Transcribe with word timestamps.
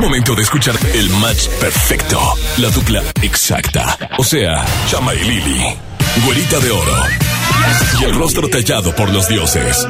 Momento 0.00 0.34
de 0.34 0.42
escuchar 0.42 0.74
el 0.94 1.10
match 1.10 1.48
perfecto. 1.60 2.18
La 2.56 2.70
dupla 2.70 3.02
exacta. 3.22 3.98
O 4.16 4.24
sea, 4.24 4.64
Chama 4.88 5.14
y 5.14 5.18
Lili. 5.18 5.76
Güerita 6.24 6.58
de 6.58 6.70
oro. 6.70 7.02
Y 8.00 8.04
el 8.04 8.14
rostro 8.14 8.48
tallado 8.48 8.94
por 8.96 9.10
los 9.10 9.28
dioses. 9.28 9.86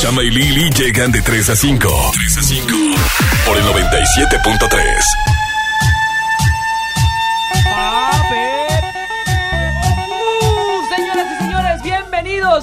Chama 0.00 0.24
y 0.24 0.30
Lili 0.30 0.70
llegan 0.70 1.12
de 1.12 1.22
3 1.22 1.50
a 1.50 1.56
5. 1.56 1.88
3 2.12 2.38
a 2.38 2.42
5. 2.42 2.76
Por 3.46 3.56
el 3.56 3.64
97.3. 3.64 5.45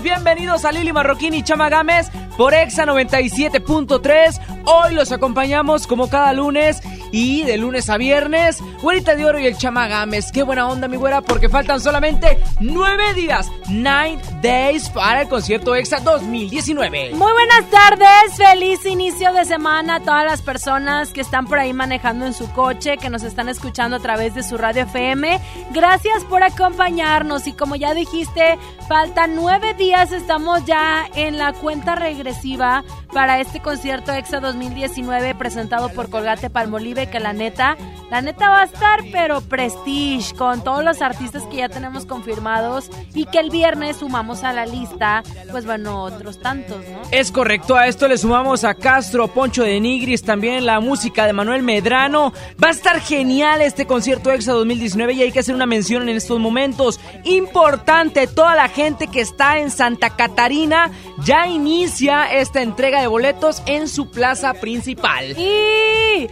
bienvenidos, 0.03 0.65
a 0.65 0.71
Lili 0.71 0.91
Marroquín 0.91 1.33
y 1.33 1.43
Chama 1.43 1.69
Gámez 1.69 2.09
por 2.37 2.53
Exa 2.53 2.85
97.3. 2.85 4.39
Hoy 4.65 4.93
los 4.93 5.11
acompañamos 5.11 5.87
como 5.87 6.09
cada 6.09 6.33
lunes 6.33 6.81
y 7.13 7.43
de 7.43 7.57
lunes 7.59 7.89
a 7.91 7.97
viernes, 7.97 8.57
Güerita 8.81 9.15
de 9.15 9.23
Oro 9.23 9.39
y 9.39 9.45
el 9.45 9.55
Chama 9.55 9.87
Gámez. 9.87 10.31
Qué 10.31 10.41
buena 10.41 10.67
onda, 10.67 10.87
mi 10.87 10.97
güera, 10.97 11.21
porque 11.21 11.47
faltan 11.47 11.79
solamente 11.79 12.39
nueve 12.59 13.13
días, 13.13 13.49
nine 13.69 14.19
days 14.41 14.89
para 14.89 15.21
el 15.21 15.29
concierto 15.29 15.75
Exa 15.75 15.99
2019. 15.99 17.11
Muy 17.13 17.31
buenas 17.31 17.69
tardes, 17.69 18.35
feliz 18.35 18.83
inicio 18.87 19.31
de 19.31 19.45
semana 19.45 19.97
a 19.97 19.99
todas 19.99 20.25
las 20.25 20.41
personas 20.41 21.13
que 21.13 21.21
están 21.21 21.45
por 21.45 21.59
ahí 21.59 21.71
manejando 21.71 22.25
en 22.25 22.33
su 22.33 22.51
coche, 22.51 22.97
que 22.97 23.11
nos 23.11 23.21
están 23.21 23.47
escuchando 23.47 23.97
a 23.97 23.99
través 23.99 24.33
de 24.33 24.41
su 24.41 24.57
radio 24.57 24.83
FM. 24.83 25.39
Gracias 25.71 26.23
por 26.23 26.41
acompañarnos 26.41 27.45
y 27.45 27.53
como 27.53 27.75
ya 27.75 27.93
dijiste, 27.93 28.57
faltan 28.89 29.35
nueve 29.35 29.75
días, 29.75 30.11
estamos 30.11 30.65
ya 30.65 31.05
en 31.13 31.37
la 31.37 31.53
cuenta 31.53 31.93
regresiva 31.93 32.83
para 33.13 33.39
este 33.39 33.59
concierto 33.59 34.11
EXA 34.11 34.39
2019 34.39 35.35
presentado 35.35 35.89
por 35.89 36.09
Colgate 36.09 36.49
Palmolive, 36.49 37.02
que 37.07 37.19
la 37.19 37.33
neta, 37.33 37.77
la 38.09 38.21
neta 38.21 38.49
va 38.49 38.61
a 38.61 38.63
estar 38.65 38.99
pero 39.11 39.41
prestige 39.41 40.35
con 40.35 40.63
todos 40.63 40.83
los 40.83 41.01
artistas 41.01 41.43
que 41.43 41.57
ya 41.57 41.69
tenemos 41.69 42.05
confirmados 42.05 42.89
y 43.13 43.25
que 43.25 43.39
el 43.39 43.49
viernes 43.49 43.97
sumamos 43.97 44.43
a 44.43 44.53
la 44.53 44.65
lista, 44.65 45.23
pues 45.51 45.65
bueno, 45.65 46.03
otros 46.03 46.39
tantos, 46.39 46.77
¿no? 46.87 47.01
Es 47.11 47.31
correcto, 47.31 47.75
a 47.75 47.87
esto 47.87 48.07
le 48.07 48.17
sumamos 48.17 48.63
a 48.63 48.73
Castro, 48.73 49.27
Poncho 49.27 49.63
de 49.63 49.79
Nigris, 49.79 50.23
también 50.23 50.65
la 50.65 50.79
música 50.79 51.25
de 51.25 51.33
Manuel 51.33 51.63
Medrano. 51.63 52.33
Va 52.63 52.69
a 52.69 52.71
estar 52.71 52.99
genial 52.99 53.61
este 53.61 53.85
concierto 53.85 54.31
EXA 54.31 54.53
2019 54.53 55.13
y 55.13 55.23
hay 55.23 55.31
que 55.31 55.39
hacer 55.39 55.55
una 55.55 55.65
mención 55.65 56.07
en 56.09 56.15
estos 56.15 56.39
momentos. 56.39 56.99
Importante, 57.23 58.27
toda 58.27 58.55
la 58.55 58.69
gente 58.69 59.07
que 59.07 59.21
está 59.21 59.57
en 59.59 59.71
Santa 59.71 60.11
Catarina 60.11 60.91
ya 61.23 61.47
inicia 61.47 62.25
esta 62.31 62.61
entrega 62.61 63.01
de 63.01 63.07
boletos 63.07 63.61
en 63.65 63.87
su 63.87 64.09
plaza 64.09 64.53
principal. 64.53 65.37
Y 65.37 66.27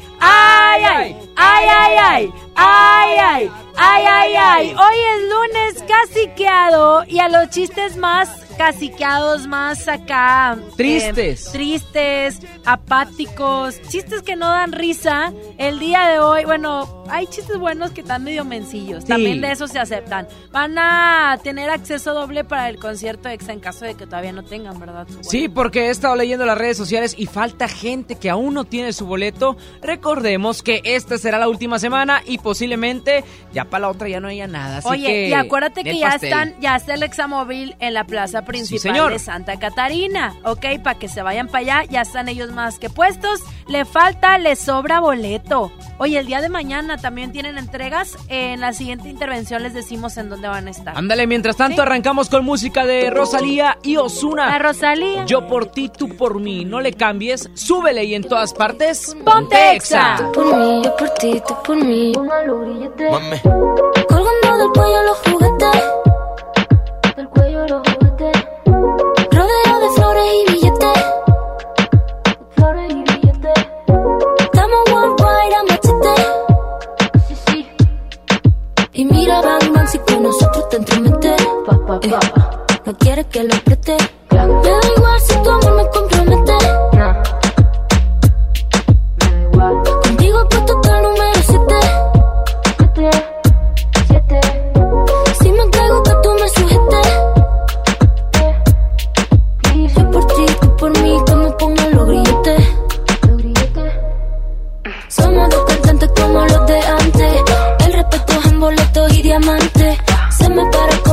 ay 0.62 0.84
ay 0.86 1.16
ay 1.36 1.66
ay 1.70 1.96
ay 2.00 2.32
ay 2.56 3.12
ay 3.18 3.50
ay 3.78 4.06
ay 4.06 4.36
ay. 4.36 4.76
Hoy 4.78 4.98
es 5.14 5.22
lunes 5.30 5.84
caciqueado 5.88 7.04
y 7.08 7.20
a 7.20 7.30
los 7.30 7.50
chistes 7.50 7.98
más 7.98 8.30
caciqueados 8.66 9.48
más 9.48 9.88
acá 9.88 10.56
Tristes. 10.78 11.48
eh, 11.48 11.50
tristes 11.52 12.40
apáticos 12.64 13.82
chistes 13.90 14.22
que 14.22 14.36
no 14.36 14.48
dan 14.50 14.72
risa 14.72 15.34
el 15.58 15.80
día 15.80 16.08
de 16.10 16.20
hoy 16.20 16.46
bueno 16.46 17.04
hay 17.10 17.26
chistes 17.26 17.58
buenos 17.58 17.90
que 17.90 18.02
están 18.02 18.24
medio 18.24 18.46
mencillos 18.46 19.02
Sí. 19.04 19.10
también 19.10 19.42
de 19.42 19.52
esos 19.52 19.72
se 19.72 19.80
aceptan 19.80 20.28
van 20.52 20.78
a 20.78 21.40
tener 21.44 21.72
acceso 21.72 22.14
doble 22.14 22.44
para 22.44 22.70
el 22.70 22.78
concierto 22.78 23.30
exa 23.30 23.52
en 23.52 23.60
caso 23.62 23.84
de 23.86 23.96
que 23.96 24.06
todavía 24.06 24.32
no 24.32 24.44
tengan 24.44 24.80
verdad 24.80 25.08
Sí, 25.22 25.50
porque 25.50 25.88
he 25.88 25.90
estado 25.90 26.16
leyendo 26.16 26.46
las 26.46 26.56
redes 26.58 26.78
sociales 26.78 27.16
y 27.18 27.26
falta 27.26 27.68
gente 27.68 28.14
que 28.14 28.30
aún 28.30 28.54
no 28.54 28.66
tiene 28.66 28.94
su 28.94 29.06
boleto. 29.08 29.58
Recordemos 29.82 30.62
que 30.62 30.82
esta 30.84 31.18
será 31.18 31.40
la 31.40 31.48
última 31.50 31.80
semana 31.80 32.22
y 32.26 32.38
posiblemente 32.38 33.24
ya 33.54 33.66
para 33.66 33.82
la 33.82 33.90
otra 33.90 34.08
ya 34.08 34.20
no 34.20 34.28
haya 34.28 34.48
nada. 34.48 34.78
Así 34.78 34.88
Oye, 34.88 35.08
que 35.08 35.30
y 35.30 35.34
acuérdate 35.34 35.84
que 35.84 35.98
ya 35.98 36.12
pastel. 36.12 36.30
están, 36.30 36.56
ya 36.60 36.76
está 36.76 36.94
el 36.94 37.04
examóvil 37.04 37.76
en 37.80 37.94
la 37.94 38.04
plaza 38.06 38.44
principal 38.52 38.82
señor. 38.82 39.12
de 39.12 39.20
Santa 39.20 39.58
Catarina, 39.60 40.36
¿ok? 40.44 40.66
Para 40.84 41.00
que 41.00 41.08
se 41.08 41.22
vayan 41.22 41.48
para 41.48 41.60
allá, 41.60 41.84
ya 41.90 42.02
están 42.02 42.28
ellos 42.30 42.52
más 42.52 42.80
que 42.80 42.90
puestos. 42.90 43.40
Le 43.68 43.86
falta, 43.86 44.38
le 44.38 44.56
sobra 44.56 45.00
boleto. 45.00 45.72
Oye, 45.98 46.20
el 46.20 46.26
día 46.26 46.42
de 46.42 46.50
mañana 46.50 46.98
también 46.98 47.32
tienen 47.32 47.58
entregas. 47.58 48.18
En 48.28 48.60
la 48.60 48.74
siguiente 48.74 49.08
intervención 49.10 49.64
les 49.64 49.74
decimos 49.74 50.18
en 50.18 50.30
dónde 50.30 50.48
van 50.48 50.68
a 50.68 50.72
estar. 50.72 50.98
Ándale, 50.98 51.28
mientras 51.28 51.56
tanto 51.56 51.76
Sí. 51.76 51.82
arrancamos 51.82 52.28
con 52.30 52.44
música 52.44 52.86
de 52.86 53.10
Rosalía 53.10 53.78
y 53.84 53.98
Osuna. 53.98 54.48
La 54.50 54.60
Rosalía. 54.60 55.26
Yo 55.26 55.48
por 55.48 55.68
ti, 55.68 55.90
tú 55.90 56.10
por 56.18 56.40
mí. 56.40 56.66
No 56.66 56.80
le 56.82 56.94
cambies, 56.94 57.50
súbele 57.54 58.04
y 58.04 58.16
en 58.16 58.24
todas 58.24 58.54
partes. 58.54 59.16
Ponte 59.24 59.76
Exa. 59.76 60.30
por 60.34 60.56
mí, 60.58 60.82
yo 60.84 60.96
por 60.98 61.10
ti, 61.12 61.42
tú 61.48 61.56
por 61.64 61.76
mí. 61.78 62.12
Colgando 64.08 64.58
del 64.58 64.70
cuello 64.74 65.04
los 65.04 65.18
juguetes. 65.20 66.11
Del 67.22 67.30
cuello 67.30 67.68
los 67.68 67.82
juguetes. 67.88 68.46
Rodeo 68.66 69.80
de 69.80 69.90
flores 69.96 70.24
y 70.34 70.52
billetes. 70.52 71.06
Flores 72.56 72.90
y 72.90 72.96
billetes. 72.96 73.66
Estamos 74.40 74.80
worldwide 74.92 75.56
a 75.56 75.64
machete. 75.70 76.16
Sí, 77.28 77.36
sí. 77.46 77.68
Y 78.94 79.06
mira, 79.06 79.40
bang, 79.42 79.72
bang, 79.72 79.88
si 79.88 80.00
con 80.00 80.24
nosotros 80.24 80.68
te 80.70 80.78
entromete. 80.78 81.36
Eh, 81.36 82.20
no 82.86 82.98
quieres 82.98 83.28
que 83.28 83.44
lo 83.44 83.56
preste. 83.66 83.98
Me 84.32 84.38
da 84.38 84.80
igual 84.98 85.20
si 85.20 85.36
tu 85.44 85.50
amor 85.52 85.76
me 85.76 85.90
compromete. 85.90 86.61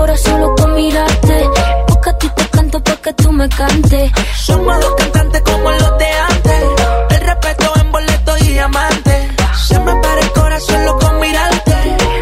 Para 0.08 0.16
corazón 0.16 0.32
solo 0.32 0.54
con 0.56 0.74
mirarte. 0.74 1.50
Porque 1.86 2.10
a 2.10 2.18
ti 2.18 2.28
te 2.34 2.48
canto 2.48 2.82
para 2.82 2.96
que 2.96 3.12
tú 3.14 3.32
me 3.32 3.48
cantes. 3.48 4.10
Somos 4.36 4.80
dos 4.80 4.94
cantantes 4.96 5.42
como 5.42 5.70
los 5.70 5.98
de 5.98 6.06
antes. 6.30 6.64
El 7.10 7.20
respeto 7.26 7.72
en 7.80 7.92
boletos 7.92 8.40
y 8.42 8.52
diamantes. 8.52 9.28
Se 9.66 9.78
me 9.80 9.94
para 10.00 10.20
el 10.20 10.32
corazón 10.32 10.84
loco 10.86 10.98
con 11.00 11.20
mirarte. 11.20 11.74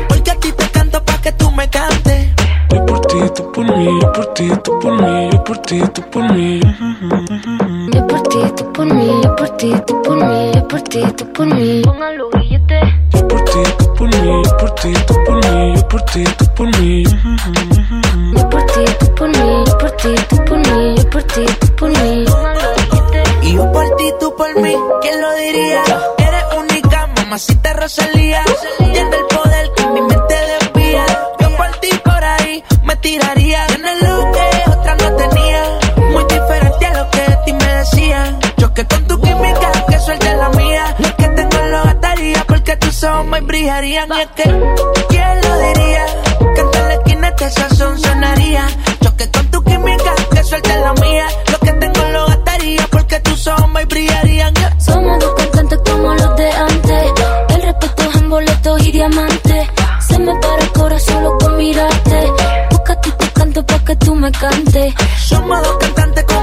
Porque 0.09 0.31
a 0.31 0.35
ti 0.37 0.53
te 0.53 0.69
canto 0.71 1.05
pa' 1.05 1.21
que 1.21 1.33
tú 1.33 1.51
me 1.53 1.69
cantes. 1.69 2.29
Yo 2.71 2.87
por 2.87 3.01
ti, 3.03 3.19
tú 3.35 3.53
por 3.53 3.77
mí, 3.77 4.01
yo 4.01 4.13
por 4.13 4.35
ti, 4.35 4.51
tú 4.65 4.79
por 4.81 5.03
mí, 5.03 5.31
yo 5.33 5.45
por 5.45 5.59
ti, 5.59 5.83
tú 5.95 6.03
por 6.11 6.33
mí. 6.33 6.61
Yo 7.93 8.07
por 8.07 8.23
ti, 8.23 8.39
tú 8.57 8.73
por 8.73 8.87
mí, 8.87 9.21
yo 9.23 9.37
por 9.37 9.51
ti, 9.57 9.75
tú 9.87 10.03
por 10.03 10.17
mí, 10.17 10.51
yo 10.55 10.69
por 10.69 10.83
ti, 10.83 11.01
tú 11.17 11.33
por 11.33 11.47
mí. 11.47 11.83
Pongan 11.85 12.19
los 12.19 12.31
grilletes. 12.33 12.83
Yo 13.13 13.29
por 13.29 13.45
ti, 13.45 13.59
tú 13.79 13.95
por 13.95 14.09
mí, 14.09 14.43
yo 14.45 14.57
por 14.57 14.71
ti, 14.73 14.93
tú 15.07 15.15
por 15.25 15.37
mí, 15.37 15.56
por 15.97 16.05
ti, 16.13 16.25
tú 16.37 16.45
por 16.55 16.81
mí. 16.81 17.05
Yo 17.05 18.51
por 18.51 18.67
ti, 18.67 18.85
tú 19.01 19.15
por 19.15 19.29
mí, 19.29 19.65
yo 19.67 19.79
por 19.79 19.91
ti, 19.93 20.15
tú 20.29 20.45
por 20.45 20.59
mí, 20.59 20.95
yo 20.97 21.11
por 21.11 21.23
ti, 21.23 21.47
tú 21.61 21.77
por 21.77 21.91
mí. 21.91 22.25
Y 23.43 23.55
yo 23.55 23.73
por 23.73 23.97
ti, 23.97 24.13
tú 24.21 24.37
por 24.37 24.61
mí. 24.61 24.75
¿Quién 25.01 25.21
lo 25.23 25.35
diría? 25.37 25.83
Eres 26.19 26.45
única, 26.59 27.07
mamacita 27.17 27.73
Rosalía. 27.73 28.43
Tiene 28.79 29.17
el 29.17 29.27
poder 29.27 29.73
me 43.41 43.47
brillarían. 43.47 44.09
Y 44.09 44.21
es 44.21 44.29
que, 44.29 44.43
¿quién 45.09 45.41
lo 45.43 45.59
diría? 45.59 46.07
Que 46.55 46.61
en 46.61 46.71
toda 46.71 46.89
la 46.89 46.95
esquina 46.95 47.29
este 47.29 47.51
sazón 47.51 47.99
sonaría. 47.99 48.67
Yo 49.01 49.17
que 49.17 49.31
con 49.31 49.47
tu 49.51 49.63
química, 49.63 50.15
que 50.33 50.43
suelte 50.45 50.75
la 50.81 50.93
mía. 50.95 51.27
Lo 51.53 51.59
que 51.59 51.73
tengo 51.73 52.03
lo 52.13 52.27
gastaría 52.27 52.87
porque 52.91 53.21
tus 53.21 53.47
ojos 53.47 53.69
me 53.71 53.85
brillarían. 53.85 54.55
Yeah. 54.55 54.81
Somos 54.81 55.19
dos 55.21 55.35
cantantes 55.35 55.79
como 55.85 56.15
los 56.15 56.37
de 56.37 56.51
antes. 56.51 57.13
El 57.51 57.63
respeto 57.63 58.03
es 58.11 58.17
en 58.17 58.31
boletos 58.31 58.87
y 58.87 58.93
diamantes. 58.93 59.69
Se 60.09 60.19
me 60.19 60.35
para 60.41 60.63
el 60.63 60.73
corazón 60.73 61.15
solo 61.15 61.39
con 61.39 61.57
mirarte. 61.59 62.33
Busca 62.71 63.01
te 63.01 63.11
canto 63.35 63.67
pa' 63.67 63.85
que 63.85 63.97
tú 63.97 64.15
me 64.15 64.33
cantes. 64.33 64.95
Somos 65.29 65.63
dos 65.63 65.77
cantantes 65.79 66.25
como 66.25 66.36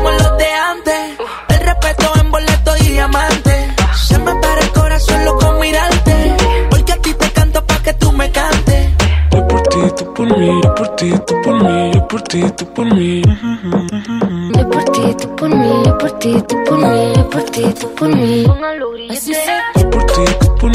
ti, 12.33 12.41
tú 12.57 12.65
por 12.73 12.85
mí. 12.95 13.21
Yo 13.21 14.69
por 14.69 14.83
ti, 14.85 15.01
tú 15.21 15.35
por 15.35 15.49
mí, 15.49 15.83
yo 15.85 15.97
por 15.99 16.11
ti, 16.17 16.33
tú 16.47 16.63
por 16.65 16.79
mí, 16.79 17.13
yo 17.15 17.29
por 17.29 17.43
ti, 17.43 17.63
tú 17.79 17.93
por 17.93 18.09
mí. 18.09 18.45
Los 18.47 18.91
grilletes. 18.93 19.37
Yo 19.75 19.89
por 19.91 20.03
ti, 20.07 20.23
tú 20.39 20.55
por 20.57 20.71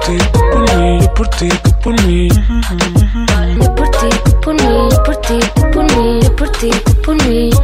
ti, 0.00 0.16
tú 0.32 0.40
por 0.52 0.62
mí, 0.78 1.00
yo 1.00 1.14
por 1.14 1.28
ti, 1.28 1.48
tú 1.48 1.70
por 1.82 2.02
mí. 2.06 2.28
Yo 3.60 3.74
por 3.74 3.88
ti, 3.90 4.08
tú 4.24 4.40
por 4.40 4.54
mí, 4.54 4.88
yo 4.90 5.02
por 5.02 5.16
ti, 5.16 5.38
tú 5.54 5.70
por 5.70 5.84
mí, 5.84 6.20
yo 6.22 6.36
por 6.36 6.48
ti, 6.50 6.70
tú 6.70 6.94
por 7.02 7.16
mí. 7.26 7.50
Yo 7.50 7.60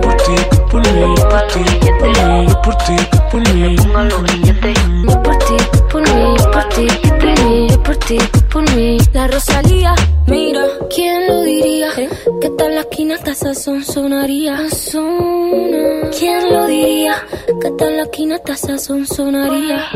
por 0.00 0.16
ti, 0.16 0.34
tú 0.50 0.56
por 0.70 0.80
mí, 0.92 1.14
yo 1.16 1.28
por 1.28 1.46
ti, 1.48 1.54
tú 1.68 1.88
por 2.00 2.20
mí, 2.24 2.46
yo 2.48 2.62
por 2.62 2.76
ti, 2.76 2.96
tú 3.10 3.18
por 3.30 3.40
mí. 3.54 3.76
Yo 3.76 5.22
por 5.22 5.36
ti, 5.38 5.56
tú 5.72 5.88
por 5.88 6.02
mí, 6.02 6.34
yo 6.38 6.50
por 6.50 6.64
ti, 6.70 6.86
tú 7.02 7.08
por 7.18 7.44
mí, 7.44 7.68
yo 7.68 7.82
por 7.82 7.96
ti, 7.96 8.18
tú 8.32 8.40
por 8.48 8.74
mí. 8.74 8.98
La 9.12 9.26
Rosalía, 9.26 9.94
sazón 13.54 13.84
sonaría. 13.84 14.68
¿Quién 16.16 16.52
lo 16.52 16.66
diría? 16.66 17.14
Que 17.60 17.70
tal 17.72 17.96
la 17.96 18.02
esquina 18.04 18.36
hasta 18.36 18.56
sazón 18.56 19.06
sonaría. 19.06 19.88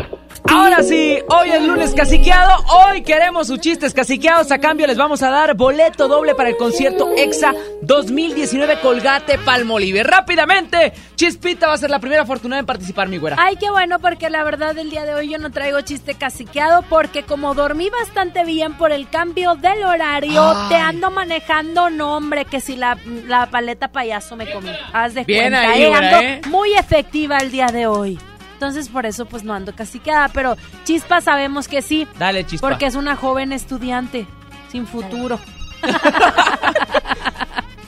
Ahora 0.45 0.83
sí, 0.83 1.19
hoy 1.29 1.51
es 1.51 1.63
lunes 1.63 1.95
caciqueado. 1.95 2.53
Hoy 2.89 3.03
queremos 3.03 3.47
sus 3.47 3.61
chistes 3.61 3.95
caciqueados. 3.95 4.51
A 4.51 4.59
cambio, 4.59 4.87
les 4.89 4.97
vamos 4.97 5.23
a 5.23 5.31
dar 5.31 5.55
boleto 5.55 6.09
doble 6.09 6.35
para 6.35 6.51
el 6.51 6.57
concierto 6.57 7.09
EXA 7.17 7.55
2019 7.87 8.81
Colgate 8.81 9.39
Palmolive. 9.39 10.03
Rápidamente, 10.03 10.93
Chispita 11.17 11.67
va 11.69 11.75
a 11.75 11.77
ser 11.79 11.91
la 11.91 11.99
primera 11.99 12.23
afortunada 12.23 12.61
en 12.61 12.67
participar, 12.67 13.09
mi 13.09 13.19
güera. 13.19 13.37
Ay, 13.39 13.57
qué 13.57 13.71
bueno, 13.71 13.99
porque 13.99 14.31
la 14.31 14.43
verdad 14.45 14.77
el 14.79 14.91
día 14.91 15.05
de 15.05 15.15
hoy 15.15 15.29
yo 15.31 15.39
no 15.39 15.51
traigo 15.51 15.81
chiste 15.83 16.15
caciqueado 16.15 16.83
porque 16.89 17.23
como 17.25 17.55
dormí 17.55 17.91
bastante 17.91 18.45
bien 18.45 18.75
por 18.77 18.93
el 18.93 19.09
cambio 19.09 19.55
del 19.55 19.85
horario, 19.85 20.43
Ay. 20.57 20.69
te 20.71 20.77
ando 20.77 21.11
manejando, 21.11 21.91
no 21.91 22.17
hombre, 22.17 22.45
que 22.45 22.61
si 22.61 22.77
la, 22.77 22.97
la 23.27 23.47
paleta 23.51 23.89
payaso 23.89 24.37
me 24.37 24.51
comí. 24.51 24.71
Haz 24.93 25.15
de 25.15 25.25
Bien 25.25 25.51
cuenta, 25.53 25.71
ahí, 25.71 25.83
eh, 25.83 25.89
güera, 25.89 26.07
ando 26.17 26.21
¿eh? 26.27 26.41
muy 26.49 26.73
efectiva 26.75 27.39
el 27.39 27.51
día 27.51 27.67
de 27.67 27.87
hoy. 27.87 28.19
Entonces 28.55 28.89
por 28.89 29.05
eso 29.05 29.27
pues 29.27 29.43
no 29.45 29.53
ando 29.53 29.75
caciqueada, 29.75 30.29
pero 30.29 30.57
Chispa 30.85 31.21
sabemos 31.21 31.69
que 31.69 31.83
sí, 31.83 32.07
Dale, 32.19 32.47
Chispa. 32.47 32.67
porque 32.69 32.87
es 32.87 32.95
una 32.95 33.15
joven 33.17 33.53
estudiante 33.53 34.27
sin 34.71 34.87
futuro. 34.87 35.39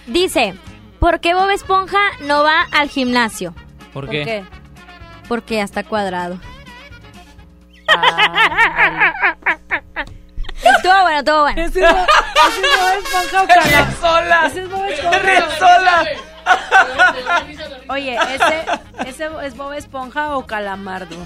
Dice, 0.06 0.54
¿por 1.00 1.20
qué 1.20 1.34
Bob 1.34 1.50
Esponja 1.50 1.98
no 2.20 2.42
va 2.42 2.62
al 2.72 2.88
gimnasio? 2.88 3.54
¿Por 3.92 4.04
¿Por 4.06 4.10
qué? 4.10 4.24
qué? 4.24 4.44
Porque 5.28 5.56
ya 5.56 5.64
está 5.64 5.82
cuadrado. 5.84 6.38
Ah, 7.88 9.34
Estuvo 10.76 11.02
bueno, 11.02 11.18
estuvo 11.18 11.40
bueno. 11.42 11.62
ese 11.62 11.84
es 11.84 11.90
Bob- 11.92 12.06
ese 12.48 12.60
es 12.60 13.32
Bob 13.32 13.48
Esponja 13.50 13.90
sola! 14.00 14.46
Ese 14.46 14.62
es 14.62 14.70
Bob 14.70 14.84
Esponja. 14.84 15.58
sola! 15.58 16.04
Oye, 17.88 18.16
ese, 18.16 18.64
ese 19.08 19.28
es 19.44 19.56
Bob 19.56 19.72
Esponja 19.72 20.36
o 20.36 20.46
Calamardo. 20.46 21.16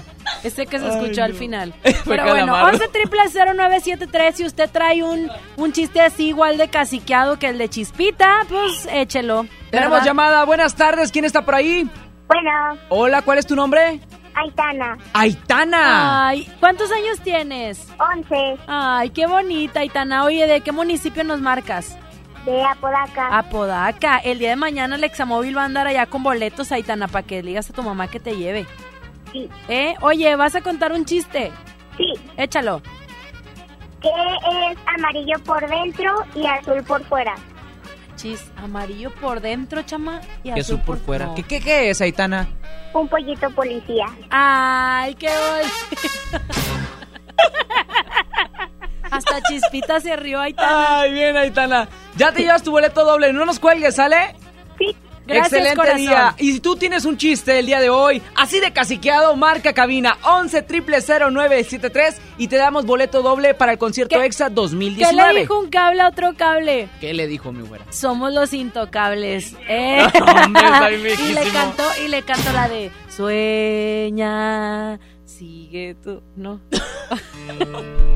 Ese 0.43 0.65
que 0.65 0.79
se 0.79 0.87
escuchó 0.87 1.23
al 1.23 1.33
final. 1.33 1.73
Pero 1.83 2.03
bueno, 2.05 2.53
Calamardo. 2.53 2.67
11 2.69 2.87
triple 2.89 3.21
0973 3.29 4.35
si 4.35 4.45
usted 4.45 4.69
trae 4.69 5.03
un, 5.03 5.29
un 5.57 5.73
chiste 5.73 6.01
así 6.01 6.27
igual 6.29 6.57
de 6.57 6.69
caciqueado 6.69 7.39
que 7.39 7.47
el 7.47 7.57
de 7.57 7.69
Chispita, 7.69 8.45
pues 8.49 8.87
échelo. 8.91 9.45
Tenemos 9.71 9.91
¿verdad? 9.93 10.05
llamada. 10.05 10.45
Buenas 10.45 10.75
tardes. 10.75 11.11
¿Quién 11.11 11.25
está 11.25 11.43
por 11.43 11.55
ahí? 11.55 11.89
Bueno, 12.27 12.77
Hola, 12.89 13.21
¿cuál 13.23 13.39
es 13.39 13.45
tu 13.47 13.55
nombre? 13.55 13.99
Aitana, 14.33 14.97
Aitana. 15.13 16.27
Ay, 16.29 16.49
¿cuántos 16.61 16.89
años 16.91 17.19
tienes? 17.21 17.85
11, 18.15 18.57
Ay, 18.65 19.09
qué 19.09 19.27
bonita, 19.27 19.81
Aitana. 19.81 20.23
Oye, 20.23 20.47
¿de 20.47 20.61
qué 20.61 20.71
municipio 20.71 21.23
nos 21.25 21.41
marcas? 21.41 21.97
De 22.45 22.63
Apodaca. 22.63 23.37
Apodaca. 23.37 24.17
El 24.17 24.39
día 24.39 24.49
de 24.51 24.55
mañana 24.55 24.95
el 24.95 25.03
Examóvil 25.03 25.55
va 25.57 25.61
a 25.63 25.65
andar 25.65 25.87
allá 25.87 26.05
con 26.07 26.23
boletos, 26.23 26.71
Aitana, 26.71 27.07
para 27.07 27.25
que 27.25 27.41
le 27.43 27.49
digas 27.49 27.69
a 27.69 27.73
tu 27.73 27.83
mamá 27.83 28.07
que 28.07 28.19
te 28.19 28.35
lleve. 28.35 28.65
Sí, 29.31 29.49
¿Eh? 29.69 29.95
Oye, 30.01 30.35
¿vas 30.35 30.55
a 30.55 30.61
contar 30.61 30.91
un 30.91 31.05
chiste? 31.05 31.51
sí, 31.97 32.13
Échalo. 32.37 32.81
que 34.01 34.09
es 34.09 34.77
amarillo 34.97 35.37
por 35.45 35.67
dentro 35.69 36.25
y 36.35 36.45
azul 36.47 36.83
por 36.83 37.03
fuera. 37.05 37.35
Chis, 38.15 38.51
amarillo 38.57 39.11
por 39.15 39.39
dentro, 39.41 39.81
chama, 39.83 40.21
y 40.43 40.53
Que 40.53 40.59
azul 40.61 40.81
por 40.81 40.97
fuera. 40.99 41.27
no. 41.27 41.35
¿Qué, 41.35 41.43
qué, 41.43 41.59
qué 41.61 41.89
es, 41.89 42.01
Aitana? 42.01 42.47
Un 42.93 43.07
pollito 43.07 43.49
policía. 43.51 44.05
Ay, 44.29 45.15
qué 45.15 45.29
bonito. 45.29 46.45
Hasta 49.11 49.41
Chispita 49.43 49.99
se 49.99 50.15
rió, 50.15 50.39
Aitana. 50.39 51.01
Ay, 51.01 51.13
bien, 51.13 51.37
Aitana. 51.37 51.87
Ya 52.17 52.31
te 52.31 52.41
llevas 52.41 52.63
tu 52.63 52.71
boleto 52.71 53.05
doble. 53.05 53.31
No 53.33 53.45
nos 53.45 53.59
cuelgues, 53.59 53.95
¿sale? 53.95 54.35
Sí, 54.79 54.95
Gracias, 55.27 55.47
Excelente 55.53 55.75
corazón. 55.75 55.97
día. 55.97 56.35
Y 56.39 56.53
si 56.53 56.59
tú 56.61 56.75
tienes 56.75 57.05
un 57.05 57.15
chiste 57.15 57.59
el 57.59 57.67
día 57.67 57.79
de 57.79 57.89
hoy, 57.91 58.21
así 58.35 58.59
de 58.59 58.73
caciqueado, 58.73 59.35
marca 59.35 59.71
cabina 59.71 60.17
11 60.23 60.65
0973 60.67 62.19
y 62.39 62.47
te 62.47 62.55
damos 62.57 62.85
boleto 62.87 63.21
doble 63.21 63.53
para 63.53 63.73
el 63.73 63.77
concierto 63.77 64.17
¿Qué- 64.19 64.25
EXA 64.25 64.47
¿Qué 64.47 64.55
2019. 64.55 65.33
le 65.33 65.39
dijo 65.41 65.59
un 65.59 65.69
cable 65.69 66.01
a 66.01 66.07
otro 66.07 66.33
cable? 66.35 66.89
¿Qué 66.99 67.13
le 67.13 67.27
dijo 67.27 67.51
mi 67.51 67.61
güera? 67.61 67.85
Somos 67.91 68.33
los 68.33 68.51
intocables. 68.53 69.55
¿eh? 69.69 69.99
Hombre, 70.45 71.13
y 71.29 71.33
le 71.33 71.43
cantó, 71.51 71.83
y 72.03 72.07
le 72.07 72.23
cantó 72.23 72.51
la 72.53 72.67
de 72.67 72.91
Sueña, 73.15 74.99
sigue 75.23 75.95
tú. 76.03 76.23
No. 76.35 76.59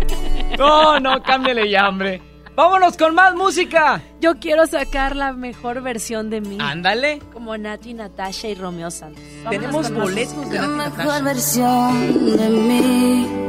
No, 0.58 1.00
no, 1.00 1.22
cámbiale 1.22 1.70
ya, 1.70 1.90
hombre. 1.90 2.22
Vámonos 2.56 2.96
con 2.96 3.14
más 3.14 3.36
música. 3.36 4.02
Yo 4.22 4.40
quiero 4.40 4.66
sacar 4.66 5.16
la 5.16 5.34
mejor 5.34 5.82
versión 5.82 6.30
de 6.30 6.40
mí. 6.40 6.58
Ándale. 6.62 7.20
Como 7.34 7.58
Nati, 7.58 7.94
Natasha 7.94 8.48
y 8.48 8.56
Romeo 8.56 8.90
Santos. 8.92 9.22
Vámonos 9.44 9.52
Tenemos 9.52 9.92
boletos 9.92 10.50
de 10.50 10.56
La 10.56 10.68
Nati 10.68 10.98
mejor 10.98 11.24
versión 11.24 12.38
de 12.38 12.50
mí 12.50 13.46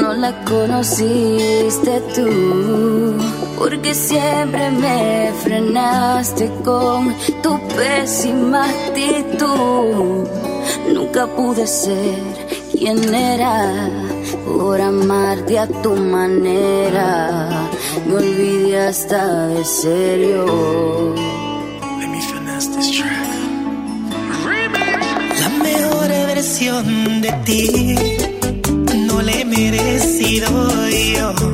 no 0.00 0.12
la 0.14 0.32
conociste 0.44 2.00
tú, 2.14 3.16
porque 3.58 3.94
siempre 3.94 4.70
me 4.70 5.32
frenaste 5.42 6.50
con 6.64 7.14
tu 7.42 7.60
pésima 7.68 8.64
actitud. 8.64 10.28
Nunca 10.92 11.26
pude 11.26 11.66
ser 11.66 12.59
quien 12.80 13.14
era 13.14 13.90
por 14.46 14.80
amarte 14.80 15.58
a 15.58 15.66
tu 15.82 15.94
manera. 15.94 17.68
Me 18.06 18.14
olvidé 18.14 18.88
hasta 18.88 19.48
de 19.48 19.64
serio. 19.64 21.14
Let 22.00 22.08
me 22.08 22.20
finesse 22.22 22.68
this 22.74 22.90
track. 22.96 23.28
La 25.42 25.50
mejor 25.68 26.08
versión 26.08 27.20
de 27.20 27.32
ti 27.44 27.94
no 29.06 29.20
le 29.20 29.42
he 29.42 29.44
merecido 29.44 30.48
yo. 30.88 31.49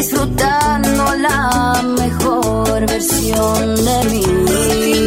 Disfrutando 0.00 1.14
la 1.16 1.82
mejor 1.82 2.86
versión 2.86 3.76
de 3.84 4.04
mí. 4.10 4.24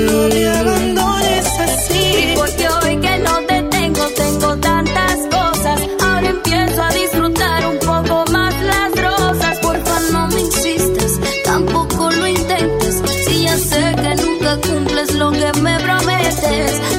No 0.05 0.27
me 0.29 0.47
abandones 0.49 1.47
así. 1.59 2.31
Y 2.31 2.35
porque 2.35 2.67
hoy 2.69 2.97
que 2.97 3.17
no 3.17 3.39
te 3.47 3.63
tengo, 3.71 4.05
tengo 4.09 4.55
tantas 4.57 5.17
cosas. 5.31 5.81
Ahora 5.99 6.29
empiezo 6.29 6.83
a 6.83 6.89
disfrutar 6.91 7.65
un 7.65 7.79
poco 7.79 8.23
más 8.31 8.53
las 8.61 8.91
rosas. 9.01 9.57
Porfa, 9.63 9.99
no 10.11 10.27
me 10.27 10.41
insistas, 10.41 11.19
tampoco 11.43 12.11
lo 12.11 12.27
intentes. 12.27 13.01
Si 13.25 13.45
ya 13.45 13.57
sé 13.57 13.95
que 13.95 14.15
nunca 14.23 14.57
cumples 14.57 15.15
lo 15.15 15.31
que 15.31 15.53
me 15.59 15.79
prometes. 15.79 16.92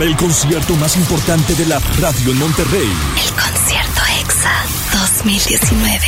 Para 0.00 0.10
el 0.10 0.16
concierto 0.16 0.74
más 0.76 0.96
importante 0.96 1.54
de 1.54 1.66
la 1.66 1.78
radio 2.00 2.32
en 2.32 2.38
Monterrey. 2.38 2.90
El 3.22 3.32
concierto 3.34 4.00
EXA 4.18 4.50
2019. 4.98 6.00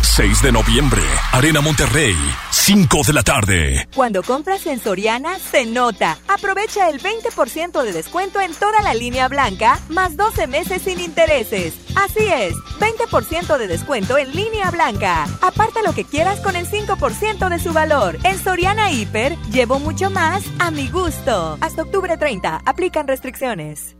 6 0.00 0.42
de 0.42 0.52
noviembre, 0.52 1.02
Arena 1.32 1.60
Monterrey, 1.60 2.14
5 2.50 3.00
de 3.04 3.12
la 3.12 3.24
tarde. 3.24 3.88
Cuando 3.96 4.22
compras 4.22 4.64
en 4.66 4.80
Soriana, 4.80 5.40
se 5.40 5.66
nota. 5.66 6.18
Aprovecha 6.42 6.90
el 6.90 7.00
20% 7.00 7.84
de 7.84 7.92
descuento 7.92 8.40
en 8.40 8.52
toda 8.52 8.82
la 8.82 8.94
línea 8.94 9.28
blanca, 9.28 9.78
más 9.88 10.16
12 10.16 10.48
meses 10.48 10.82
sin 10.82 10.98
intereses. 10.98 11.74
Así 11.94 12.26
es, 12.26 12.54
20% 12.80 13.58
de 13.58 13.68
descuento 13.68 14.18
en 14.18 14.34
línea 14.34 14.68
blanca. 14.72 15.28
Aparta 15.40 15.82
lo 15.82 15.92
que 15.92 16.04
quieras 16.04 16.40
con 16.40 16.56
el 16.56 16.66
5% 16.66 17.48
de 17.48 17.60
su 17.60 17.72
valor. 17.72 18.18
En 18.24 18.42
Soriana 18.42 18.90
Hiper, 18.90 19.38
llevo 19.52 19.78
mucho 19.78 20.10
más 20.10 20.42
a 20.58 20.72
mi 20.72 20.88
gusto. 20.88 21.58
Hasta 21.60 21.82
octubre 21.82 22.16
30, 22.16 22.62
aplican 22.66 23.06
restricciones. 23.06 23.94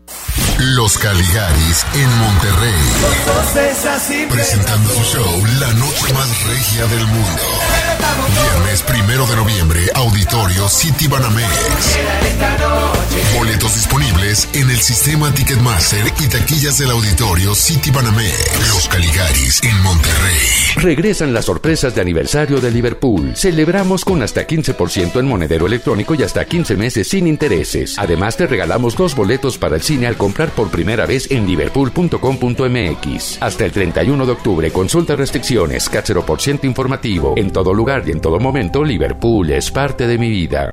Los 0.58 0.98
Caligaris 0.98 1.86
en 1.94 2.18
Monterrey. 2.18 2.74
Presentando 4.28 4.90
su 4.90 5.16
show 5.16 5.46
La 5.60 5.72
Noche 5.74 6.12
Más 6.12 6.46
Regia 6.48 6.86
del 6.88 7.06
Mundo. 7.06 7.42
Viernes 8.02 8.82
primero 8.82 9.26
de 9.26 9.36
noviembre, 9.36 9.80
Auditorio 9.94 10.68
City 10.68 11.06
Banamex. 11.06 11.98
Boletos 13.36 13.74
disponibles 13.74 14.48
en 14.54 14.70
el 14.70 14.78
sistema 14.78 15.32
Ticketmaster 15.32 16.12
y 16.20 16.26
taquillas 16.28 16.78
del 16.78 16.90
Auditorio 16.90 17.54
City 17.54 17.90
Banamex. 17.90 18.68
Los 18.74 18.88
Caligaris 18.88 19.62
en 19.62 19.80
Monterrey. 19.82 20.38
Regresan 20.76 21.32
las 21.32 21.44
sorpresas 21.44 21.94
de 21.94 22.00
aniversario 22.00 22.60
de 22.60 22.70
Liverpool. 22.70 23.36
Celebramos 23.36 24.04
con 24.04 24.22
hasta 24.22 24.46
15% 24.46 25.20
en 25.20 25.26
monedero 25.26 25.66
electrónico 25.66 26.14
y 26.14 26.22
hasta 26.22 26.44
15 26.44 26.76
meses 26.76 27.08
sin 27.08 27.26
intereses. 27.26 27.98
Además, 27.98 28.36
te 28.36 28.46
regalamos 28.46 28.96
dos 28.96 29.14
boletos 29.14 29.58
para 29.58 29.76
el 29.76 29.82
cine 29.82 30.06
al 30.06 30.16
comprar 30.16 30.50
por 30.50 30.70
primera 30.70 31.06
vez 31.06 31.30
en 31.30 31.46
liverpool.com.mx. 31.46 33.38
Hasta 33.40 33.64
el 33.64 33.72
31 33.72 34.26
de 34.26 34.32
octubre, 34.32 34.70
consulta 34.72 35.14
restricciones, 35.14 35.88
cáchero 35.88 36.26
por 36.26 36.40
ciento 36.40 36.66
informativo. 36.66 37.34
En 37.36 37.50
todo 37.50 37.74
lugar 37.74 37.91
y 38.06 38.10
en 38.10 38.20
todo 38.20 38.40
momento, 38.40 38.82
Liverpool 38.82 39.50
es 39.50 39.70
parte 39.70 40.06
de 40.06 40.16
mi 40.16 40.30
vida. 40.30 40.72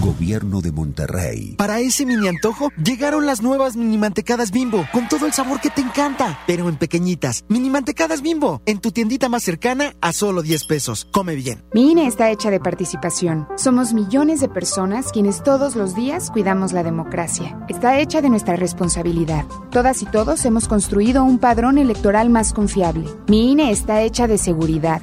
Gobierno 0.00 0.60
de 0.60 0.72
Monterrey. 0.72 1.54
Para 1.56 1.80
ese 1.80 2.06
mini 2.06 2.28
antojo 2.28 2.70
llegaron 2.82 3.26
las 3.26 3.42
nuevas 3.42 3.76
mini 3.76 3.98
mantecadas 3.98 4.50
bimbo, 4.50 4.86
con 4.92 5.08
todo 5.08 5.26
el 5.26 5.32
sabor 5.32 5.60
que 5.60 5.70
te 5.70 5.80
encanta, 5.80 6.40
pero 6.46 6.68
en 6.68 6.76
pequeñitas. 6.76 7.44
Mini 7.48 7.70
mantecadas 7.70 8.22
bimbo, 8.22 8.62
en 8.66 8.80
tu 8.80 8.90
tiendita 8.92 9.28
más 9.28 9.42
cercana 9.42 9.94
a 10.00 10.12
solo 10.12 10.42
10 10.42 10.64
pesos. 10.66 11.06
Come 11.10 11.34
bien. 11.34 11.62
Mi 11.72 11.92
INE 11.92 12.06
está 12.06 12.30
hecha 12.30 12.50
de 12.50 12.60
participación. 12.60 13.46
Somos 13.56 13.92
millones 13.92 14.40
de 14.40 14.48
personas 14.48 15.12
quienes 15.12 15.42
todos 15.42 15.76
los 15.76 15.94
días 15.94 16.30
cuidamos 16.30 16.72
la 16.72 16.82
democracia. 16.82 17.58
Está 17.68 17.98
hecha 17.98 18.20
de 18.22 18.30
nuestra 18.30 18.56
responsabilidad. 18.56 19.44
Todas 19.70 20.02
y 20.02 20.06
todos 20.06 20.44
hemos 20.44 20.68
construido 20.68 21.24
un 21.24 21.38
padrón 21.38 21.78
electoral 21.78 22.30
más 22.30 22.52
confiable. 22.52 23.06
Mi 23.28 23.52
INE 23.52 23.70
está 23.70 24.02
hecha 24.02 24.26
de 24.26 24.38
seguridad. 24.38 25.02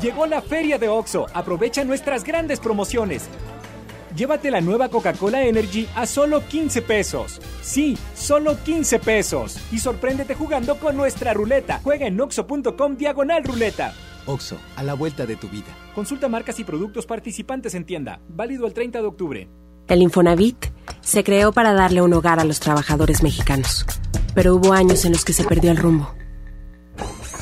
Llegó 0.00 0.26
la 0.26 0.42
feria 0.42 0.78
de 0.78 0.88
OXO. 0.88 1.26
Aprovecha 1.32 1.84
nuestras 1.84 2.24
grandes 2.24 2.60
promociones. 2.60 3.28
Llévate 4.16 4.50
la 4.50 4.60
nueva 4.60 4.88
Coca-Cola 4.88 5.42
Energy 5.42 5.88
a 5.94 6.06
solo 6.06 6.46
15 6.46 6.82
pesos. 6.82 7.40
Sí, 7.62 7.96
solo 8.14 8.62
15 8.62 8.98
pesos. 8.98 9.58
Y 9.72 9.78
sorpréndete 9.78 10.34
jugando 10.34 10.76
con 10.78 10.96
nuestra 10.96 11.32
ruleta. 11.32 11.80
Juega 11.82 12.06
en 12.06 12.20
oxo.com 12.20 12.96
diagonal 12.96 13.44
ruleta. 13.44 13.94
OXO, 14.26 14.58
a 14.76 14.82
la 14.82 14.94
vuelta 14.94 15.24
de 15.26 15.36
tu 15.36 15.48
vida. 15.48 15.68
Consulta 15.94 16.28
marcas 16.28 16.58
y 16.58 16.64
productos 16.64 17.06
participantes 17.06 17.74
en 17.74 17.84
tienda. 17.84 18.20
Válido 18.28 18.66
el 18.66 18.74
30 18.74 19.00
de 19.00 19.06
octubre. 19.06 19.48
El 19.88 20.02
Infonavit 20.02 20.66
se 21.00 21.24
creó 21.24 21.52
para 21.52 21.72
darle 21.72 22.02
un 22.02 22.12
hogar 22.12 22.38
a 22.38 22.44
los 22.44 22.60
trabajadores 22.60 23.22
mexicanos. 23.22 23.86
Pero 24.34 24.54
hubo 24.54 24.72
años 24.72 25.04
en 25.04 25.12
los 25.12 25.24
que 25.24 25.32
se 25.32 25.44
perdió 25.44 25.70
el 25.70 25.76
rumbo. 25.76 26.14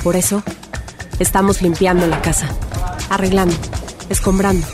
Por 0.02 0.16
eso, 0.16 0.42
estamos 1.20 1.62
limpiando 1.62 2.06
la 2.08 2.20
casa, 2.20 2.48
arreglando, 3.08 3.54
escombrando, 4.08 4.66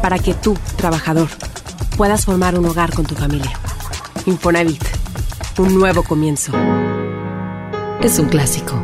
para 0.00 0.18
que 0.20 0.34
tú, 0.34 0.56
trabajador, 0.76 1.28
puedas 1.96 2.24
formar 2.24 2.56
un 2.56 2.66
hogar 2.66 2.94
con 2.94 3.04
tu 3.04 3.16
familia. 3.16 3.58
Infonavit, 4.26 4.84
un 5.58 5.74
nuevo 5.74 6.04
comienzo. 6.04 6.52
Es 8.00 8.18
un 8.20 8.28
clásico. 8.28 8.80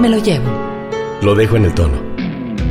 Me 0.00 0.08
lo 0.08 0.16
llevo. 0.18 0.48
Lo 1.20 1.34
dejo 1.34 1.56
en 1.56 1.66
el 1.66 1.74
tono. 1.74 1.98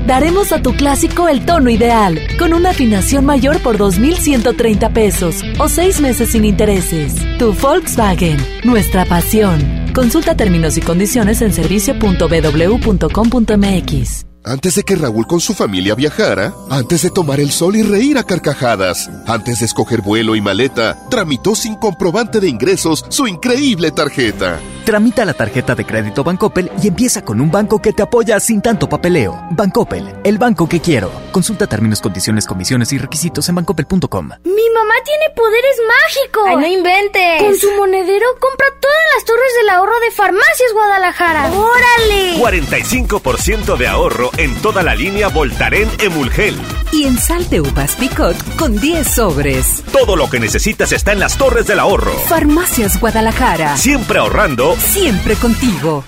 Daremos 0.08 0.54
a 0.54 0.62
tu 0.62 0.74
clásico 0.74 1.28
el 1.28 1.46
tono 1.46 1.70
ideal, 1.70 2.18
con 2.40 2.54
una 2.54 2.70
afinación 2.70 3.26
mayor 3.26 3.62
por 3.62 3.78
2.130 3.78 4.94
pesos 4.94 5.44
o 5.60 5.68
seis 5.68 6.00
meses 6.00 6.32
sin 6.32 6.46
intereses. 6.46 7.14
Tu 7.38 7.54
Volkswagen, 7.54 8.38
nuestra 8.64 9.04
pasión. 9.04 9.77
Consulta 9.98 10.38
términos 10.38 10.78
y 10.78 10.82
condiciones 10.82 11.42
en 11.42 11.52
servicio.bw.com.mx. 11.52 14.26
Antes 14.44 14.76
de 14.76 14.84
que 14.84 14.96
Raúl 14.96 15.26
con 15.26 15.40
su 15.40 15.56
familia 15.56 15.96
viajara, 15.96 16.54
antes 16.70 17.02
de 17.02 17.10
tomar 17.10 17.40
el 17.40 17.50
sol 17.50 17.76
y 17.76 17.82
reír 17.82 18.20
a 18.20 18.24
carcajadas, 18.24 19.10
antes 19.26 19.62
de 19.62 19.66
escoger 19.66 20.04
vuelo 20.04 20.36
y 20.36 20.42
maleta, 20.42 20.96
tramitó 21.10 21.56
sin 21.56 21.74
comprobante 21.78 22.40
de 22.40 22.48
ingresos 22.48 23.06
su 23.10 23.28
increíble 23.28 23.90
tarjeta. 23.90 24.60
Tramita 24.88 25.26
la 25.26 25.34
tarjeta 25.34 25.76
de 25.76 25.86
crédito 25.86 26.24
Bancoppel 26.24 26.72
y 26.82 26.88
empieza 26.88 27.22
con 27.22 27.42
un 27.42 27.52
banco 27.52 27.82
que 27.82 27.92
te 27.92 28.04
apoya 28.04 28.40
sin 28.40 28.62
tanto 28.62 28.88
papeleo. 28.88 29.38
Bancoppel, 29.52 30.16
el 30.24 30.38
banco 30.38 30.70
que 30.70 30.80
quiero. 30.80 31.12
Consulta 31.34 31.68
términos, 31.68 32.00
condiciones, 32.00 32.46
comisiones 32.46 32.94
y 32.94 32.98
requisitos 32.98 33.50
en 33.50 33.56
bancoppel.com. 33.56 34.30
Mi 34.46 34.70
mamá 34.74 34.94
tiene 35.04 35.30
poderes 35.36 35.76
mágicos. 35.90 36.44
Ay, 36.48 36.56
no 36.56 36.68
inventes. 36.68 37.44
Con 37.44 37.58
su 37.58 37.70
monedero 37.74 38.28
compra 38.40 38.68
todas 38.80 38.98
las 39.14 39.26
torres 39.26 39.54
del 39.60 39.70
ahorro 39.72 40.00
de 40.00 40.12
Farmacias 40.12 40.72
Guadalajara. 40.72 41.52
¡Órale! 41.52 42.38
45% 42.38 43.76
de 43.76 43.88
ahorro 43.90 44.32
en 44.38 44.56
toda 44.62 44.84
la 44.84 44.96
línea 44.96 45.28
Voltaren 45.28 45.90
Emulgel. 46.00 46.56
Y 46.94 47.04
en 47.04 47.18
sal 47.18 47.50
de 47.50 47.60
uvas 47.60 47.98
Picot 47.98 48.56
con 48.56 48.80
10 48.80 49.06
sobres. 49.06 49.84
Todo 49.92 50.16
lo 50.16 50.30
que 50.30 50.40
necesitas 50.40 50.94
está 50.94 51.12
en 51.12 51.20
las 51.20 51.38
torres 51.38 51.68
del 51.68 51.80
ahorro. 51.80 52.14
Farmacias 52.30 52.98
Guadalajara. 53.02 53.76
Siempre 53.76 54.20
ahorrando. 54.20 54.77
Siempre 54.80 55.36
contigo. 55.36 56.04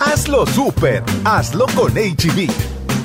Hazlo 0.00 0.46
súper. 0.46 1.04
Hazlo 1.24 1.66
con 1.74 1.92
HB. 1.92 2.48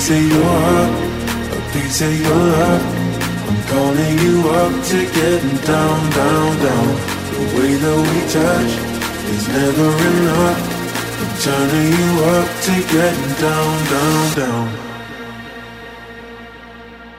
piece 0.00 0.12
of 0.12 0.32
your 0.32 0.44
heart, 0.44 0.92
a 1.52 1.72
piece 1.72 2.00
of 2.00 2.20
your 2.20 2.34
love. 2.34 2.84
I'm 3.48 3.60
calling 3.68 4.18
you 4.24 4.48
up 4.48 4.72
to 4.90 4.98
getting 5.12 5.56
down, 5.68 6.10
down, 6.10 6.50
down. 6.64 6.88
The 7.28 7.44
way 7.54 7.72
that 7.82 7.98
we 8.08 8.18
touch 8.32 8.72
is 9.34 9.44
never 9.48 9.88
enough. 10.10 10.60
I'm 11.20 11.32
turning 11.44 11.90
you 12.00 12.10
up 12.32 12.48
to 12.64 12.74
getting 12.94 13.32
down, 13.44 13.74
down, 13.92 14.24
down. 14.40 14.66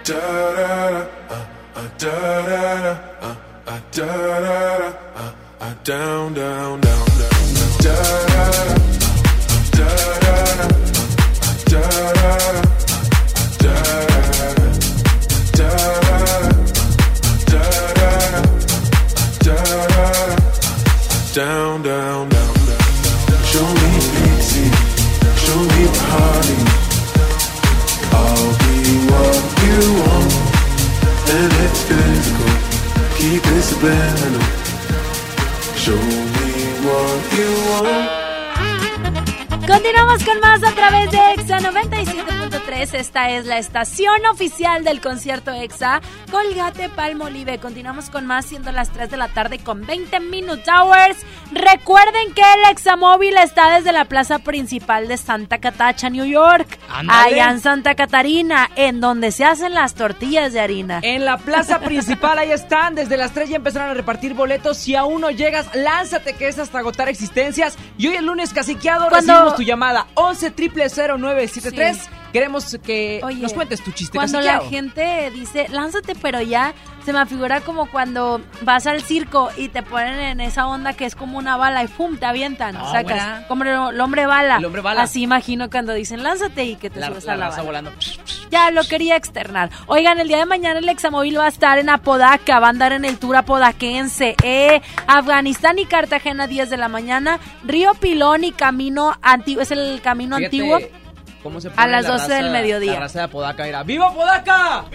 Da 0.03 0.19
da 0.55 0.79
da, 0.89 1.45
uh, 1.75 1.87
da 1.99 2.15
da 2.49 2.81
da, 2.81 2.93
uh, 3.21 3.35
da 3.63 3.77
da 3.77 4.39
da, 4.39 4.93
uh, 5.15 5.73
down, 5.83 6.33
down, 6.33 6.81
down, 6.81 7.07
down, 7.11 7.45
da 7.59 7.69
da 7.83 8.25
da. 8.25 8.75
Da 8.75 8.80
la 43.51 43.57
estación 43.57 44.25
oficial 44.31 44.85
del 44.85 45.01
concierto 45.01 45.51
EXA. 45.51 45.99
Colgate 46.31 46.87
Palmolive. 46.87 47.59
Continuamos 47.59 48.09
con 48.09 48.25
más, 48.25 48.45
siendo 48.45 48.71
las 48.71 48.89
3 48.93 49.11
de 49.11 49.17
la 49.17 49.27
tarde 49.27 49.59
con 49.59 49.85
20 49.85 50.21
Minute 50.21 50.63
Hours. 50.71 51.17
Recuerden 51.51 52.33
que 52.33 52.41
el 52.41 52.71
Examóvil 52.71 53.35
está 53.35 53.75
desde 53.75 53.91
la 53.91 54.05
plaza 54.05 54.39
principal 54.39 55.09
de 55.09 55.17
Santa 55.17 55.57
Catacha, 55.57 56.09
New 56.09 56.23
York. 56.23 56.79
Allá 57.09 57.49
en 57.49 57.59
Santa 57.59 57.93
Catarina, 57.95 58.69
en 58.77 59.01
donde 59.01 59.33
se 59.33 59.43
hacen 59.43 59.73
las 59.73 59.95
tortillas 59.95 60.53
de 60.53 60.61
harina. 60.61 61.01
En 61.03 61.25
la 61.25 61.37
plaza 61.37 61.79
principal, 61.81 62.39
ahí 62.39 62.51
están. 62.53 62.95
Desde 62.95 63.17
las 63.17 63.33
3 63.33 63.49
ya 63.49 63.57
empezaron 63.57 63.89
a 63.89 63.93
repartir 63.95 64.33
boletos. 64.33 64.77
Si 64.77 64.95
aún 64.95 65.19
no 65.19 65.29
llegas, 65.29 65.67
lánzate 65.75 66.35
que 66.37 66.47
es 66.47 66.57
hasta 66.57 66.79
agotar 66.79 67.09
existencias. 67.09 67.77
Y 67.97 68.07
hoy 68.07 68.15
el 68.15 68.25
lunes 68.27 68.53
caciqueado 68.53 69.09
Cuando- 69.09 69.33
recibimos 69.33 69.55
tu 69.57 69.63
llamada 69.63 70.07
11 70.13 70.51
0973 70.51 71.97
Sí. 71.97 72.09
Queremos 72.31 72.77
que 72.83 73.21
Oye, 73.23 73.41
nos 73.41 73.53
cuentes 73.53 73.83
tu 73.83 73.91
chiste 73.91 74.17
Cuando 74.17 74.39
la 74.41 74.61
gente 74.61 75.31
dice, 75.31 75.67
lánzate, 75.69 76.15
pero 76.15 76.41
ya 76.41 76.73
se 77.03 77.13
me 77.13 77.25
figura 77.25 77.61
como 77.61 77.87
cuando 77.87 78.41
vas 78.61 78.85
al 78.85 79.01
circo 79.01 79.49
y 79.57 79.69
te 79.69 79.81
ponen 79.81 80.19
en 80.19 80.39
esa 80.39 80.67
onda 80.67 80.93
que 80.93 81.05
es 81.05 81.15
como 81.15 81.37
una 81.37 81.57
bala 81.57 81.83
y 81.83 81.87
¡pum! 81.87 82.17
te 82.17 82.25
avientan. 82.25 82.75
Ah, 82.77 82.91
sacas 82.91 83.03
buena. 83.03 83.45
como 83.47 83.63
el, 83.63 83.99
hombre 83.99 84.25
bala. 84.27 84.57
El 84.57 84.65
hombre 84.65 84.81
bala. 84.81 85.01
Así 85.03 85.21
imagino 85.23 85.69
cuando 85.69 85.93
dicen, 85.93 86.23
lánzate 86.23 86.65
y 86.65 86.75
que 86.75 86.89
te 86.89 86.99
La, 86.99 87.07
subes 87.07 87.25
la 87.25 87.33
a 87.33 87.37
la 87.37 87.49
bala. 87.49 87.63
volando. 87.63 87.91
Ya 88.51 88.69
lo 88.69 88.83
quería 88.83 89.15
externar. 89.15 89.69
Oigan, 89.87 90.19
el 90.19 90.27
día 90.27 90.37
de 90.37 90.45
mañana 90.45 90.79
el 90.79 90.89
Examóvil 90.89 91.37
va 91.39 91.45
a 91.45 91.49
estar 91.49 91.79
en 91.79 91.89
Apodaca, 91.89 92.59
va 92.59 92.67
a 92.67 92.69
andar 92.69 92.91
en 92.91 93.05
el 93.05 93.17
tour 93.17 93.35
apodaquense. 93.35 94.35
Eh, 94.43 94.81
Afganistán 95.07 95.79
y 95.79 95.85
Cartagena, 95.85 96.47
10 96.47 96.69
de 96.69 96.77
la 96.77 96.87
mañana. 96.87 97.39
Río 97.63 97.93
Pilón 97.95 98.43
y 98.43 98.51
Camino 98.51 99.17
Antiguo, 99.21 99.61
es 99.63 99.71
el 99.71 100.01
camino 100.01 100.37
Fíjate 100.37 100.57
antiguo. 100.57 100.79
Cómo 101.43 101.59
se 101.61 101.69
A 101.69 101.71
pone 101.71 101.87
las 101.91 102.03
la 102.03 102.11
12 102.11 102.33
del 102.33 102.49
mediodía. 102.51 102.93
La 102.93 102.99
raza 103.01 103.19
de 103.19 103.25
Apodaca 103.25 103.67
era 103.67 103.83
¡Viva 103.83 104.07
Apodaca! 104.09 104.85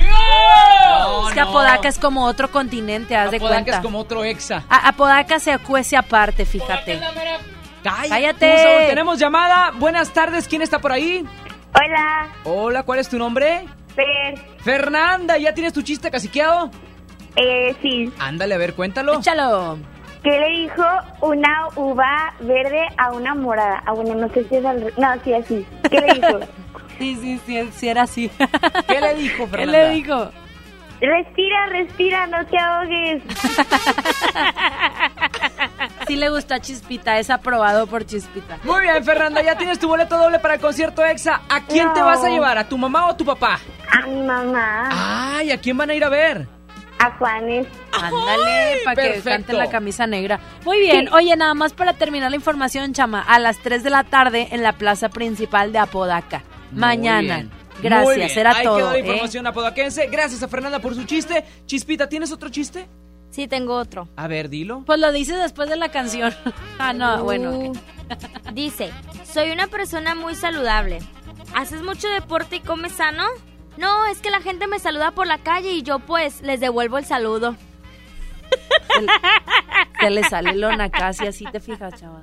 es 1.29 1.35
que 1.35 1.41
Apodaca 1.41 1.89
es 1.89 1.99
como 1.99 2.25
otro 2.25 2.51
continente, 2.51 3.17
haz 3.17 3.31
de 3.31 3.37
Apodaca 3.39 3.55
cuenta. 3.63 3.77
es 3.79 3.83
como 3.83 3.99
otro 3.99 4.25
exa. 4.25 4.65
A- 4.69 4.89
Apodaca 4.89 5.39
se 5.39 5.59
cuece 5.59 5.97
aparte, 5.97 6.45
fíjate. 6.47 7.01
Cállate. 7.83 8.59
Saúl, 8.63 8.87
tenemos 8.89 9.19
llamada. 9.19 9.71
Buenas 9.77 10.13
tardes. 10.13 10.49
¿Quién 10.49 10.63
está 10.63 10.81
por 10.81 10.93
ahí? 10.93 11.25
Hola. 11.75 12.29
Hola, 12.45 12.83
¿cuál 12.83 12.99
es 12.99 13.09
tu 13.09 13.19
nombre? 13.19 13.65
Fer. 13.95 14.35
Fernanda, 14.61 15.39
¿ya 15.39 15.55
tienes 15.55 15.73
tu 15.73 15.83
chiste 15.83 16.11
caciqueado? 16.11 16.71
Eh, 17.37 17.77
sí. 17.83 18.13
Ándale, 18.19 18.55
a 18.55 18.59
ver, 18.59 18.75
cuéntalo. 18.75 19.19
Échalo. 19.19 19.79
¿Qué 20.23 20.31
le 20.41 20.49
dijo 20.63 20.83
una 21.21 21.69
uva 21.77 22.33
verde 22.41 22.87
a 22.97 23.13
una 23.13 23.35
morada? 23.35 23.83
Ah, 23.87 23.93
bueno, 23.93 24.15
no 24.15 24.29
sé 24.33 24.45
si 24.49 24.57
es 24.57 24.65
al... 24.65 24.81
re- 24.83 24.93
No, 24.97 25.09
sí, 25.25 25.35
así. 25.35 25.67
¿Qué 25.91 26.01
le 26.01 26.15
dijo? 26.15 26.41
Sí, 26.99 27.15
sí, 27.21 27.39
sí, 27.45 27.69
sí 27.75 27.89
era 27.91 28.05
así. 28.05 28.31
¿Qué 28.89 29.01
le 29.03 29.15
dijo, 29.17 29.45
¿Qué 29.45 29.51
Fernanda? 29.51 29.89
le 29.89 29.91
dijo? 29.91 30.31
respira, 30.99 31.67
respira, 31.67 32.27
no 32.27 32.47
te 32.47 32.57
ahogues. 32.59 33.23
Sí 36.07 36.15
le 36.17 36.29
gustó 36.31 36.55
a 36.55 36.61
Chispita, 36.61 37.19
es 37.19 37.31
aprobado 37.31 37.87
por 37.89 38.07
Chispita. 38.07 38.59
Muy 38.63 38.83
bien, 38.83 39.03
Fernanda, 39.05 39.43
ya 39.43 39.57
tienes 39.59 39.79
tu 39.81 39.89
boleto 39.89 40.17
doble 40.17 40.39
para 40.39 40.55
el 40.55 40.61
concierto 40.61 41.05
EXA. 41.05 41.41
¿A 41.49 41.65
quién 41.67 41.93
te 41.95 42.01
vas 42.01 42.23
a 42.25 42.29
llevar? 42.29 42.57
¿A 42.59 42.69
tu 42.69 42.79
mamá 42.79 43.07
o 43.07 43.11
a 43.11 43.17
tu 43.17 43.25
papá? 43.25 43.59
A 43.93 44.07
mi 44.07 44.23
mamá. 44.23 44.89
Ay, 45.37 45.51
¿a 45.51 45.59
quién 45.61 45.77
van 45.77 45.91
a 45.91 45.95
ir 45.95 46.05
a 46.05 46.09
ver? 46.09 46.47
A 46.99 47.11
Juanes. 47.19 47.67
Ándale, 47.93 48.79
para 48.85 49.03
que 49.03 49.21
cante 49.23 49.53
la 49.53 49.69
camisa 49.69 50.07
negra. 50.07 50.41
Muy 50.65 50.81
bien, 50.81 51.09
oye, 51.13 51.37
nada 51.37 51.55
más 51.55 51.73
para 51.73 51.93
terminar 51.93 52.31
la 52.31 52.37
información, 52.37 52.93
chama, 52.95 53.21
a 53.21 53.39
las 53.39 53.59
3 53.59 53.83
de 53.83 53.91
la 53.91 54.05
tarde 54.05 54.49
en 54.53 54.63
la 54.63 54.73
plaza 54.73 55.09
principal 55.09 55.73
de 55.73 55.79
Apodaca. 55.79 56.43
Mañana. 56.73 57.37
bien. 57.37 57.51
Gracias, 57.83 58.17
bien. 58.17 58.39
era 58.39 58.57
Ahí 58.57 58.65
todo. 58.65 58.77
quedó 58.77 58.91
la 58.93 58.97
¿eh? 58.97 59.01
información 59.01 59.47
apodaquense. 59.47 60.07
Gracias 60.07 60.43
a 60.43 60.49
Fernanda 60.49 60.79
por 60.79 60.95
su 60.95 61.05
chiste. 61.05 61.45
Chispita, 61.67 62.09
¿tienes 62.09 62.33
otro 62.33 62.49
chiste? 62.49 62.89
Sí, 63.31 63.47
tengo 63.49 63.75
otro. 63.75 64.09
A 64.17 64.29
ver, 64.29 64.49
dilo. 64.49 64.83
Pues 64.87 64.99
lo 64.99 65.13
dices 65.13 65.37
después 65.39 65.69
de 65.69 65.77
la 65.77 65.91
canción. 65.91 66.35
ah, 66.79 66.93
no, 66.95 67.23
bueno. 67.25 67.51
Uh, 67.51 67.73
Dice, 68.55 68.91
soy 69.31 69.51
una 69.51 69.67
persona 69.67 70.15
muy 70.15 70.35
saludable. 70.35 71.01
¿Haces 71.55 71.83
mucho 71.83 72.09
deporte 72.09 72.57
y 72.57 72.61
comes 72.61 72.93
sano? 72.93 73.25
No, 73.77 74.07
es 74.07 74.21
que 74.21 74.31
la 74.31 74.41
gente 74.41 74.67
me 74.67 74.79
saluda 74.79 75.11
por 75.11 75.27
la 75.27 75.39
calle 75.39 75.73
y 75.73 75.83
yo 75.83 75.99
pues 75.99 76.41
les 76.43 76.61
devuelvo 76.61 76.99
el 76.99 77.05
saludo. 77.05 77.57
Se 80.01 80.11
le 80.11 80.25
sale 80.25 80.55
lona 80.55 80.91
casi, 80.91 81.27
así 81.27 81.45
te 81.47 81.61
fijas, 81.61 82.01
chava. 82.01 82.23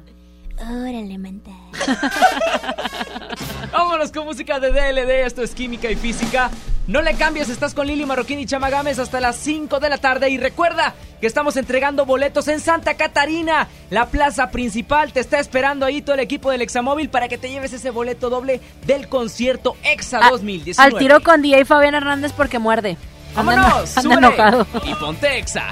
Órale, 0.60 1.18
manta. 1.18 1.52
Vámonos 3.72 4.12
con 4.12 4.26
música 4.26 4.60
de 4.60 4.72
DLD. 4.72 5.26
Esto 5.26 5.42
es 5.44 5.54
Química 5.56 5.90
y 5.90 5.96
Física. 5.96 6.50
No 6.86 7.02
le 7.02 7.16
cambies, 7.16 7.50
estás 7.50 7.74
con 7.74 7.88
Lili 7.88 8.06
Marroquín 8.06 8.40
y 8.40 8.46
Chama 8.46 8.70
Gámez 8.70 9.00
hasta 9.00 9.20
las 9.22 9.36
5 9.38 9.80
de 9.80 9.90
la 9.90 9.98
tarde. 9.98 10.30
Y 10.30 10.38
recuerda 10.38 10.94
que 11.20 11.28
estamos 11.28 11.56
entregando 11.58 12.06
boletos 12.06 12.48
en 12.50 12.60
Santa 12.60 12.96
Catarina. 12.96 13.68
La 13.90 14.08
plaza 14.08 14.52
principal 14.52 15.12
te 15.14 15.22
está 15.22 15.40
esperando 15.40 15.86
ahí 15.86 16.02
todo 16.02 16.16
el 16.16 16.20
equipo 16.22 16.52
del 16.52 16.62
Examóvil 16.62 17.10
para 17.10 17.28
que 17.30 17.38
te 17.38 17.50
lleves 17.50 17.74
ese 17.74 17.90
boleto 17.90 18.30
doble 18.30 18.60
del 18.86 19.08
concierto 19.08 19.76
EXA 19.84 20.26
A- 20.28 20.30
2019. 20.30 20.94
Al 20.94 21.00
tiro 21.00 21.22
con 21.24 21.42
DJ 21.42 21.66
Fabián 21.66 21.96
Hernández 21.96 22.32
porque 22.34 22.60
muerde. 22.60 22.98
Anda 23.36 23.56
¡Vámonos! 23.56 23.98
anda 23.98 24.16
enojado. 24.16 24.68
Y 24.86 24.94
ponte 24.96 25.38
EXA. 25.40 25.64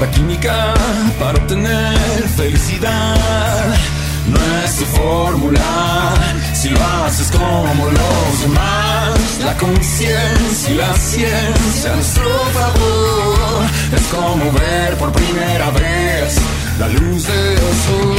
La 0.00 0.10
química 0.10 0.74
para 1.18 1.38
obtener 1.38 2.28
felicidad 2.36 3.74
no 4.28 4.38
es 4.62 4.76
tu 4.76 4.84
fórmula. 4.84 6.14
Si 6.52 6.68
lo 6.68 6.78
haces 6.84 7.30
como 7.30 7.86
los 7.86 8.40
demás, 8.42 9.18
la 9.42 9.56
conciencia 9.56 10.70
y 10.70 10.74
la 10.74 10.94
ciencia 10.96 11.94
nuestro 11.94 12.28
favor 12.52 13.64
es 13.94 14.02
como 14.08 14.52
ver 14.52 14.96
por 14.98 15.12
primera 15.12 15.70
vez 15.70 16.36
la 16.78 16.88
luz 16.88 17.26
del 17.26 17.56
sol. 17.56 18.16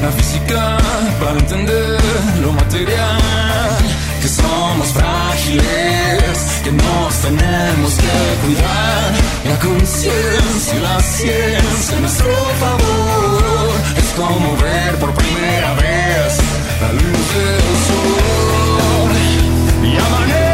La 0.00 0.12
física 0.12 0.77
para 1.20 1.38
entender 1.38 1.98
lo 2.40 2.52
material, 2.52 3.78
que 4.20 4.28
somos 4.28 4.88
frágiles, 4.92 6.60
que 6.62 6.72
nos 6.72 7.14
tenemos 7.20 7.94
que 7.94 8.16
cuidar. 8.44 9.12
La 9.48 9.58
conciencia 9.58 10.74
y 10.76 10.80
la 10.80 11.00
ciencia 11.00 11.96
a 11.96 12.00
nuestro 12.00 12.32
favor 12.60 13.72
es 13.96 14.08
como 14.16 14.56
ver 14.58 14.94
por 14.96 15.14
primera 15.14 15.74
vez 15.74 16.38
la 16.82 16.92
luz 16.92 17.26
del 17.34 17.68
sol. 17.88 19.12
Y 19.84 19.96
amanece, 19.96 20.47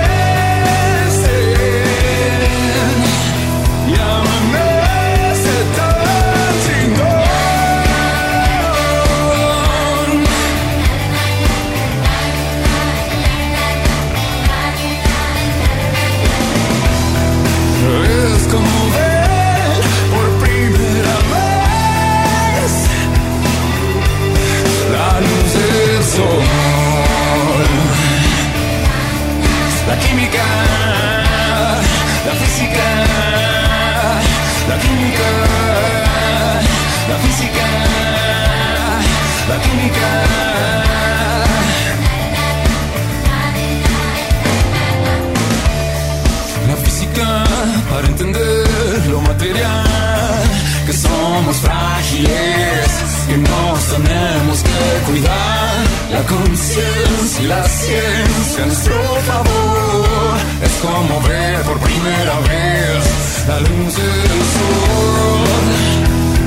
frágiles, 52.15 53.27
que 53.29 53.37
nos 53.37 53.87
tenemos 53.89 54.63
que 54.63 55.11
cuidar. 55.11 55.85
La 56.11 56.23
conciencia 56.23 57.43
y 57.43 57.47
la 57.47 57.65
ciencia 57.65 58.63
a 58.63 58.67
nuestro 58.67 58.95
favor 59.27 60.39
es 60.63 60.73
como 60.81 61.21
ver 61.23 61.61
por 61.63 61.79
primera 61.81 62.39
vez 62.41 63.45
la 63.49 63.61
luz 63.61 63.97
del 63.97 64.43
sol 64.55 65.45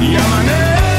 y 0.02 0.16
amanece. 0.16 0.97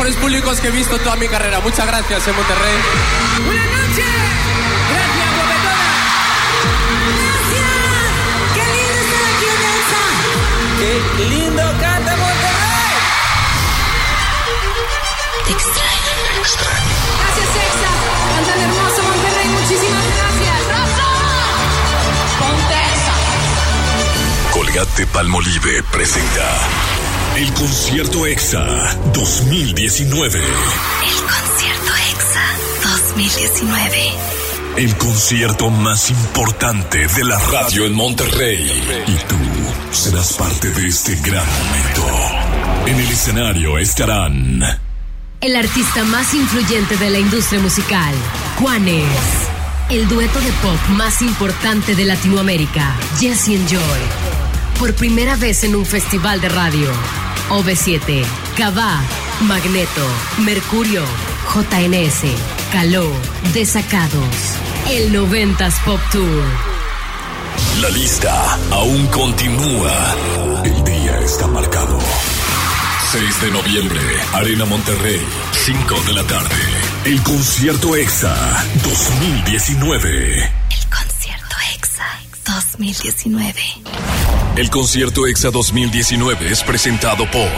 Mejores 0.00 0.16
públicos 0.16 0.58
que 0.62 0.68
he 0.68 0.70
visto 0.70 0.98
toda 1.00 1.14
mi 1.16 1.28
carrera. 1.28 1.60
Muchas 1.60 1.86
gracias 1.86 2.26
en 2.26 2.34
Monterrey. 2.34 2.74
Buenas 3.44 3.66
noches. 3.66 4.06
Gracias, 4.94 5.28
guapetona. 5.36 5.92
Gracias. 7.20 7.68
Qué 8.54 8.64
lindo 8.72 8.96
estar 8.96 9.24
aquí 9.28 9.48
en 9.52 9.62
Exa. 9.76 10.04
Qué 10.80 10.92
lindo 11.28 11.62
canta 11.82 12.12
Monterrey. 12.16 12.96
Te 15.44 15.52
extraño. 15.52 16.12
Te 16.32 16.40
extraño. 16.40 16.96
Gracias, 17.20 17.50
Exa. 17.68 17.92
Cantan 18.36 18.58
hermoso 18.58 19.00
Monterrey. 19.02 19.48
Muchísimas 19.48 20.06
gracias. 20.16 20.56
¡Rosa! 20.72 21.08
Ponte. 22.40 22.84
Colgate 24.52 25.06
Palmolive 25.08 25.82
presenta 25.92 26.46
el 27.36 27.52
concierto 27.54 28.26
EXA 28.26 28.96
2019. 29.14 30.38
El 30.38 30.44
concierto 31.22 31.92
EXA 32.12 32.42
2019. 32.82 33.96
El 34.76 34.96
concierto 34.96 35.70
más 35.70 36.10
importante 36.10 37.06
de 37.06 37.24
la 37.24 37.38
radio 37.38 37.86
en 37.86 37.94
Monterrey. 37.94 38.70
Y 39.06 39.14
tú 39.28 39.36
serás 39.92 40.34
parte 40.34 40.70
de 40.70 40.88
este 40.88 41.14
gran 41.16 41.46
momento. 41.46 42.06
En 42.86 42.98
el 42.98 43.10
escenario 43.10 43.78
estarán 43.78 44.60
El 45.40 45.56
artista 45.56 46.04
más 46.04 46.34
influyente 46.34 46.96
de 46.96 47.10
la 47.10 47.18
industria 47.18 47.60
musical, 47.60 48.14
Juanes. 48.58 49.04
El 49.88 50.08
dueto 50.08 50.40
de 50.40 50.52
pop 50.62 50.78
más 50.90 51.22
importante 51.22 51.94
de 51.94 52.04
Latinoamérica, 52.04 52.94
Jesse 53.18 53.48
and 53.48 53.68
Joy. 53.68 54.00
Por 54.78 54.94
primera 54.94 55.36
vez 55.36 55.64
en 55.64 55.76
un 55.76 55.84
festival 55.84 56.40
de 56.40 56.48
radio. 56.48 57.19
OV7, 57.50 58.24
Cabá, 58.56 59.02
Magneto, 59.42 60.06
Mercurio, 60.38 61.02
JNS, 61.52 62.22
Caló, 62.72 63.10
Desacados. 63.52 64.36
El 64.88 65.12
90s 65.12 65.84
Pop 65.84 66.00
Tour. 66.12 66.44
La 67.80 67.88
lista 67.90 68.58
aún 68.70 69.06
continúa. 69.08 70.14
El 70.64 70.84
día 70.84 71.18
está 71.20 71.48
marcado. 71.48 71.98
6 73.10 73.40
de 73.42 73.50
noviembre, 73.50 74.00
Arena 74.34 74.64
Monterrey, 74.64 75.20
5 75.52 76.02
de 76.06 76.12
la 76.12 76.22
tarde. 76.24 76.56
El 77.04 77.20
concierto 77.22 77.96
EXA 77.96 78.64
2019. 78.84 80.52
Concierto 80.88 81.56
EXA 81.74 82.06
2019. 82.44 83.60
El 84.56 84.68
concierto 84.68 85.26
EXA 85.26 85.50
2019 85.50 86.50
es 86.50 86.62
presentado 86.62 87.24
por 87.30 87.48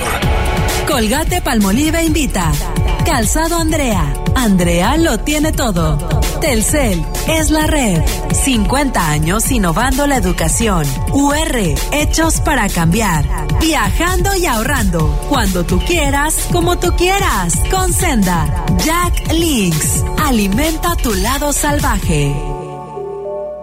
Colgate 0.87 1.40
Palmolive 1.40 2.05
invita. 2.05 2.52
Calzado 3.07 3.57
Andrea. 3.57 4.12
Andrea 4.37 4.96
lo 4.98 5.18
tiene 5.18 5.52
todo. 5.52 5.96
Telcel 6.40 7.02
es 7.28 7.50
la 7.50 7.66
red. 7.66 8.02
50 8.33 9.11
años 9.11 9.50
innovando 9.50 10.07
la 10.07 10.16
educación. 10.16 10.87
UR, 11.12 11.57
hechos 11.92 12.40
para 12.40 12.68
cambiar. 12.68 13.24
Viajando 13.59 14.35
y 14.37 14.46
ahorrando. 14.46 15.09
Cuando 15.28 15.64
tú 15.64 15.81
quieras, 15.81 16.35
como 16.52 16.78
tú 16.78 16.92
quieras. 16.96 17.55
Con 17.70 17.92
Senda. 17.92 18.66
Jack 18.85 19.33
Links. 19.33 20.05
Alimenta 20.18 20.94
tu 20.96 21.14
lado 21.14 21.52
salvaje. 21.52 22.35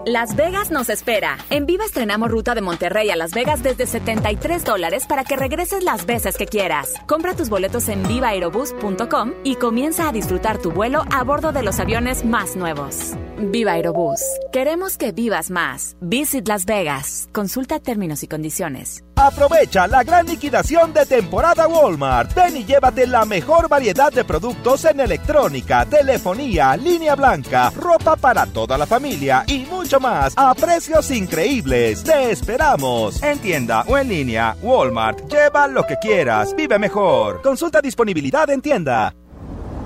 Las 0.06 0.34
Vegas 0.34 0.70
nos 0.70 0.88
espera. 0.88 1.36
En 1.50 1.66
Viva 1.66 1.84
estrenamos 1.84 2.30
ruta 2.30 2.54
de 2.54 2.62
Monterrey 2.62 3.10
a 3.10 3.16
Las 3.16 3.32
Vegas 3.32 3.62
desde 3.62 3.86
73 3.86 4.64
dólares 4.64 5.04
para 5.06 5.24
que 5.24 5.36
regreses 5.36 5.84
las 5.84 6.06
veces 6.06 6.38
que 6.38 6.46
quieras. 6.46 6.94
Compra 7.06 7.36
tus 7.36 7.50
boletos 7.50 7.86
en 7.90 8.02
vivaerobus.com 8.04 9.34
y 9.44 9.56
comienza 9.56 10.08
a 10.08 10.12
disfrutar 10.12 10.56
tu 10.56 10.72
vuelo 10.72 11.04
a 11.12 11.22
bordo 11.22 11.52
de 11.52 11.62
los 11.62 11.80
aviones 11.80 12.24
más 12.24 12.56
nuevos. 12.56 13.14
Viva 13.40 13.72
Aerobús. 13.72 14.20
Queremos 14.52 14.96
que 14.96 15.12
vivas 15.12 15.50
más. 15.50 15.96
Visit 16.00 16.46
Las 16.46 16.66
Vegas. 16.66 17.28
Consulta 17.32 17.80
términos 17.80 18.22
y 18.22 18.28
condiciones. 18.28 19.02
Aprovecha 19.16 19.86
la 19.86 20.02
gran 20.02 20.26
liquidación 20.26 20.94
de 20.94 21.04
temporada 21.04 21.68
Walmart. 21.68 22.34
Ven 22.34 22.56
y 22.56 22.64
llévate 22.64 23.06
la 23.06 23.26
mejor 23.26 23.68
variedad 23.68 24.10
de 24.10 24.24
productos 24.24 24.86
en 24.86 25.00
electrónica, 25.00 25.84
telefonía, 25.84 26.74
línea 26.76 27.14
blanca, 27.16 27.70
ropa 27.76 28.16
para 28.16 28.46
toda 28.46 28.78
la 28.78 28.86
familia 28.86 29.44
y 29.46 29.66
mucho 29.66 30.00
más 30.00 30.32
a 30.36 30.54
precios 30.54 31.10
increíbles. 31.10 32.02
Te 32.02 32.30
esperamos. 32.30 33.22
En 33.22 33.38
tienda 33.40 33.84
o 33.86 33.98
en 33.98 34.08
línea, 34.08 34.56
Walmart. 34.62 35.30
Lleva 35.30 35.66
lo 35.66 35.86
que 35.86 35.96
quieras. 35.96 36.54
Vive 36.56 36.78
mejor. 36.78 37.42
Consulta 37.42 37.82
disponibilidad 37.82 38.48
en 38.48 38.62
tienda. 38.62 39.14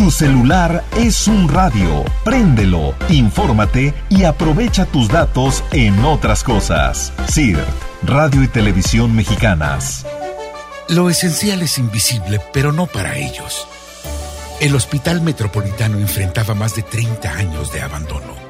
Tu 0.00 0.10
celular 0.10 0.82
es 0.96 1.28
un 1.28 1.46
radio. 1.46 2.06
Préndelo, 2.24 2.94
infórmate 3.10 3.92
y 4.08 4.24
aprovecha 4.24 4.86
tus 4.86 5.08
datos 5.08 5.62
en 5.72 6.02
otras 6.06 6.42
cosas. 6.42 7.12
CIRT, 7.28 7.68
Radio 8.04 8.42
y 8.42 8.48
Televisión 8.48 9.14
Mexicanas. 9.14 10.06
Lo 10.88 11.10
esencial 11.10 11.60
es 11.60 11.76
invisible, 11.76 12.40
pero 12.50 12.72
no 12.72 12.86
para 12.86 13.18
ellos. 13.18 13.68
El 14.58 14.74
Hospital 14.74 15.20
Metropolitano 15.20 15.98
enfrentaba 15.98 16.54
más 16.54 16.74
de 16.76 16.82
30 16.82 17.34
años 17.34 17.70
de 17.70 17.82
abandono. 17.82 18.49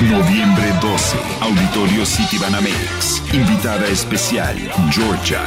Noviembre 0.00 0.72
12, 0.80 1.18
Auditorio 1.40 2.06
City 2.06 2.38
Banamex. 2.38 3.20
Invitada 3.34 3.84
especial, 3.88 4.56
Georgia. 4.92 5.40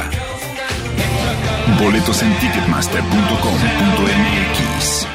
Boletos 1.82 2.22
en 2.22 2.38
ticketmaster.com.mx. 2.38 5.06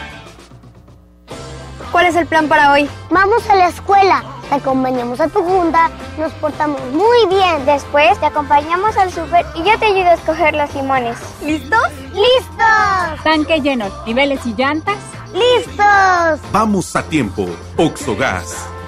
¿Cuál 1.91 2.07
es 2.07 2.15
el 2.15 2.25
plan 2.25 2.47
para 2.47 2.71
hoy? 2.71 2.89
Vamos 3.11 3.47
a 3.47 3.55
la 3.55 3.67
escuela. 3.67 4.23
Te 4.49 4.55
acompañamos 4.55 5.19
a 5.19 5.27
tu 5.27 5.43
junta, 5.43 5.91
nos 6.17 6.31
portamos 6.33 6.81
muy 6.91 7.27
bien. 7.29 7.63
Después 7.67 8.19
te 8.19 8.25
acompañamos 8.25 8.97
al 8.97 9.13
súper 9.13 9.45
y 9.53 9.59
yo 9.59 9.77
te 9.77 9.85
ayudo 9.85 10.09
a 10.09 10.15
escoger 10.15 10.55
los 10.55 10.73
limones. 10.73 11.19
¿Listos? 11.43 11.91
¡Listos! 12.11 13.23
Tanque 13.23 13.61
lleno, 13.61 13.85
niveles 14.07 14.43
y 14.47 14.55
llantas. 14.55 14.97
¡Listos! 15.31 16.39
Vamos 16.51 16.95
a 16.95 17.03
tiempo. 17.03 17.47
Oxogas. 17.77 18.66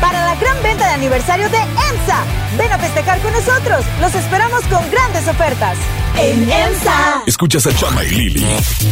para 0.00 0.24
la 0.24 0.34
gran 0.36 0.62
venta 0.62 0.86
de 0.86 0.94
aniversario 0.94 1.48
de 1.48 1.58
EMSA. 1.58 2.24
Ven 2.58 2.72
a 2.72 2.78
festejar 2.78 3.20
con 3.20 3.32
nosotros. 3.32 3.84
Los 4.00 4.14
esperamos 4.14 4.62
con 4.64 4.90
grandes 4.90 5.28
ofertas. 5.28 5.76
En 6.18 6.50
EMSA. 6.50 7.22
Escuchas 7.26 7.66
a 7.66 7.74
Chama 7.74 8.04
y 8.04 8.10
Lili 8.10 8.46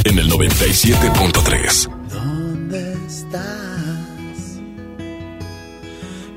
en 0.05 0.19
el 0.19 0.31
97.3. 0.31 1.89
¿Dónde 2.11 2.97
estás? 3.07 3.41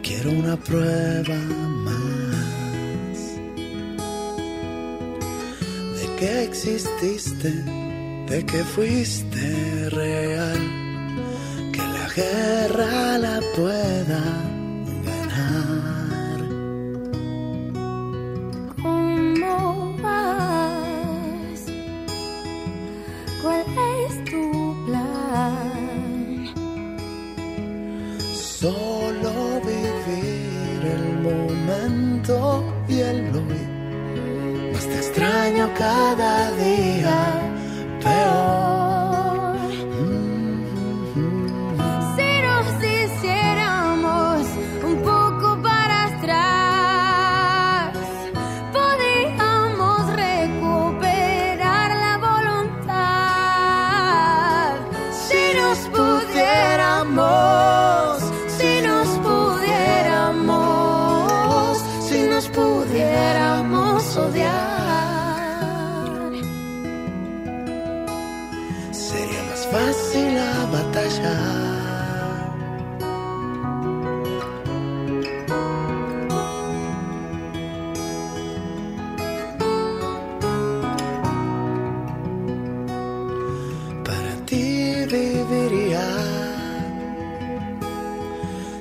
Quiero 0.02 0.32
una 0.32 0.58
prueba 0.58 1.36
más 1.86 2.02
de 6.00 6.16
que 6.18 6.44
exististe, 6.44 7.50
de 7.50 8.46
que 8.46 8.64
fuiste 8.64 9.90
real, 9.90 11.72
que 11.72 11.80
la 11.80 12.10
guerra 12.16 13.18
la 13.18 13.40
pueda 13.56 14.51
Solo 28.62 29.60
vivir 29.66 30.86
el 30.86 31.20
momento 31.24 32.64
y 32.88 33.00
el 33.00 33.22
hoy. 33.36 34.72
Más 34.72 34.86
te 34.86 34.98
extraño 34.98 35.68
cada 35.76 36.52
día 36.52 37.42
peor. 38.04 39.01
Para 84.04 84.36
ti 84.46 85.06
viviría 85.10 86.08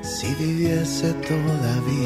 si 0.03 0.35
viviese 0.35 1.13
todavía. 1.15 2.00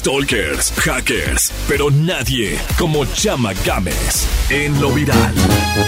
Stalkers, 0.00 0.72
hackers, 0.78 1.52
pero 1.68 1.90
nadie 1.90 2.58
como 2.78 3.04
Chama 3.04 3.52
Games 3.66 4.26
en 4.48 4.80
lo 4.80 4.90
viral. 4.92 5.34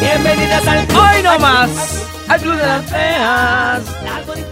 Bienvenidas 0.00 0.66
al 0.66 0.80
Hoy 0.80 1.22
No 1.22 1.38
Más, 1.38 2.06
al 2.28 2.40
Club 2.42 2.56
de 2.56 2.66
las 2.66 2.90
Feas. 2.90 3.82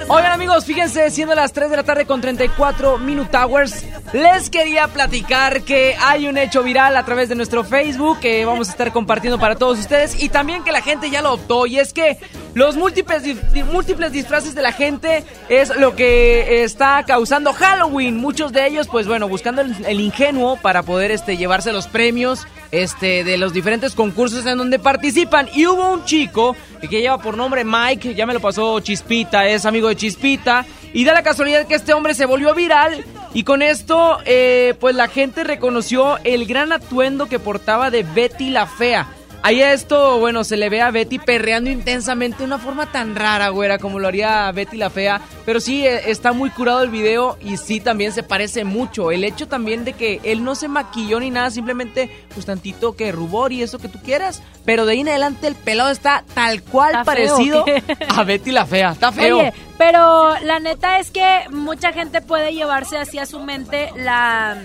Oigan 0.08 0.32
amigos, 0.32 0.64
fíjense, 0.64 1.10
siendo 1.10 1.34
las 1.34 1.52
3 1.52 1.68
de 1.68 1.76
la 1.76 1.82
tarde 1.82 2.06
con 2.06 2.22
34 2.22 2.96
Minute 2.96 3.36
Hours, 3.36 3.84
les 4.14 4.48
quería 4.48 4.88
platicar 4.88 5.60
que 5.60 5.94
hay 6.00 6.26
un 6.26 6.38
hecho 6.38 6.62
viral 6.62 6.96
a 6.96 7.04
través 7.04 7.28
de 7.28 7.34
nuestro 7.34 7.62
Facebook 7.62 8.20
que 8.20 8.46
vamos 8.46 8.68
a 8.68 8.72
estar 8.72 8.90
compartiendo 8.92 9.38
para 9.38 9.56
todos 9.56 9.78
ustedes 9.78 10.22
y 10.22 10.30
también 10.30 10.64
que 10.64 10.72
la 10.72 10.80
gente 10.80 11.10
ya 11.10 11.20
lo 11.20 11.34
optó 11.34 11.66
y 11.66 11.78
es 11.78 11.92
que 11.92 12.16
los 12.54 12.76
múltiples, 12.76 13.22
múltiples 13.66 14.12
disfraces 14.12 14.54
de 14.54 14.62
la 14.62 14.72
gente 14.72 15.24
es 15.48 15.74
lo 15.76 15.94
que 15.94 16.64
está 16.64 17.04
causando 17.06 17.52
Halloween. 17.52 18.16
Muchos 18.16 18.52
de 18.52 18.66
ellos, 18.66 18.88
pues 18.88 19.06
bueno, 19.06 19.28
buscando 19.28 19.62
el, 19.62 19.74
el 19.86 20.00
ingenuo 20.00 20.56
para 20.56 20.82
poder 20.82 21.10
este, 21.10 21.36
llevarse 21.36 21.72
los 21.72 21.86
premios 21.86 22.46
este, 22.72 23.24
de 23.24 23.38
los 23.38 23.52
diferentes 23.52 23.94
concursos 23.94 24.46
en 24.46 24.58
donde 24.58 24.78
participan. 24.78 25.48
Y 25.54 25.66
hubo 25.66 25.92
un 25.92 26.04
chico 26.04 26.56
que 26.80 27.00
lleva 27.00 27.18
por 27.18 27.36
nombre 27.36 27.64
Mike, 27.64 28.14
ya 28.14 28.26
me 28.26 28.34
lo 28.34 28.40
pasó 28.40 28.80
Chispita, 28.80 29.46
es 29.46 29.66
amigo 29.66 29.88
de 29.88 29.96
Chispita. 29.96 30.66
Y 30.92 31.04
da 31.04 31.14
la 31.14 31.22
casualidad 31.22 31.66
que 31.66 31.76
este 31.76 31.94
hombre 31.94 32.14
se 32.14 32.26
volvió 32.26 32.54
viral. 32.54 33.04
Y 33.32 33.44
con 33.44 33.62
esto, 33.62 34.18
eh, 34.24 34.74
pues 34.80 34.96
la 34.96 35.06
gente 35.06 35.44
reconoció 35.44 36.18
el 36.24 36.46
gran 36.46 36.72
atuendo 36.72 37.26
que 37.26 37.38
portaba 37.38 37.90
de 37.90 38.02
Betty 38.02 38.50
la 38.50 38.66
Fea. 38.66 39.06
Ahí 39.42 39.62
esto, 39.62 40.18
bueno, 40.18 40.44
se 40.44 40.58
le 40.58 40.68
ve 40.68 40.82
a 40.82 40.90
Betty 40.90 41.18
perreando 41.18 41.70
intensamente 41.70 42.38
de 42.38 42.44
una 42.44 42.58
forma 42.58 42.92
tan 42.92 43.16
rara, 43.16 43.48
güera, 43.48 43.78
como 43.78 43.98
lo 43.98 44.06
haría 44.06 44.52
Betty 44.52 44.76
la 44.76 44.90
Fea. 44.90 45.22
Pero 45.46 45.60
sí, 45.60 45.86
eh, 45.86 46.10
está 46.10 46.32
muy 46.32 46.50
curado 46.50 46.82
el 46.82 46.90
video 46.90 47.38
y 47.40 47.56
sí, 47.56 47.80
también 47.80 48.12
se 48.12 48.22
parece 48.22 48.64
mucho. 48.64 49.10
El 49.10 49.24
hecho 49.24 49.48
también 49.48 49.84
de 49.84 49.94
que 49.94 50.20
él 50.24 50.44
no 50.44 50.54
se 50.54 50.68
maquilló 50.68 51.20
ni 51.20 51.30
nada, 51.30 51.50
simplemente, 51.50 52.10
pues 52.34 52.44
tantito 52.44 52.96
que 52.96 53.12
rubor 53.12 53.52
y 53.52 53.62
eso 53.62 53.78
que 53.78 53.88
tú 53.88 53.98
quieras. 54.02 54.42
Pero 54.66 54.84
de 54.84 54.92
ahí 54.92 55.00
en 55.00 55.08
adelante 55.08 55.46
el 55.46 55.54
pelado 55.54 55.90
está 55.90 56.22
tal 56.34 56.62
cual 56.62 56.90
Está 56.90 57.04
parecido 57.04 57.64
a 58.08 58.24
Betty 58.24 58.50
la 58.50 58.66
Fea. 58.66 58.92
Está 58.92 59.10
feo. 59.10 59.38
Oye, 59.38 59.54
pero 59.78 60.38
la 60.40 60.60
neta 60.60 60.98
es 60.98 61.10
que 61.10 61.46
mucha 61.50 61.92
gente 61.94 62.20
puede 62.20 62.52
llevarse 62.52 62.98
así 62.98 63.18
a 63.18 63.24
su 63.24 63.40
mente 63.40 63.90
la 63.96 64.58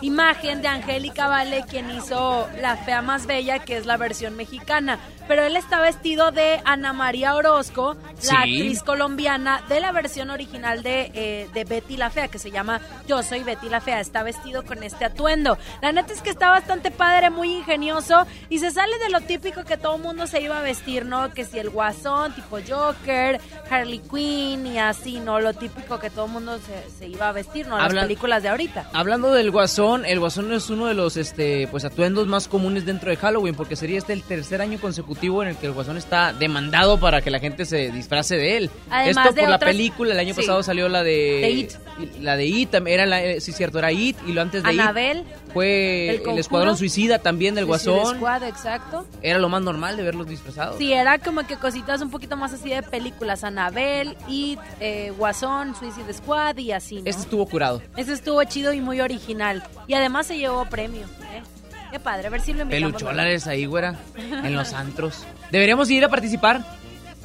imagen 0.00 0.62
de 0.62 0.68
Angélica 0.68 1.26
Vale, 1.28 1.64
quien 1.68 1.90
hizo 1.90 2.48
La 2.60 2.76
Fea 2.76 3.02
Más 3.02 3.26
Bella, 3.26 3.58
que 3.60 3.76
es 3.76 3.86
la 3.86 3.96
versión 3.96 4.36
mexicana. 4.36 4.98
Pero 5.28 5.44
él 5.44 5.56
está 5.56 5.80
vestido 5.80 6.32
de 6.32 6.60
Ana 6.64 6.92
María 6.92 7.36
Orozco, 7.36 7.96
Sí. 8.18 8.32
la 8.32 8.38
actriz 8.40 8.82
colombiana 8.82 9.62
de 9.68 9.78
la 9.80 9.92
versión 9.92 10.30
original 10.30 10.82
de, 10.82 11.12
eh, 11.14 11.48
de 11.54 11.64
Betty 11.64 11.96
la 11.96 12.10
Fea, 12.10 12.26
que 12.28 12.38
se 12.40 12.50
llama 12.50 12.80
Yo 13.06 13.22
Soy 13.22 13.44
Betty 13.44 13.68
la 13.68 13.80
Fea. 13.80 14.00
Está 14.00 14.22
vestido 14.24 14.64
con 14.64 14.82
este 14.82 15.04
atuendo. 15.04 15.56
La 15.82 15.92
neta 15.92 16.12
es 16.12 16.20
que 16.22 16.30
está 16.30 16.50
bastante 16.50 16.90
padre, 16.90 17.30
muy 17.30 17.52
ingenioso 17.54 18.26
y 18.48 18.58
se 18.58 18.70
sale 18.72 18.98
de 18.98 19.10
lo 19.10 19.20
típico 19.20 19.64
que 19.64 19.76
todo 19.76 19.98
mundo 19.98 20.26
se 20.26 20.40
iba 20.40 20.58
a 20.58 20.62
vestir, 20.62 21.04
¿no? 21.04 21.30
Que 21.32 21.44
si 21.44 21.58
el 21.60 21.70
guasón, 21.70 22.34
tipo 22.34 22.58
Joker, 22.68 23.40
Harley 23.70 24.00
Quinn 24.00 24.66
y 24.66 24.78
así, 24.78 25.20
¿no? 25.20 25.38
Lo 25.38 25.54
típico 25.54 25.98
que 26.00 26.10
todo 26.10 26.26
mundo 26.26 26.58
se, 26.58 26.90
se 26.98 27.06
iba 27.06 27.28
a 27.28 27.32
vestir, 27.32 27.68
¿no? 27.68 27.78
Las 27.78 27.94
películas 27.94 28.42
de 28.42 28.48
ahorita. 28.48 28.90
Hablando 28.92 29.32
del 29.32 29.50
guasón, 29.52 29.89
el 29.96 30.18
guasón 30.20 30.52
es 30.52 30.70
uno 30.70 30.86
de 30.86 30.94
los 30.94 31.16
este 31.16 31.68
pues 31.70 31.84
atuendos 31.84 32.26
más 32.26 32.48
comunes 32.48 32.84
dentro 32.86 33.10
de 33.10 33.16
Halloween, 33.16 33.54
porque 33.54 33.76
sería 33.76 33.98
este 33.98 34.12
el 34.12 34.22
tercer 34.22 34.60
año 34.62 34.78
consecutivo 34.80 35.42
en 35.42 35.50
el 35.50 35.56
que 35.56 35.66
el 35.66 35.72
guasón 35.72 35.96
está 35.96 36.32
demandado 36.32 36.98
para 36.98 37.20
que 37.20 37.30
la 37.30 37.38
gente 37.40 37.64
se 37.64 37.90
disfrace 37.90 38.36
de 38.36 38.56
él. 38.56 38.70
Además 38.90 39.26
Esto 39.26 39.40
por 39.40 39.48
la 39.50 39.56
otras- 39.56 39.70
película, 39.72 40.12
el 40.14 40.18
año 40.20 40.34
Sí. 40.34 40.40
pasado 40.40 40.62
salió 40.62 40.88
la 40.88 41.02
de, 41.02 41.10
De 41.40 41.50
It. 41.50 41.72
La 42.20 42.36
de 42.36 42.46
It, 42.46 42.70
también 42.70 42.94
era 43.00 43.06
la, 43.06 43.22
eh, 43.22 43.40
sí 43.40 43.52
cierto, 43.52 43.78
era 43.78 43.92
It 43.92 44.16
y 44.26 44.32
lo 44.32 44.40
antes 44.42 44.62
de 44.62 44.70
Anabel. 44.70 45.18
It 45.20 45.49
fue 45.52 46.22
El 46.26 46.38
escuadrón 46.38 46.76
suicida 46.76 47.18
también 47.18 47.54
del 47.54 47.66
Suicide 47.66 47.90
guasón. 47.92 48.16
Squad, 48.16 48.42
exacto. 48.44 49.06
Era 49.22 49.38
lo 49.38 49.48
más 49.48 49.62
normal 49.62 49.96
de 49.96 50.02
verlos 50.02 50.28
disfrazados. 50.28 50.78
Sí, 50.78 50.92
era 50.92 51.18
como 51.18 51.46
que 51.46 51.56
cositas 51.56 52.00
un 52.02 52.10
poquito 52.10 52.36
más 52.36 52.52
así 52.52 52.70
de 52.70 52.82
películas. 52.82 53.44
Anabel, 53.44 54.16
It, 54.28 54.58
eh, 54.80 55.12
Guasón, 55.16 55.74
Suicide 55.74 56.12
Squad 56.12 56.56
y 56.58 56.72
así, 56.72 56.96
¿no? 56.96 57.02
Este 57.06 57.22
estuvo 57.22 57.46
curado. 57.46 57.82
Ese 57.96 58.12
estuvo 58.12 58.42
chido 58.44 58.72
y 58.72 58.80
muy 58.80 59.00
original. 59.00 59.62
Y 59.86 59.94
además 59.94 60.26
se 60.26 60.38
llevó 60.38 60.64
premio, 60.66 61.02
¿eh? 61.02 61.42
Qué 61.90 61.98
padre, 61.98 62.28
a 62.28 62.30
ver 62.30 62.40
si 62.40 62.52
lo 62.52 62.62
invitamos. 62.62 62.92
Pelucholares 62.92 63.46
ahí, 63.48 63.66
güera, 63.66 63.96
en 64.16 64.54
los 64.54 64.72
antros. 64.74 65.24
Deberíamos 65.50 65.90
ir 65.90 66.04
a 66.04 66.08
participar. 66.08 66.64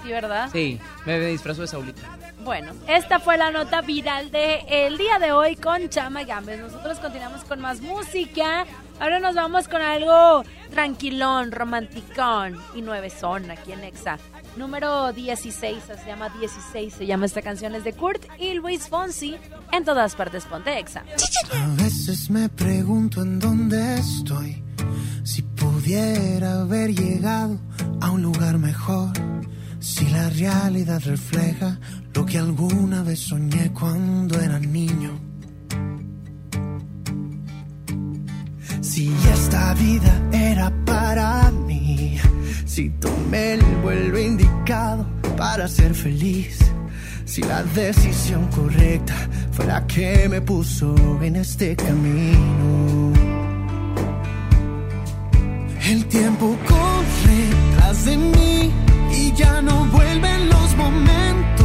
Sí, 0.03 0.09
¿verdad? 0.09 0.49
Sí, 0.51 0.79
me 1.05 1.19
disfrazo 1.19 1.61
de 1.61 1.67
Saulita. 1.67 2.01
Bueno, 2.45 2.73
esta 2.87 3.19
fue 3.19 3.39
la 3.39 3.49
nota 3.49 3.81
viral 3.81 4.29
de 4.29 4.59
el 4.69 4.99
día 4.99 5.17
de 5.17 5.31
hoy 5.31 5.55
con 5.55 5.89
Chama 5.89 6.25
Gambes. 6.25 6.59
Nosotros 6.59 6.99
continuamos 6.99 7.43
con 7.43 7.59
más 7.59 7.81
música. 7.81 8.67
Ahora 8.99 9.19
nos 9.19 9.33
vamos 9.33 9.67
con 9.67 9.81
algo 9.81 10.43
tranquilón, 10.69 11.51
romanticón 11.51 12.55
y 12.75 12.83
nuevezón 12.83 13.49
aquí 13.49 13.71
en 13.71 13.83
Exa. 13.83 14.19
Número 14.57 15.11
16, 15.11 15.85
se 15.85 16.05
llama 16.05 16.29
16, 16.29 16.93
se 16.93 17.07
llama 17.07 17.25
esta 17.25 17.41
canción, 17.41 17.73
es 17.73 17.83
de 17.83 17.93
Kurt 17.93 18.23
y 18.37 18.53
Luis 18.53 18.89
Fonsi. 18.89 19.37
En 19.71 19.83
todas 19.83 20.15
partes, 20.15 20.45
ponte 20.45 20.77
Exa. 20.77 21.03
A 21.51 21.67
veces 21.81 22.29
me 22.29 22.47
pregunto 22.47 23.23
en 23.23 23.39
dónde 23.39 23.95
estoy. 23.95 24.63
Si 25.23 25.41
pudiera 25.41 26.61
haber 26.61 26.93
llegado 26.93 27.57
a 28.01 28.11
un 28.11 28.21
lugar 28.21 28.59
mejor. 28.59 29.34
Si 29.85 30.07
la 30.07 30.31
realidad 30.31 30.99
refleja 31.05 31.79
lo 32.15 32.25
que 32.25 32.39
alguna 32.39 33.03
vez 33.03 33.19
soñé 33.19 33.71
cuando 33.71 34.41
era 34.41 34.57
niño. 34.59 35.11
Si 38.81 39.13
esta 39.31 39.75
vida 39.75 40.13
era 40.31 40.73
para 40.85 41.51
mí. 41.51 42.17
Si 42.65 42.89
tomé 42.99 43.53
el 43.53 43.61
vuelo 43.83 44.19
indicado 44.19 45.05
para 45.37 45.67
ser 45.67 45.93
feliz. 45.93 46.57
Si 47.25 47.43
la 47.43 47.61
decisión 47.61 48.47
correcta 48.47 49.15
fue 49.51 49.67
la 49.67 49.85
que 49.85 50.27
me 50.27 50.41
puso 50.41 50.95
en 51.21 51.35
este 51.35 51.75
camino. 51.75 53.13
El 55.87 56.05
tiempo 56.07 56.57
corre 56.67 57.41
tras 57.77 58.05
de 58.05 58.17
mí 58.17 58.73
ya 59.35 59.61
no 59.61 59.85
vuelven 59.91 60.49
los 60.49 60.75
momentos 60.77 61.64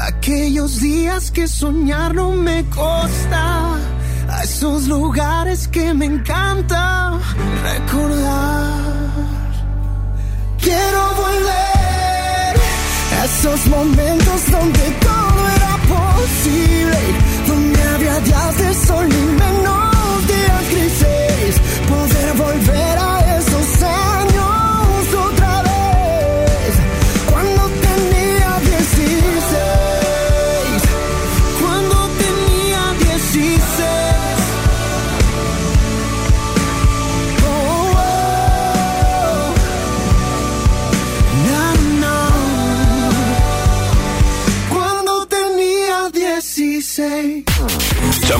Aquellos 0.00 0.80
días 0.80 1.30
que 1.30 1.46
soñar 1.46 2.14
no 2.14 2.30
me 2.32 2.64
costa, 2.64 3.76
a 4.28 4.42
esos 4.42 4.88
lugares 4.88 5.68
que 5.68 5.94
me 5.94 6.06
encanta 6.06 7.12
recordar. 7.62 8.74
Quiero 10.58 11.02
volver 11.22 12.54
a 13.18 13.24
esos 13.24 13.66
momentos 13.66 14.50
donde 14.50 14.84
todo 15.06 15.48
era 15.56 15.76
posible, 15.96 17.00
donde 17.46 17.82
había 17.82 18.20
días 18.20 18.58
de 18.58 18.74
sol 18.86 19.06
y 19.06 19.24
menos 19.42 20.26
días 20.26 20.64
grises, 20.72 21.60
poder 21.88 22.32
volver 22.36 22.98
a 22.98 23.13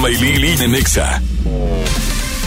Chama 0.04 0.10
y 0.10 0.16
Lili 0.16 0.62
en 0.62 0.72
Nexa. 0.72 1.22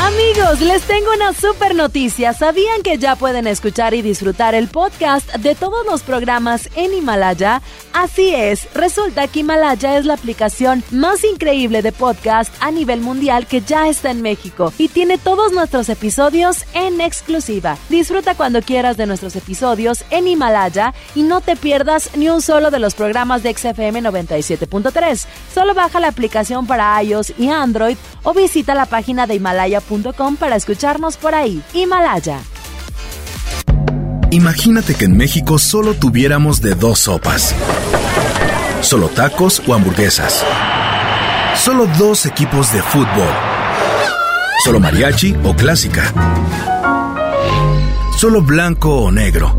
Amigos, 0.07 0.61
les 0.61 0.83
tengo 0.83 1.07
una 1.13 1.33
super 1.33 1.75
noticia. 1.75 2.31
¿Sabían 2.31 2.81
que 2.81 2.97
ya 2.97 3.17
pueden 3.17 3.45
escuchar 3.45 3.93
y 3.93 4.01
disfrutar 4.01 4.55
el 4.55 4.69
podcast 4.69 5.35
de 5.35 5.53
todos 5.53 5.85
los 5.85 6.01
programas 6.01 6.69
en 6.77 6.93
Himalaya? 6.93 7.61
Así 7.91 8.33
es, 8.33 8.73
resulta 8.73 9.27
que 9.27 9.41
Himalaya 9.41 9.97
es 9.97 10.05
la 10.05 10.13
aplicación 10.13 10.81
más 10.91 11.25
increíble 11.25 11.81
de 11.81 11.91
podcast 11.91 12.55
a 12.61 12.71
nivel 12.71 13.01
mundial 13.01 13.47
que 13.47 13.59
ya 13.59 13.89
está 13.89 14.09
en 14.09 14.21
México 14.21 14.71
y 14.77 14.87
tiene 14.87 15.17
todos 15.17 15.51
nuestros 15.51 15.89
episodios 15.89 16.63
en 16.73 17.01
exclusiva. 17.01 17.77
Disfruta 17.89 18.33
cuando 18.33 18.61
quieras 18.61 18.95
de 18.95 19.07
nuestros 19.07 19.35
episodios 19.35 20.05
en 20.09 20.29
Himalaya 20.29 20.93
y 21.15 21.23
no 21.23 21.41
te 21.41 21.57
pierdas 21.57 22.15
ni 22.15 22.29
un 22.29 22.41
solo 22.41 22.71
de 22.71 22.79
los 22.79 22.95
programas 22.95 23.43
de 23.43 23.53
XFM 23.53 24.01
97.3. 24.03 25.25
Solo 25.53 25.73
baja 25.73 25.99
la 25.99 26.07
aplicación 26.07 26.65
para 26.65 27.03
iOS 27.03 27.33
y 27.37 27.49
Android 27.49 27.97
o 28.23 28.33
visita 28.33 28.73
la 28.73 28.85
página 28.85 29.27
de 29.27 29.35
himalaya.com 29.35 29.96
para 30.39 30.55
escucharnos 30.55 31.17
por 31.17 31.35
ahí. 31.35 31.61
Himalaya. 31.73 32.39
Imagínate 34.31 34.95
que 34.95 35.05
en 35.05 35.15
México 35.15 35.57
solo 35.57 35.93
tuviéramos 35.93 36.61
de 36.61 36.75
dos 36.75 36.99
sopas. 36.99 37.55
Solo 38.81 39.07
tacos 39.07 39.61
o 39.65 39.73
hamburguesas. 39.73 40.43
Solo 41.55 41.87
dos 41.97 42.25
equipos 42.25 42.71
de 42.73 42.81
fútbol. 42.81 43.29
Solo 44.63 44.79
mariachi 44.79 45.35
o 45.43 45.55
clásica. 45.55 46.13
Solo 48.17 48.41
blanco 48.41 49.03
o 49.03 49.11
negro. 49.11 49.57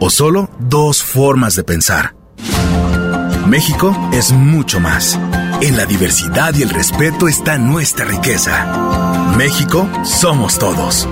O 0.00 0.10
solo 0.10 0.50
dos 0.58 1.02
formas 1.02 1.56
de 1.56 1.64
pensar. 1.64 2.14
México 3.46 3.96
es 4.12 4.32
mucho 4.32 4.80
más. 4.80 5.18
En 5.60 5.76
la 5.76 5.86
diversidad 5.86 6.54
y 6.54 6.62
el 6.62 6.70
respeto 6.70 7.28
está 7.28 7.56
nuestra 7.58 8.04
riqueza. 8.04 8.93
México 9.36 9.88
somos 10.04 10.56
todos. 10.56 11.08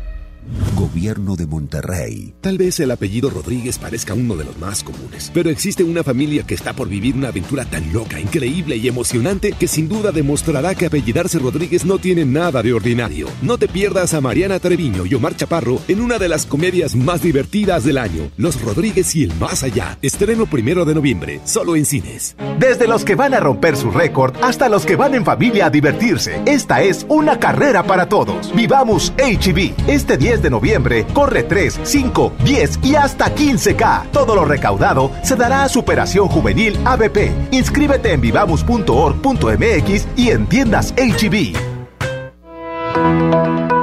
Gobierno 0.75 1.35
de 1.35 1.45
Monterrey. 1.45 2.33
Tal 2.41 2.57
vez 2.57 2.79
el 2.79 2.91
apellido 2.91 3.29
Rodríguez 3.29 3.77
parezca 3.77 4.13
uno 4.13 4.35
de 4.35 4.43
los 4.43 4.57
más 4.57 4.83
comunes, 4.83 5.31
pero 5.33 5.49
existe 5.49 5.83
una 5.83 6.03
familia 6.03 6.43
que 6.43 6.55
está 6.55 6.73
por 6.73 6.89
vivir 6.89 7.15
una 7.15 7.27
aventura 7.27 7.65
tan 7.65 7.93
loca, 7.93 8.19
increíble 8.19 8.75
y 8.75 8.87
emocionante 8.87 9.53
que 9.53 9.67
sin 9.67 9.87
duda 9.87 10.11
demostrará 10.11 10.75
que 10.75 10.87
apellidarse 10.87 11.39
Rodríguez 11.39 11.85
no 11.85 11.99
tiene 11.99 12.25
nada 12.25 12.63
de 12.63 12.73
ordinario. 12.73 13.27
No 13.41 13.57
te 13.57 13.67
pierdas 13.67 14.13
a 14.13 14.21
Mariana 14.21 14.59
Treviño 14.59 15.05
y 15.05 15.13
Omar 15.13 15.35
Chaparro 15.35 15.79
en 15.87 16.01
una 16.01 16.17
de 16.17 16.29
las 16.29 16.45
comedias 16.45 16.95
más 16.95 17.21
divertidas 17.21 17.83
del 17.83 17.97
año, 17.97 18.31
Los 18.37 18.59
Rodríguez 18.61 19.15
y 19.15 19.23
el 19.23 19.33
Más 19.35 19.63
Allá. 19.63 19.97
Estreno 20.01 20.45
primero 20.45 20.85
de 20.85 20.95
noviembre, 20.95 21.41
solo 21.45 21.75
en 21.75 21.85
cines. 21.85 22.35
Desde 22.59 22.87
los 22.87 23.05
que 23.05 23.15
van 23.15 23.33
a 23.33 23.39
romper 23.39 23.77
su 23.77 23.91
récord 23.91 24.35
hasta 24.41 24.69
los 24.69 24.85
que 24.85 24.95
van 24.95 25.15
en 25.15 25.25
familia 25.25 25.67
a 25.67 25.69
divertirse, 25.69 26.41
esta 26.45 26.81
es 26.81 27.05
una 27.09 27.39
carrera 27.39 27.83
para 27.83 28.09
todos. 28.09 28.53
Vivamos 28.55 29.13
HB. 29.17 29.73
Este 29.87 30.17
10 30.17 30.30
de 30.39 30.49
noviembre 30.49 31.05
corre 31.13 31.43
3, 31.43 31.81
5, 31.83 32.33
10 32.43 32.79
y 32.83 32.95
hasta 32.95 33.35
15K. 33.35 34.11
Todo 34.11 34.35
lo 34.35 34.45
recaudado 34.45 35.11
se 35.23 35.35
dará 35.35 35.63
a 35.63 35.69
Superación 35.69 36.27
Juvenil 36.27 36.79
ABP. 36.85 37.31
Inscríbete 37.51 38.13
en 38.13 38.21
vivamos.org.mx 38.21 40.07
y 40.15 40.29
en 40.29 40.47
tiendas 40.47 40.93
HB. 40.95 41.71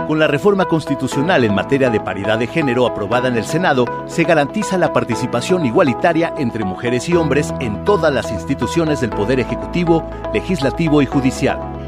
Con 0.08 0.18
la 0.18 0.26
reforma 0.26 0.64
constitucional 0.64 1.44
en 1.44 1.54
materia 1.54 1.90
de 1.90 2.00
paridad 2.00 2.38
de 2.38 2.46
género 2.46 2.86
aprobada 2.86 3.28
en 3.28 3.36
el 3.36 3.44
Senado, 3.44 3.84
se 4.06 4.24
garantiza 4.24 4.78
la 4.78 4.94
participación 4.94 5.66
igualitaria 5.66 6.32
entre 6.38 6.64
mujeres 6.64 7.10
y 7.10 7.14
hombres 7.14 7.52
en 7.60 7.84
todas 7.84 8.10
las 8.12 8.30
instituciones 8.30 9.02
del 9.02 9.10
Poder 9.10 9.38
Ejecutivo, 9.38 10.08
Legislativo 10.32 11.02
y 11.02 11.06
Judicial. 11.06 11.67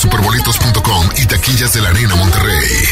superboletos.com 0.00 1.10
y 1.18 1.26
taquillas 1.26 1.74
de 1.74 1.82
la 1.82 1.90
Arena 1.90 2.14
Monterrey. 2.14 2.88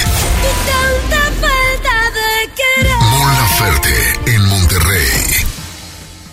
Tanta 0.67 1.23
falta 1.41 2.11
de 2.13 2.51
querer. 2.55 2.97
Mon 3.01 3.35
Laferte 3.35 4.21
en 4.27 4.45
Monterrey. 4.45 5.38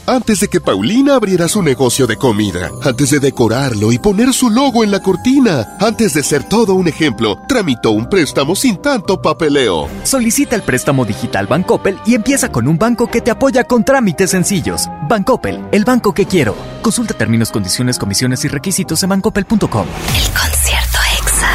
Antes 0.08 0.39
de 0.39 0.49
que 0.49 0.62
Paulina 0.62 1.16
abriera 1.16 1.47
su 1.47 1.64
negocio 1.64 2.06
de 2.06 2.16
comida, 2.16 2.70
antes 2.84 3.10
de 3.10 3.20
decorarlo 3.20 3.91
y 3.91 3.97
poner 3.97 4.34
su 4.34 4.51
logo 4.51 4.84
en 4.84 4.91
la 4.91 4.99
cortina, 4.99 5.78
antes 5.80 6.14
de 6.14 6.22
ser 6.22 6.43
todo 6.43 6.76
un 6.76 6.88
ejemplo, 6.88 7.39
tramitó 7.47 7.89
un 7.89 8.08
préstamo 8.08 8.56
sin 8.56 8.78
tanto 8.78 9.20
papeleo. 9.20 9.89
Solicita 10.03 10.56
el 10.56 10.62
préstamo 10.62 11.06
digital 11.06 11.47
Bancoppel 11.47 11.97
y 12.06 12.14
empieza 12.14 12.51
con 12.51 12.68
un 12.68 12.78
banco 12.78 13.08
que 13.08 13.22
te 13.22 13.32
apoya 13.32 13.64
con 13.64 13.84
trámites 13.84 14.30
sencillos. 14.30 14.88
Bancoppel, 15.10 15.66
el 15.72 15.86
banco 15.86 16.14
que 16.14 16.28
quiero. 16.28 16.56
Consulta 16.84 17.16
términos, 17.16 17.49
condiciones, 17.49 17.97
comisiones 17.97 18.45
y 18.45 18.47
requisitos 18.47 19.01
en 19.01 19.10
bancoppel.com. 19.10 19.58
El 19.58 20.39
concierto 20.39 20.99
EXA 21.20 21.49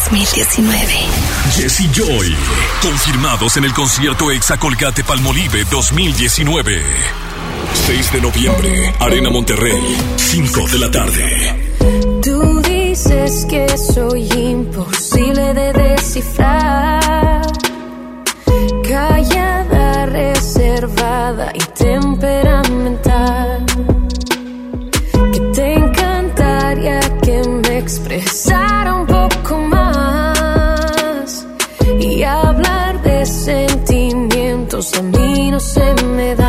2019. 0.00 0.94
Jesse 1.52 1.88
Joy. 1.92 2.34
Confirmados 2.82 3.56
en 3.56 3.64
el 3.64 3.72
concierto 3.72 4.32
Exa 4.32 4.56
Colgate 4.56 5.04
Palmolive 5.04 5.64
2019. 5.70 6.82
6 7.72 8.12
de 8.12 8.20
noviembre, 8.20 8.92
Arena 9.00 9.30
Monterrey, 9.30 9.96
5 10.16 10.68
de 10.68 10.78
la 10.78 10.90
tarde. 10.90 11.54
Tú 12.22 12.60
dices 12.62 13.46
que 13.46 13.66
soy 13.76 14.28
imposible 14.32 15.54
de 15.54 15.72
descifrar. 15.72 17.42
Callada, 18.88 20.06
reservada 20.06 21.52
y 21.54 21.60
temperamental. 21.74 23.66
Que 25.32 25.40
te 25.54 25.74
encantaría 25.74 27.00
que 27.22 27.42
me 27.48 27.78
expresara 27.78 28.94
un 28.94 29.06
poco 29.06 29.58
más. 29.58 31.46
Y 32.00 32.22
hablar 32.22 33.02
de 33.02 33.26
sentimientos 33.26 34.94
a 34.94 35.02
mí 35.02 35.50
no 35.50 35.60
se 35.60 35.94
me 36.16 36.34
da. 36.34 36.43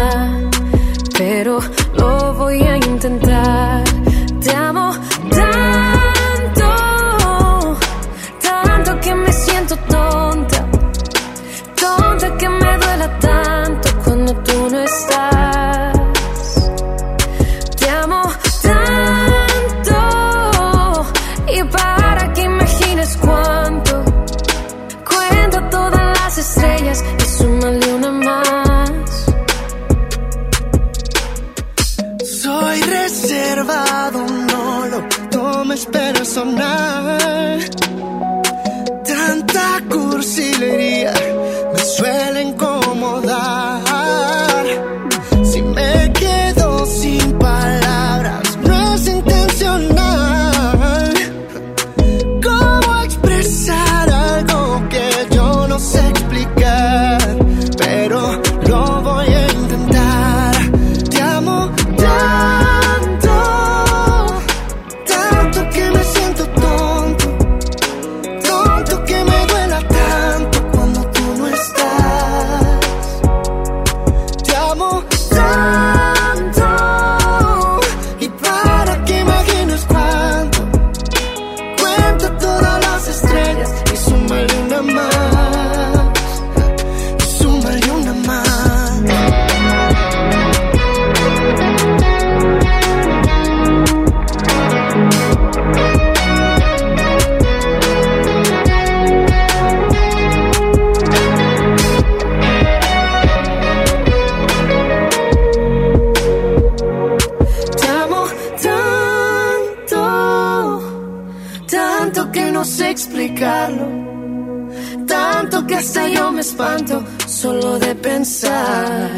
Espanto 116.46 117.04
solo 117.26 117.80
de 117.80 117.96
pensar 117.96 119.10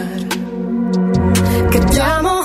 que 1.69 1.80
te 1.80 2.01
amo 2.01 2.36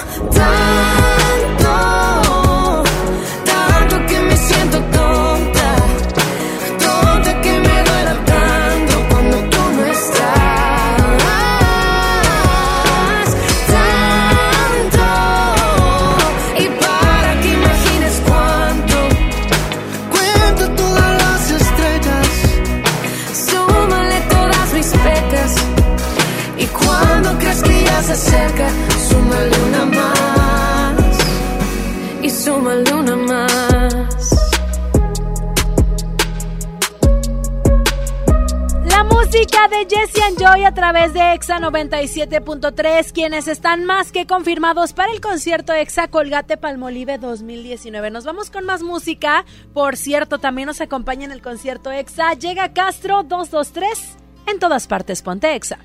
Exa 41.43 41.59
97.3, 41.59 43.11
quienes 43.13 43.49
están 43.49 43.85
más 43.85 44.13
que 44.13 44.29
confirmados 44.29 44.93
para 44.93 45.13
el 45.13 45.21
concierto 45.21 45.73
Exa 45.73 46.07
Colgate 46.07 46.57
Palmolive 46.57 47.19
2019. 47.19 48.13
Nos 48.13 48.25
vamos 48.25 48.49
con 48.49 48.65
más 48.65 48.85
música. 48.85 49.45
Por 49.75 49.97
cierto, 49.97 50.39
también 50.39 50.67
nos 50.67 50.81
acompaña 50.81 51.25
en 51.25 51.33
el 51.33 51.43
concierto 51.43 51.91
Exa. 51.91 52.35
Llega 52.35 52.73
Castro 52.73 53.25
223. 53.25 54.19
En 54.47 54.61
todas 54.61 54.87
partes, 54.87 55.21
ponte 55.21 55.53
Exa. 55.57 55.79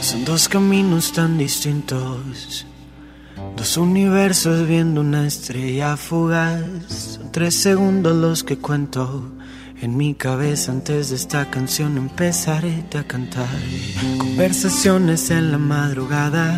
Son 0.00 0.24
dos 0.24 0.48
caminos 0.48 1.12
tan 1.12 1.36
distintos, 1.36 2.64
dos 3.54 3.76
universos 3.76 4.66
viendo 4.66 5.02
una 5.02 5.26
estrella 5.26 5.98
fugaz. 5.98 6.62
Son 6.88 7.30
tres 7.30 7.56
segundos 7.56 8.16
los 8.16 8.42
que 8.42 8.56
cuento 8.56 9.32
en 9.82 9.96
mi 9.96 10.14
cabeza 10.14 10.70
antes 10.70 11.10
de 11.10 11.16
esta 11.16 11.50
canción 11.50 11.98
empezaré 11.98 12.84
a 12.96 13.02
cantar. 13.02 13.48
Conversaciones 14.16 15.28
en 15.32 15.50
la 15.50 15.58
madrugada. 15.58 16.56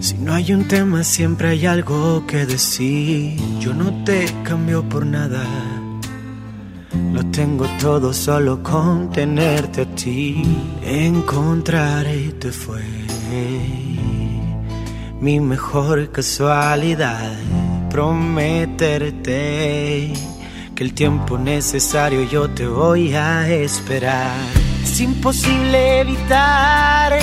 Si 0.00 0.18
no 0.18 0.34
hay 0.34 0.52
un 0.52 0.66
tema 0.66 1.04
siempre 1.04 1.50
hay 1.50 1.66
algo 1.66 2.26
que 2.26 2.44
decir. 2.44 3.38
Yo 3.60 3.72
no 3.72 4.02
te 4.04 4.26
cambio 4.42 4.82
por 4.88 5.06
nada. 5.06 5.44
Lo 7.12 7.24
tengo 7.26 7.66
todo 7.80 8.12
solo 8.12 8.64
con 8.64 9.12
tenerte 9.12 9.82
a 9.82 9.94
ti. 9.94 10.42
Encontrarte 10.82 12.50
fue 12.50 12.82
mi 15.20 15.38
mejor 15.38 16.10
casualidad. 16.10 17.38
Prometerte 17.90 18.98
que 20.78 20.84
el 20.84 20.94
tiempo 20.94 21.36
necesario 21.38 22.22
yo 22.22 22.48
te 22.50 22.64
voy 22.64 23.12
a 23.12 23.48
esperar. 23.48 24.30
Es 24.80 25.00
imposible 25.00 26.02
evitar 26.02 27.18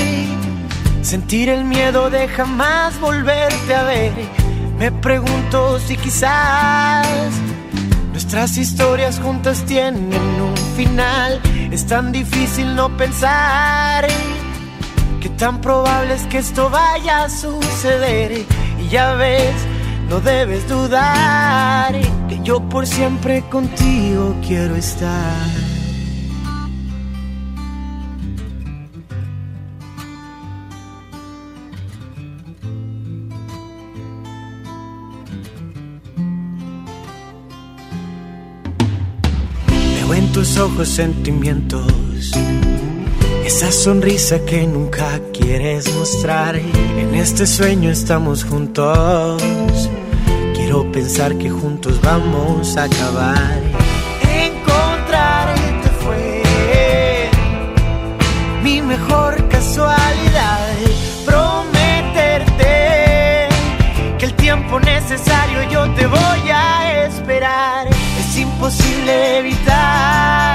sentir 1.01 1.47
el 1.47 1.63
miedo 1.63 2.09
de 2.09 2.27
jamás 2.27 2.99
volverte 2.99 3.73
a 3.73 3.83
ver. 3.83 4.11
Me 4.77 4.91
pregunto 4.91 5.79
si 5.79 5.95
quizás 5.95 7.07
nuestras 8.11 8.57
historias 8.57 9.21
juntas 9.21 9.63
tienen 9.63 10.13
un 10.13 10.57
final. 10.75 11.39
Es 11.71 11.85
tan 11.85 12.11
difícil 12.11 12.75
no 12.75 12.89
pensar 12.97 14.05
que 15.21 15.29
tan 15.29 15.61
probable 15.61 16.15
es 16.15 16.23
que 16.23 16.39
esto 16.39 16.69
vaya 16.69 17.23
a 17.23 17.29
suceder. 17.29 18.33
Y 18.81 18.89
ya 18.89 19.13
ves, 19.13 19.55
no 20.09 20.19
debes 20.21 20.67
dudar 20.67 21.93
que 22.27 22.39
yo 22.43 22.59
por 22.69 22.85
siempre 22.85 23.43
contigo 23.49 24.35
quiero 24.45 24.75
estar. 24.75 25.49
Veo 39.67 40.13
en 40.13 40.31
tus 40.31 40.57
ojos 40.57 40.87
sentimientos, 40.89 42.31
esa 43.45 43.71
sonrisa 43.71 44.43
que 44.43 44.65
nunca 44.65 45.19
quieres 45.31 45.93
mostrar. 45.93 46.55
En 46.55 47.13
este 47.13 47.45
sueño 47.45 47.91
estamos 47.91 48.43
juntos, 48.43 49.41
quiero 50.55 50.91
pensar 50.91 51.37
que 51.37 51.49
juntos 51.49 52.01
vamos 52.01 52.75
a 52.75 52.85
acabar. 52.85 53.61
Encontrarte 54.21 55.89
fue 56.03 57.29
mi 58.63 58.81
mejor 58.81 59.47
casualidad. 59.47 60.73
Prometerte 61.25 62.67
que 64.17 64.25
el 64.25 64.33
tiempo 64.33 64.79
necesario 64.79 65.69
yo 65.69 65.87
te 65.93 66.07
voy 66.07 66.49
a 66.51 67.05
esperar. 67.05 67.87
Es 68.19 68.37
imposible 68.39 69.37
evitar 69.37 70.54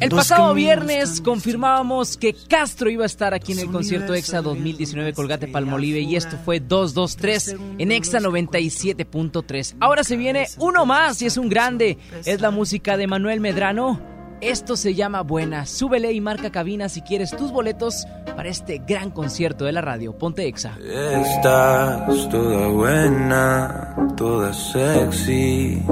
El 0.00 0.10
pasado 0.10 0.54
viernes 0.54 1.20
confirmábamos 1.20 2.16
que 2.16 2.34
Castro 2.34 2.90
iba 2.90 3.04
a 3.04 3.06
estar 3.06 3.34
aquí 3.34 3.52
en 3.52 3.58
el 3.60 3.70
concierto 3.70 4.14
EXA 4.14 4.42
2019 4.42 5.12
Colgate 5.12 5.48
Palmolive 5.48 6.00
y 6.00 6.16
esto 6.16 6.38
fue 6.44 6.60
223 6.60 7.56
en 7.78 7.92
EXA 7.92 8.20
97.3. 8.20 9.76
Ahora 9.80 10.04
se 10.04 10.16
viene 10.16 10.46
uno 10.58 10.86
más 10.86 11.20
y 11.22 11.26
es 11.26 11.36
un 11.36 11.48
grande. 11.48 11.98
Es 12.24 12.40
la 12.40 12.50
música 12.50 12.96
de 12.96 13.06
Manuel 13.06 13.40
Medrano. 13.40 14.00
Esto 14.40 14.76
se 14.76 14.94
llama 14.94 15.22
Buena. 15.22 15.64
Súbele 15.64 16.12
y 16.12 16.20
marca 16.20 16.50
cabina 16.50 16.88
si 16.88 17.00
quieres 17.00 17.30
tus 17.30 17.50
boletos 17.50 18.06
para 18.36 18.48
este 18.48 18.82
gran 18.86 19.10
concierto 19.10 19.64
de 19.64 19.72
la 19.72 19.80
radio. 19.80 20.16
Ponte 20.18 20.46
EXA. 20.46 20.76
Estás 20.82 22.28
toda 22.28 22.68
buena, 22.68 23.96
toda 24.16 24.52
sexy. 24.52 25.82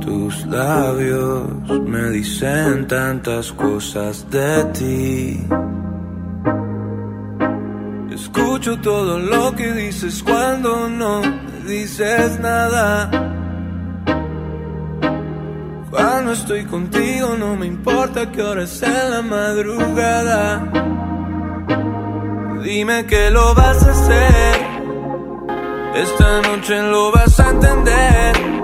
Tus 0.00 0.46
labios 0.46 1.48
me 1.86 2.10
dicen 2.10 2.86
tantas 2.86 3.52
cosas 3.52 4.28
de 4.30 4.64
ti. 4.66 5.46
Escucho 8.14 8.78
todo 8.80 9.18
lo 9.18 9.54
que 9.56 9.72
dices 9.72 10.22
cuando 10.22 10.88
no 10.88 11.22
me 11.22 11.68
dices 11.68 12.38
nada. 12.38 13.10
Cuando 15.90 16.32
estoy 16.32 16.64
contigo 16.66 17.34
no 17.36 17.56
me 17.56 17.66
importa 17.66 18.30
qué 18.30 18.42
hora 18.42 18.62
es 18.62 18.82
en 18.82 19.10
la 19.10 19.22
madrugada. 19.22 20.62
Dime 22.62 23.06
que 23.06 23.30
lo 23.30 23.54
vas 23.54 23.84
a 23.86 23.90
hacer. 23.90 24.56
Esta 25.96 26.42
noche 26.42 26.82
lo 26.82 27.10
vas 27.10 27.40
a 27.40 27.50
entender. 27.50 28.63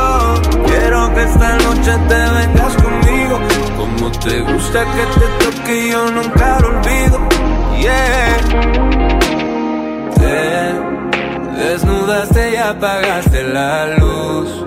Esta 1.31 1.57
noche 1.57 1.91
te 2.09 2.21
vengas 2.37 2.75
conmigo. 2.75 3.39
Como 3.77 4.11
te 4.11 4.41
gusta 4.41 4.85
que 4.93 5.19
te 5.19 5.27
toque 5.45 5.89
yo 5.89 6.11
nunca 6.11 6.59
lo 6.59 6.67
olvido. 6.67 7.19
Yeah. 7.79 8.37
Te 10.15 11.63
desnudaste 11.63 12.51
y 12.51 12.55
apagaste 12.57 13.43
la 13.43 13.87
luz. 13.97 14.65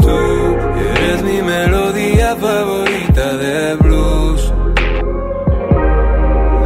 Tú 0.00 0.56
eres 0.96 1.22
mi 1.22 1.42
melodía 1.42 2.34
favorita 2.36 3.34
de 3.34 3.74
blues. 3.76 4.52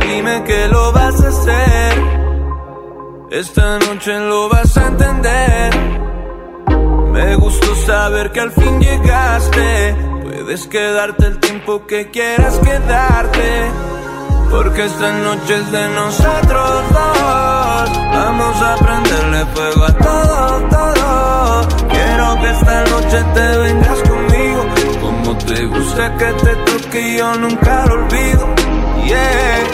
Dime 0.00 0.44
que 0.44 0.68
lo 0.68 0.92
vas 0.92 1.20
a 1.20 1.28
hacer. 1.28 1.94
Esta 3.30 3.78
noche 3.80 4.18
lo 4.20 4.48
vas 4.48 4.76
a 4.76 4.86
entender. 4.86 6.05
Me 7.16 7.34
gustó 7.36 7.74
saber 7.86 8.30
que 8.30 8.40
al 8.40 8.52
fin 8.52 8.78
llegaste. 8.78 9.96
Puedes 10.22 10.66
quedarte 10.66 11.26
el 11.26 11.38
tiempo 11.40 11.86
que 11.86 12.10
quieras 12.10 12.58
quedarte. 12.58 13.70
Porque 14.50 14.84
esta 14.84 15.12
noche 15.12 15.56
es 15.56 15.72
de 15.72 15.88
nosotros 15.94 16.82
dos. 16.90 17.90
Vamos 18.12 18.62
a 18.62 18.76
prenderle 18.76 19.46
fuego 19.54 19.84
a 19.84 19.92
todo, 19.94 20.68
todo. 20.68 21.88
Quiero 21.88 22.40
que 22.42 22.50
esta 22.50 22.84
noche 22.84 23.24
te 23.32 23.58
vengas 23.64 23.98
conmigo. 24.10 24.66
Como 25.00 25.38
te 25.38 25.64
gusta 25.64 26.16
que 26.18 26.32
te 26.44 26.54
toque 26.66 27.16
yo 27.16 27.34
nunca 27.36 27.86
lo 27.86 27.94
olvido. 27.94 28.46
Yeah. 29.06 29.64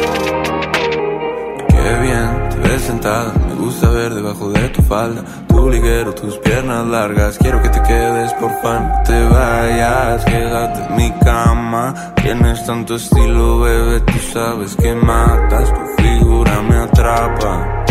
Qué 1.71 2.01
bien 2.03 2.49
te 2.51 2.69
ves 2.69 2.83
sentada. 2.83 3.52
Gusta 3.63 3.91
ver 3.91 4.13
debajo 4.13 4.51
de 4.51 4.69
tu 4.71 4.83
falda. 4.83 5.23
Tu 5.47 5.71
liguero, 5.71 6.13
tus 6.13 6.37
piernas 6.39 6.85
largas. 6.85 7.39
Quiero 7.39 7.63
que 7.63 7.69
te 7.69 7.81
quedes, 7.83 8.33
por 8.35 8.51
fan. 8.61 8.89
No 8.89 9.03
te 9.05 9.25
vayas, 9.25 10.25
quédate 10.25 10.81
en 10.83 10.97
mi 10.97 11.13
cama. 11.21 11.95
Tienes 12.17 12.67
tanto 12.67 12.97
estilo, 12.97 13.61
bebé. 13.61 14.01
Tú 14.01 14.19
sabes 14.33 14.75
que 14.75 14.93
matas. 14.97 15.73
Tu 15.73 16.03
figura 16.03 16.61
me 16.63 16.77
atrapa. 16.77 17.85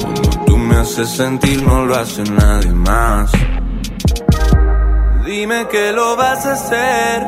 Cuando 0.00 0.22
tú 0.46 0.56
me 0.56 0.76
haces 0.76 1.08
sentir, 1.08 1.60
no 1.64 1.84
lo 1.84 1.96
hace 1.96 2.22
nadie 2.22 2.70
más. 2.70 3.32
Dime 5.24 5.66
que 5.66 5.92
lo 5.92 6.16
vas 6.16 6.46
a 6.46 6.52
hacer. 6.52 7.26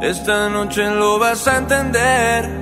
Esta 0.00 0.48
noche 0.48 0.88
lo 0.88 1.18
vas 1.18 1.46
a 1.46 1.58
entender. 1.58 2.61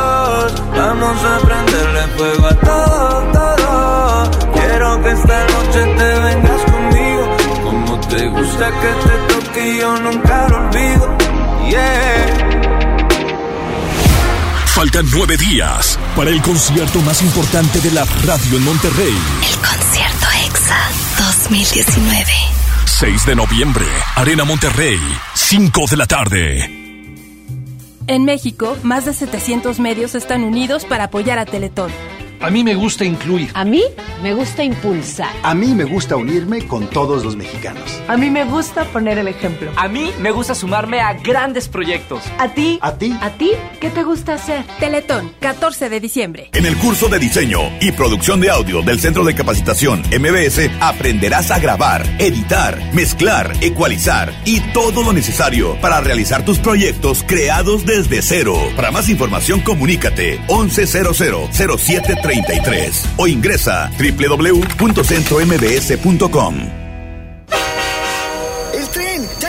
Vamos 0.75 1.23
a 1.23 1.39
prenderle 1.39 2.07
fuego 2.17 2.47
a 2.47 2.55
todo, 2.55 3.31
todo. 3.31 4.51
Quiero 4.53 5.03
que 5.03 5.11
esta 5.11 5.47
noche 5.47 5.85
te 5.97 6.19
vengas 6.19 6.61
conmigo. 6.71 7.37
Como 7.63 7.99
te 8.07 8.27
gusta 8.27 8.71
que 8.81 9.09
te 9.09 9.33
toque, 9.33 9.77
yo 9.79 9.97
nunca 9.99 10.47
lo 10.49 10.57
olvido. 10.57 11.17
Yeah. 11.69 12.51
Faltan 14.65 15.05
nueve 15.13 15.37
días 15.37 15.99
para 16.15 16.31
el 16.31 16.41
concierto 16.41 16.99
más 17.01 17.21
importante 17.21 17.79
de 17.81 17.91
la 17.91 18.05
radio 18.25 18.57
en 18.57 18.63
Monterrey. 18.63 19.17
El 19.47 19.57
concierto 19.59 20.25
EXA 20.47 20.77
2019. 21.19 22.25
6 22.85 23.25
de 23.25 23.35
noviembre, 23.35 23.85
Arena 24.15 24.43
Monterrey, 24.43 24.99
5 25.35 25.85
de 25.89 25.97
la 25.97 26.07
tarde. 26.07 26.80
En 28.11 28.25
México, 28.25 28.75
más 28.83 29.05
de 29.05 29.13
700 29.13 29.79
medios 29.79 30.15
están 30.15 30.43
unidos 30.43 30.83
para 30.83 31.05
apoyar 31.05 31.39
a 31.39 31.45
Teletón. 31.45 31.91
A 32.43 32.49
mí 32.49 32.63
me 32.63 32.73
gusta 32.73 33.05
incluir. 33.05 33.51
A 33.53 33.63
mí 33.63 33.83
me 34.23 34.33
gusta 34.33 34.63
impulsar. 34.63 35.29
A 35.43 35.53
mí 35.53 35.75
me 35.75 35.83
gusta 35.83 36.15
unirme 36.15 36.65
con 36.65 36.89
todos 36.89 37.23
los 37.23 37.35
mexicanos. 37.35 38.01
A 38.07 38.17
mí 38.17 38.31
me 38.31 38.45
gusta 38.45 38.83
poner 38.85 39.19
el 39.19 39.27
ejemplo. 39.27 39.71
A 39.75 39.87
mí 39.87 40.11
me 40.19 40.31
gusta 40.31 40.55
sumarme 40.55 41.01
a 41.01 41.13
grandes 41.13 41.67
proyectos. 41.67 42.23
¿A 42.39 42.51
ti? 42.51 42.79
¿A 42.81 42.93
ti? 42.93 43.15
¿A 43.21 43.29
ti? 43.29 43.51
¿Qué 43.79 43.91
te 43.91 44.03
gusta 44.03 44.33
hacer? 44.33 44.65
Teletón, 44.79 45.31
14 45.39 45.89
de 45.89 45.99
diciembre. 45.99 46.49
En 46.53 46.65
el 46.65 46.75
curso 46.77 47.09
de 47.09 47.19
diseño 47.19 47.59
y 47.79 47.91
producción 47.91 48.41
de 48.41 48.49
audio 48.49 48.81
del 48.81 48.99
Centro 48.99 49.23
de 49.23 49.35
Capacitación 49.35 50.01
MBS 50.01 50.71
aprenderás 50.79 51.51
a 51.51 51.59
grabar, 51.59 52.03
editar, 52.17 52.79
mezclar, 52.95 53.53
ecualizar 53.61 54.33
y 54.45 54.61
todo 54.73 55.03
lo 55.03 55.13
necesario 55.13 55.79
para 55.79 56.01
realizar 56.01 56.43
tus 56.43 56.57
proyectos 56.57 57.23
creados 57.27 57.85
desde 57.85 58.23
cero. 58.23 58.55
Para 58.75 58.89
más 58.89 59.09
información 59.09 59.61
comunícate 59.61 60.39
11000730 60.47 62.30
33 62.31 63.03
o 63.17 63.27
ingresa 63.27 63.91
www.centrombs.com. 63.99 66.80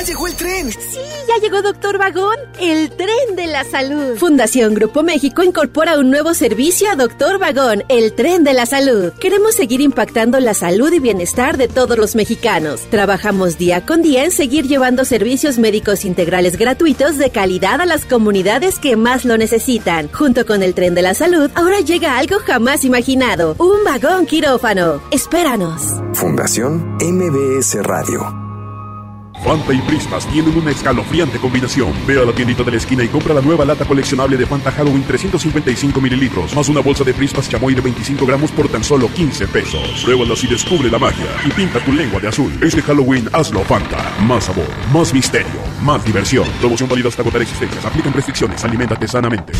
¡El 0.02 0.08
tren! 0.08 0.08
¡Ya 0.08 0.08
llegó 0.08 0.26
el 0.26 0.34
tren! 0.34 0.70
Sí, 0.72 0.98
ya 1.28 1.40
llegó 1.40 1.62
Doctor 1.62 1.96
Vagón, 1.96 2.36
el 2.60 2.90
tren 2.90 3.36
de 3.36 3.46
la 3.46 3.62
salud. 3.62 4.16
Fundación 4.16 4.74
Grupo 4.74 5.04
México 5.04 5.44
incorpora 5.44 5.98
un 5.98 6.10
nuevo 6.10 6.34
servicio 6.34 6.90
a 6.90 6.96
Doctor 6.96 7.38
Vagón, 7.38 7.84
el 7.88 8.12
tren 8.14 8.42
de 8.42 8.52
la 8.52 8.66
salud. 8.66 9.12
Queremos 9.20 9.54
seguir 9.54 9.80
impactando 9.80 10.40
la 10.40 10.54
salud 10.54 10.92
y 10.92 10.98
bienestar 10.98 11.56
de 11.56 11.68
todos 11.68 11.96
los 11.98 12.16
mexicanos. 12.16 12.80
Trabajamos 12.90 13.58
día 13.58 13.86
con 13.86 14.02
día 14.02 14.24
en 14.24 14.32
seguir 14.32 14.66
llevando 14.66 15.04
servicios 15.04 15.58
médicos 15.58 16.04
integrales 16.04 16.58
gratuitos 16.58 17.16
de 17.16 17.30
calidad 17.30 17.80
a 17.80 17.86
las 17.86 18.04
comunidades 18.04 18.80
que 18.80 18.96
más 18.96 19.24
lo 19.24 19.38
necesitan. 19.38 20.08
Junto 20.08 20.46
con 20.46 20.64
el 20.64 20.74
tren 20.74 20.96
de 20.96 21.02
la 21.02 21.14
salud, 21.14 21.48
ahora 21.54 21.78
llega 21.78 22.18
algo 22.18 22.38
jamás 22.40 22.84
imaginado, 22.84 23.54
un 23.58 23.84
vagón 23.84 24.26
quirófano. 24.26 25.00
Espéranos. 25.12 25.82
Fundación 26.14 26.96
MBS 27.00 27.74
Radio. 27.84 28.41
Fanta 29.42 29.72
y 29.74 29.78
Prismas 29.82 30.26
tienen 30.28 30.56
una 30.56 30.70
escalofriante 30.70 31.38
combinación. 31.38 31.92
Ve 32.06 32.20
a 32.20 32.24
la 32.24 32.32
tiendita 32.32 32.62
de 32.62 32.70
la 32.70 32.76
esquina 32.76 33.02
y 33.02 33.08
compra 33.08 33.34
la 33.34 33.40
nueva 33.40 33.64
lata 33.64 33.84
coleccionable 33.84 34.36
de 34.36 34.46
Fanta 34.46 34.70
Halloween 34.70 35.02
355 35.02 36.00
mililitros, 36.00 36.54
más 36.54 36.68
una 36.68 36.80
bolsa 36.80 37.04
de 37.04 37.12
Prismas 37.12 37.48
chamoy 37.48 37.74
de 37.74 37.80
25 37.80 38.24
gramos 38.24 38.52
por 38.52 38.68
tan 38.68 38.84
solo 38.84 39.08
15 39.08 39.48
pesos. 39.48 40.02
Pruébalas 40.04 40.42
y 40.44 40.46
descubre 40.46 40.90
la 40.90 40.98
magia. 40.98 41.26
Y 41.44 41.50
pinta 41.50 41.84
tu 41.84 41.92
lengua 41.92 42.20
de 42.20 42.28
azul. 42.28 42.52
Este 42.62 42.82
Halloween 42.82 43.28
hazlo 43.32 43.64
Fanta. 43.64 44.14
Más 44.22 44.44
sabor, 44.44 44.68
más 44.92 45.12
misterio, 45.12 45.60
más 45.82 46.04
diversión. 46.04 46.46
Promoción 46.60 46.88
válida 46.88 47.08
hasta 47.08 47.22
agotar 47.22 47.42
existencias. 47.42 47.84
Aplican 47.84 48.12
restricciones. 48.12 48.64
Aliméntate 48.64 49.08
sanamente. 49.08 49.52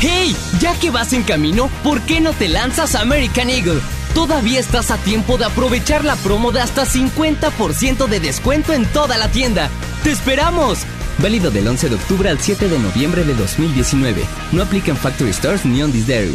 ¡Hey! 0.00 0.36
Ya 0.60 0.78
que 0.78 0.90
vas 0.90 1.12
en 1.12 1.22
camino, 1.22 1.70
¿por 1.82 2.02
qué 2.02 2.20
no 2.20 2.32
te 2.32 2.48
lanzas 2.48 2.94
a 2.94 3.00
American 3.00 3.48
Eagle? 3.48 3.80
Todavía 4.16 4.60
estás 4.60 4.90
a 4.90 4.96
tiempo 4.96 5.36
de 5.36 5.44
aprovechar 5.44 6.02
la 6.02 6.16
promo 6.16 6.50
de 6.50 6.58
hasta 6.58 6.86
50% 6.86 8.06
de 8.06 8.18
descuento 8.18 8.72
en 8.72 8.86
toda 8.86 9.18
la 9.18 9.30
tienda. 9.30 9.68
¡Te 10.02 10.10
esperamos! 10.10 10.78
Válido 11.18 11.50
del 11.50 11.68
11 11.68 11.90
de 11.90 11.96
octubre 11.96 12.30
al 12.30 12.40
7 12.40 12.66
de 12.66 12.78
noviembre 12.78 13.24
de 13.24 13.34
2019. 13.34 14.24
No 14.52 14.62
aplica 14.62 14.90
en 14.90 14.96
Factory 14.96 15.34
Stores 15.34 15.66
ni 15.66 15.82
on 15.82 15.92
this 15.92 16.06
dairy. 16.06 16.34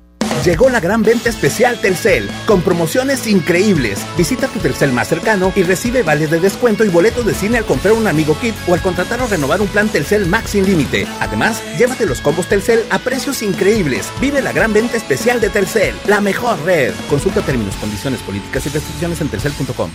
Llegó 0.43 0.69
la 0.69 0.79
gran 0.79 1.03
venta 1.03 1.29
especial 1.29 1.79
Telcel, 1.79 2.27
con 2.47 2.63
promociones 2.63 3.27
increíbles. 3.27 3.99
Visita 4.17 4.47
tu 4.47 4.57
Telcel 4.57 4.91
más 4.91 5.07
cercano 5.07 5.53
y 5.55 5.61
recibe 5.61 6.01
vales 6.01 6.31
de 6.31 6.39
descuento 6.39 6.83
y 6.83 6.89
boletos 6.89 7.27
de 7.27 7.35
cine 7.35 7.59
al 7.59 7.65
comprar 7.65 7.93
un 7.93 8.07
amigo 8.07 8.35
kit 8.41 8.55
o 8.67 8.73
al 8.73 8.81
contratar 8.81 9.21
o 9.21 9.27
renovar 9.27 9.61
un 9.61 9.67
plan 9.67 9.87
Telcel 9.87 10.25
Max 10.25 10.51
sin 10.51 10.65
límite. 10.65 11.05
Además, 11.19 11.61
llévate 11.77 12.07
los 12.07 12.21
combos 12.21 12.47
Telcel 12.47 12.83
a 12.89 12.97
precios 12.97 13.43
increíbles. 13.43 14.11
Vive 14.19 14.41
la 14.41 14.51
gran 14.51 14.73
venta 14.73 14.97
especial 14.97 15.39
de 15.39 15.49
Telcel, 15.49 15.93
la 16.07 16.21
mejor 16.21 16.59
red. 16.65 16.91
Consulta 17.07 17.43
términos, 17.43 17.75
condiciones, 17.75 18.19
políticas 18.21 18.65
y 18.65 18.69
restricciones 18.69 19.21
en 19.21 19.29
telcel.com. 19.29 19.91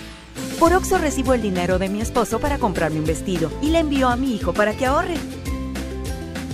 Por 0.61 0.73
Oxo 0.75 0.99
recibo 0.99 1.35
el 1.35 1.43
dinero 1.43 1.81
de 1.81 1.89
mi 1.89 2.01
esposo 2.01 2.39
para 2.39 2.59
comprarme 2.59 3.01
un 3.01 3.05
vestido 3.05 3.51
y 3.61 3.71
le 3.71 3.81
envío 3.81 4.09
a 4.09 4.17
mi 4.17 4.37
hijo 4.37 4.55
para 4.55 4.75
que 4.77 4.87
ahorre. 4.87 5.17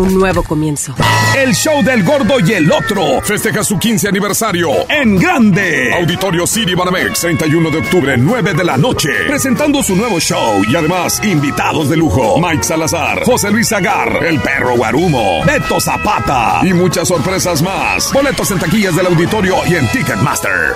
un 0.00 0.14
nuevo 0.14 0.42
comienzo. 0.42 0.94
El 1.36 1.54
show 1.54 1.82
del 1.82 2.02
gordo 2.02 2.40
y 2.40 2.52
el 2.52 2.70
otro 2.72 3.20
festeja 3.22 3.62
su 3.62 3.78
15 3.78 4.08
aniversario 4.08 4.70
en 4.88 5.16
grande. 5.16 5.94
Auditorio 5.94 6.46
City 6.46 6.74
Banamex, 6.74 7.20
31 7.20 7.70
de 7.70 7.78
octubre, 7.78 8.16
9 8.16 8.54
de 8.54 8.64
la 8.64 8.76
noche. 8.76 9.10
Presentando 9.28 9.82
su 9.82 9.94
nuevo 9.94 10.18
show 10.18 10.62
y 10.68 10.74
además 10.74 11.20
invitados 11.24 11.88
de 11.88 11.96
lujo. 11.96 12.40
Mike 12.40 12.62
Salazar, 12.64 13.24
José 13.24 13.50
Luis 13.50 13.72
Agar, 13.72 14.24
El 14.24 14.40
Perro 14.40 14.76
Guarumo, 14.76 15.44
Beto 15.44 15.80
Zapata 15.80 16.60
y 16.62 16.72
muchas 16.72 17.08
sorpresas 17.08 17.62
más. 17.62 18.12
Boletos 18.12 18.50
en 18.50 18.58
taquillas 18.58 18.96
del 18.96 19.06
auditorio 19.06 19.56
y 19.68 19.74
en 19.74 19.86
Ticketmaster. 19.88 20.74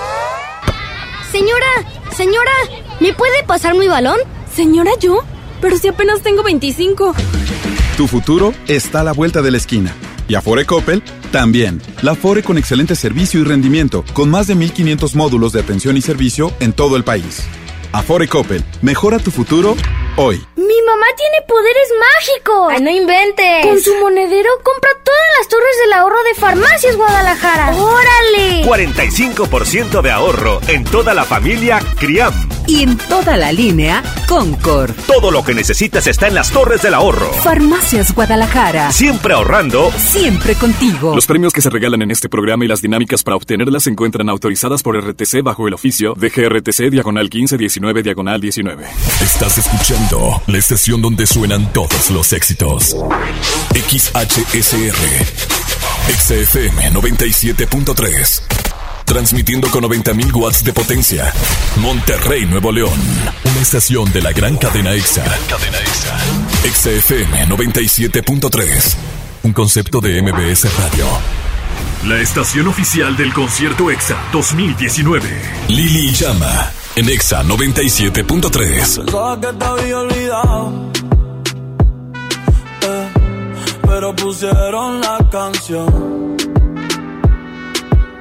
Señora, 1.31 1.89
señora, 2.15 2.51
¿me 2.99 3.13
puede 3.13 3.43
pasar 3.45 3.75
mi 3.75 3.87
balón? 3.87 4.19
Señora, 4.55 4.91
¿yo? 4.99 5.19
Pero 5.61 5.77
si 5.77 5.87
apenas 5.87 6.21
tengo 6.21 6.43
25. 6.43 7.13
Tu 7.97 8.07
futuro 8.07 8.53
está 8.67 8.99
a 8.99 9.03
la 9.05 9.13
vuelta 9.13 9.41
de 9.41 9.51
la 9.51 9.57
esquina. 9.57 9.95
Y 10.27 10.35
Afore 10.35 10.65
Coppel 10.65 11.01
también. 11.31 11.81
La 12.01 12.11
Afore 12.11 12.43
con 12.43 12.57
excelente 12.57 12.93
servicio 12.93 13.39
y 13.39 13.45
rendimiento, 13.45 14.03
con 14.11 14.29
más 14.29 14.47
de 14.47 14.55
1500 14.55 15.15
módulos 15.15 15.53
de 15.53 15.61
atención 15.61 15.95
y 15.95 16.01
servicio 16.01 16.51
en 16.59 16.73
todo 16.73 16.97
el 16.97 17.05
país. 17.05 17.43
Afore 17.93 18.27
Coppel, 18.27 18.65
mejora 18.81 19.19
tu 19.19 19.31
futuro 19.31 19.77
hoy. 20.17 20.41
¡Mi 20.55 20.75
¡Mi 20.85 20.91
mamá 20.91 21.05
tiene 21.17 21.45
poderes 21.47 21.87
mágicos! 21.99 22.73
¡Ay, 22.73 22.81
no 22.81 22.91
inventes! 22.91 23.65
Con 23.65 23.81
su 23.81 23.95
monedero 23.95 24.49
compra 24.63 24.91
todas 25.03 25.21
las 25.39 25.47
torres 25.47 25.75
del 25.83 25.93
ahorro 25.93 26.23
de 26.23 26.35
Farmacias 26.35 26.95
Guadalajara. 26.95 27.75
¡Órale! 27.75 28.65
45% 28.65 30.01
de 30.01 30.11
ahorro 30.11 30.61
en 30.67 30.83
toda 30.83 31.13
la 31.13 31.23
familia 31.23 31.79
Criam. 31.97 32.33
Y 32.67 32.83
en 32.83 32.97
toda 32.97 33.37
la 33.37 33.51
línea 33.51 34.03
Concord. 34.27 34.91
Todo 35.07 35.31
lo 35.31 35.43
que 35.43 35.53
necesitas 35.53 36.07
está 36.07 36.27
en 36.27 36.35
las 36.35 36.51
torres 36.51 36.81
del 36.81 36.93
ahorro. 36.93 37.31
Farmacias 37.33 38.13
Guadalajara. 38.13 38.91
Siempre 38.91 39.33
ahorrando. 39.33 39.91
Siempre 39.97 40.55
contigo. 40.55 41.15
Los 41.15 41.27
premios 41.27 41.53
que 41.53 41.61
se 41.61 41.69
regalan 41.69 42.01
en 42.01 42.11
este 42.11 42.27
programa 42.29 42.65
y 42.65 42.67
las 42.67 42.81
dinámicas 42.81 43.23
para 43.23 43.37
obtenerlas 43.37 43.83
se 43.83 43.91
encuentran 43.91 44.29
autorizadas 44.29 44.83
por 44.83 44.97
RTC 44.97 45.41
bajo 45.43 45.67
el 45.67 45.73
oficio 45.73 46.13
de 46.15 46.29
GRTC 46.29 46.89
diagonal 46.89 47.25
1519 47.25 48.03
diagonal 48.03 48.41
19. 48.41 48.85
Estás 49.21 49.57
escuchando 49.57 50.41
la 50.47 50.57
estación 50.57 51.01
donde 51.01 51.25
suenan 51.25 51.71
todos 51.73 52.09
los 52.11 52.31
éxitos. 52.33 52.95
XHSR. 53.73 54.95
XFM 56.07 56.91
97.3. 56.91 58.41
Transmitiendo 59.05 59.69
con 59.69 59.83
90.000 59.83 60.35
watts 60.35 60.63
de 60.63 60.73
potencia. 60.73 61.33
Monterrey, 61.77 62.45
Nuevo 62.45 62.71
León. 62.71 62.99
Una 63.43 63.61
estación 63.61 64.11
de 64.11 64.21
la 64.21 64.31
gran 64.33 64.57
cadena 64.57 64.93
EXA. 64.93 65.23
Cadena 65.49 65.77
EXA. 65.79 66.17
XFM 66.71 67.47
97.3. 67.47 68.95
Un 69.43 69.53
concepto 69.53 69.99
de 69.99 70.21
MBS 70.21 70.67
Radio. 70.77 71.07
La 72.05 72.19
estación 72.19 72.67
oficial 72.67 73.17
del 73.17 73.33
concierto 73.33 73.89
EXA 73.89 74.17
2019. 74.31 75.41
Lili 75.69 76.11
Llama. 76.13 76.71
En 76.95 77.09
EXA 77.09 77.43
97.3. 77.43 78.97
Pensaba 79.05 79.39
que 79.41 79.47
te 79.53 79.65
había 79.65 79.99
olvidado. 79.99 80.71
eh, 82.81 83.09
pero 83.87 84.15
pusieron 84.15 85.01
la 85.01 85.17
canción. 85.29 86.37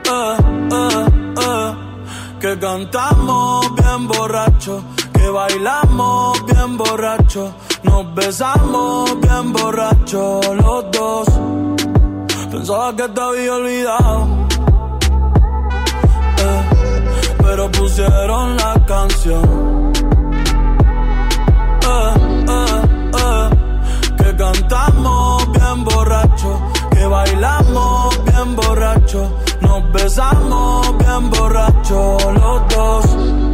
Eh, 0.07 0.37
eh, 1.41 1.75
que 2.41 2.59
cantamos 2.59 3.75
bien 3.77 4.09
borracho. 4.09 4.83
Que 5.13 5.29
bailamos 5.29 6.45
bien 6.47 6.77
borracho. 6.77 7.55
Nos 7.85 8.15
besamos 8.15 9.21
bien 9.21 9.53
borracho 9.53 10.41
los 10.55 10.91
dos. 10.91 11.29
Pensaba 12.51 12.95
que 12.97 13.09
te 13.09 13.21
había 13.21 13.55
olvidado. 13.55 14.44
Pero 17.45 17.71
pusieron 17.71 18.57
la 18.57 18.75
canción. 18.87 19.93
Eh, 21.87 22.15
eh, 22.49 22.81
eh, 23.19 23.51
que 24.17 24.37
cantamos 24.37 25.53
bien 25.53 25.85
borracho, 25.85 26.61
que 26.91 27.07
bailamos 27.07 28.25
bien 28.25 28.57
borracho, 28.57 29.39
nos 29.61 29.93
besamos 29.93 30.99
bien 30.99 31.31
borracho 31.31 32.17
los 32.33 32.69
dos. 32.75 33.54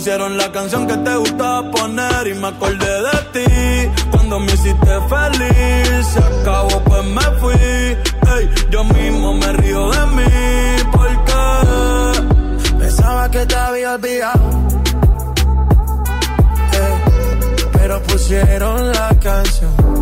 pusieron 0.00 0.38
la 0.38 0.50
canción 0.50 0.86
que 0.86 0.96
te 0.96 1.14
gustaba 1.14 1.70
poner 1.70 2.26
y 2.26 2.32
me 2.32 2.46
acordé 2.46 3.02
de 3.02 3.18
ti, 3.34 4.00
cuando 4.10 4.40
me 4.40 4.46
hiciste 4.46 4.92
feliz, 5.10 6.06
se 6.06 6.18
acabó 6.18 6.82
pues 6.84 7.04
me 7.04 7.20
fui, 7.38 7.52
ey, 7.52 8.50
yo 8.70 8.82
mismo 8.82 9.34
me 9.34 9.52
río 9.52 9.90
de 9.90 10.06
mí, 10.06 10.82
porque 10.90 12.78
pensaba 12.78 13.30
que 13.30 13.44
te 13.44 13.54
había 13.54 13.92
olvidado. 13.92 14.50
Eh, 16.72 16.94
pero 17.74 18.02
pusieron 18.04 18.92
la 18.92 19.14
canción. 19.22 19.99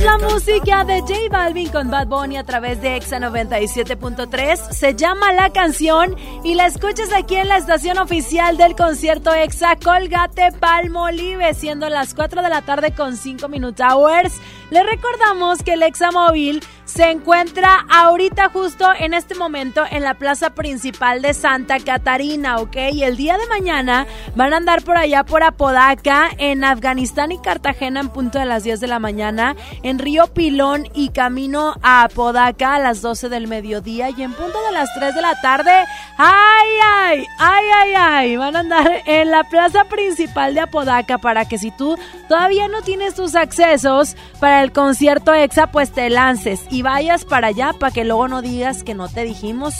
Es 0.00 0.06
la 0.06 0.18
música 0.18 0.84
de 0.84 1.00
J 1.00 1.14
Balvin 1.30 1.68
con 1.68 1.90
Bad 1.90 2.06
Bunny 2.06 2.36
a 2.36 2.44
través 2.44 2.80
de 2.80 2.96
Exa 2.96 3.18
97.3. 3.18 4.72
Se 4.72 4.94
llama 4.94 5.32
La 5.32 5.50
Canción 5.50 6.16
y 6.42 6.54
la 6.54 6.66
escuchas 6.66 7.12
aquí 7.12 7.36
en 7.36 7.48
la 7.48 7.58
estación 7.58 7.98
oficial 7.98 8.56
del 8.56 8.74
concierto 8.76 9.32
Exa 9.32 9.76
Colgate 9.76 10.52
Palmolive, 10.52 11.52
siendo 11.54 11.88
las 11.88 12.14
4 12.14 12.42
de 12.42 12.48
la 12.48 12.62
tarde 12.62 12.92
con 12.94 13.16
5 13.16 13.48
minutes 13.48 13.84
hours. 13.84 14.40
Le 14.70 14.82
recordamos 14.82 15.62
que 15.62 15.74
el 15.74 15.82
Exa 15.82 16.10
Móvil 16.10 16.62
se 16.90 17.08
encuentra 17.08 17.86
ahorita 17.88 18.48
justo 18.48 18.88
en 18.98 19.14
este 19.14 19.36
momento 19.36 19.84
en 19.88 20.02
la 20.02 20.14
plaza 20.14 20.50
principal 20.50 21.22
de 21.22 21.34
Santa 21.34 21.78
Catarina, 21.78 22.56
¿ok? 22.56 22.76
Y 22.92 23.04
el 23.04 23.16
día 23.16 23.38
de 23.38 23.46
mañana 23.46 24.06
van 24.34 24.52
a 24.52 24.56
andar 24.56 24.82
por 24.82 24.96
allá 24.96 25.22
por 25.24 25.44
Apodaca, 25.44 26.30
en 26.38 26.64
Afganistán 26.64 27.30
y 27.30 27.38
Cartagena 27.38 28.00
en 28.00 28.08
punto 28.08 28.40
de 28.40 28.44
las 28.44 28.64
10 28.64 28.80
de 28.80 28.88
la 28.88 28.98
mañana, 28.98 29.54
en 29.84 30.00
Río 30.00 30.26
Pilón 30.26 30.88
y 30.92 31.10
camino 31.10 31.74
a 31.82 32.02
Apodaca 32.02 32.74
a 32.74 32.80
las 32.80 33.02
12 33.02 33.28
del 33.28 33.46
mediodía 33.46 34.10
y 34.10 34.22
en 34.22 34.32
punto 34.32 34.60
de 34.66 34.72
las 34.72 34.92
3 34.94 35.14
de 35.14 35.22
la 35.22 35.40
tarde, 35.40 35.70
¡ay, 36.18 36.68
ay, 36.84 37.26
ay, 37.38 37.64
ay, 37.76 37.94
ay! 37.96 38.36
Van 38.36 38.56
a 38.56 38.60
andar 38.60 38.90
en 39.06 39.30
la 39.30 39.44
plaza 39.44 39.84
principal 39.84 40.54
de 40.54 40.60
Apodaca 40.62 41.18
para 41.18 41.44
que 41.44 41.56
si 41.56 41.70
tú 41.70 41.96
todavía 42.28 42.66
no 42.66 42.82
tienes 42.82 43.14
tus 43.14 43.36
accesos 43.36 44.16
para 44.40 44.62
el 44.64 44.72
concierto 44.72 45.32
EXA, 45.32 45.68
pues 45.68 45.92
te 45.92 46.10
lances 46.10 46.60
y 46.70 46.79
vayas 46.82 47.24
para 47.24 47.48
allá 47.48 47.72
para 47.78 47.92
que 47.92 48.04
luego 48.04 48.28
no 48.28 48.42
digas 48.42 48.82
que 48.82 48.94
no 48.94 49.08
te 49.08 49.24
dijimos 49.24 49.74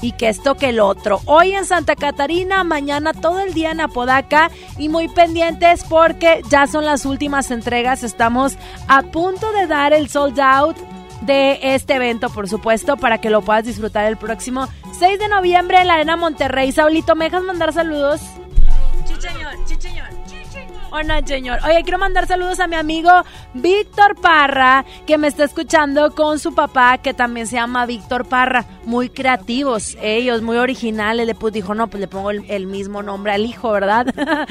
y 0.00 0.12
que 0.12 0.28
esto 0.28 0.56
que 0.56 0.70
el 0.70 0.80
otro. 0.80 1.20
Hoy 1.24 1.52
en 1.52 1.64
Santa 1.64 1.96
Catarina, 1.96 2.64
mañana 2.64 3.12
todo 3.12 3.40
el 3.40 3.54
día 3.54 3.70
en 3.70 3.80
Apodaca 3.80 4.50
y 4.78 4.88
muy 4.88 5.08
pendientes 5.08 5.84
porque 5.88 6.42
ya 6.50 6.66
son 6.66 6.84
las 6.84 7.04
últimas 7.04 7.50
entregas. 7.50 8.02
Estamos 8.02 8.56
a 8.88 9.02
punto 9.02 9.52
de 9.52 9.66
dar 9.66 9.92
el 9.92 10.08
sold 10.08 10.38
out 10.40 10.76
de 11.22 11.58
este 11.62 11.94
evento, 11.94 12.30
por 12.30 12.48
supuesto, 12.48 12.96
para 12.96 13.18
que 13.18 13.30
lo 13.30 13.42
puedas 13.42 13.64
disfrutar 13.64 14.06
el 14.06 14.16
próximo 14.16 14.68
6 14.98 15.18
de 15.18 15.28
noviembre 15.28 15.80
en 15.80 15.88
la 15.88 15.94
Arena 15.94 16.16
Monterrey. 16.16 16.72
Saulito, 16.72 17.14
¿me 17.14 17.26
dejas 17.26 17.42
mandar 17.42 17.72
saludos? 17.72 18.20
Chicheñor. 19.66 20.05
Hola, 20.90 21.20
señor. 21.26 21.58
Oye, 21.64 21.82
quiero 21.82 21.98
mandar 21.98 22.26
saludos 22.26 22.60
a 22.60 22.68
mi 22.68 22.76
amigo 22.76 23.10
Víctor 23.54 24.14
Parra, 24.20 24.84
que 25.06 25.18
me 25.18 25.26
está 25.26 25.44
escuchando 25.44 26.14
con 26.14 26.38
su 26.38 26.54
papá, 26.54 26.98
que 26.98 27.12
también 27.12 27.46
se 27.46 27.56
llama 27.56 27.86
Víctor 27.86 28.26
Parra. 28.26 28.64
Muy 28.84 29.08
creativos, 29.08 29.96
ellos, 30.00 30.42
muy 30.42 30.58
originales. 30.58 31.26
Le 31.26 31.34
pues 31.34 31.52
dijo, 31.52 31.74
no, 31.74 31.88
pues 31.88 32.00
le 32.00 32.08
pongo 32.08 32.30
el, 32.30 32.66
mismo 32.66 33.02
nombre 33.02 33.32
al 33.32 33.44
hijo, 33.44 33.72
¿verdad? 33.72 34.06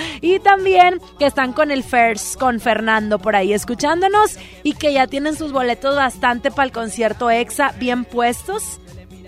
y 0.22 0.40
también 0.40 1.00
que 1.20 1.26
están 1.26 1.54
con 1.54 1.72
el 1.72 1.84
First, 1.84 2.38
con 2.38 2.60
Fernando 2.60 3.18
por 3.20 3.36
ahí 3.36 3.54
escuchándonos 3.54 4.38
y 4.64 4.74
que 4.74 4.94
ya 4.94 5.08
tienen 5.08 5.36
sus 5.36 5.52
boletos 5.52 5.96
bastante 5.96 6.52
para 6.52 6.66
el 6.66 6.72
concierto 6.72 7.30
EXA 7.30 7.74
bien 7.80 8.06
puestos 8.06 8.80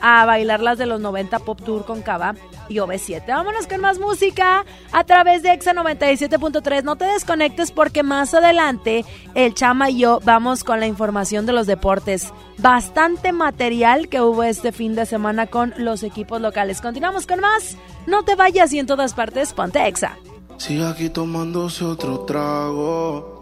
a 0.01 0.25
bailar 0.25 0.61
las 0.61 0.77
de 0.77 0.85
los 0.85 0.99
90 0.99 1.39
Pop 1.39 1.61
Tour 1.63 1.85
con 1.85 2.01
Cava 2.01 2.35
y 2.69 2.75
OV7. 2.75 3.27
Vámonos 3.27 3.67
con 3.67 3.81
más 3.81 3.99
música 3.99 4.65
a 4.91 5.03
través 5.03 5.43
de 5.43 5.53
Exa 5.53 5.73
97.3. 5.73 6.83
No 6.83 6.95
te 6.95 7.05
desconectes 7.05 7.71
porque 7.71 8.03
más 8.03 8.33
adelante 8.33 9.05
el 9.35 9.53
Chama 9.53 9.89
y 9.89 9.99
yo 9.99 10.19
vamos 10.23 10.63
con 10.63 10.79
la 10.79 10.87
información 10.87 11.45
de 11.45 11.53
los 11.53 11.67
deportes. 11.67 12.33
Bastante 12.57 13.31
material 13.31 14.09
que 14.09 14.21
hubo 14.21 14.43
este 14.43 14.71
fin 14.71 14.95
de 14.95 15.05
semana 15.05 15.47
con 15.47 15.73
los 15.77 16.03
equipos 16.03 16.41
locales. 16.41 16.81
Continuamos 16.81 17.27
con 17.27 17.39
más. 17.39 17.77
No 18.05 18.23
te 18.23 18.35
vayas 18.35 18.73
y 18.73 18.79
en 18.79 18.87
todas 18.87 19.13
partes 19.13 19.53
ponte 19.53 19.85
Exa. 19.87 20.17
Sigue 20.57 20.85
aquí 20.85 21.09
tomándose 21.09 21.85
otro 21.85 22.21
trago. 22.21 23.37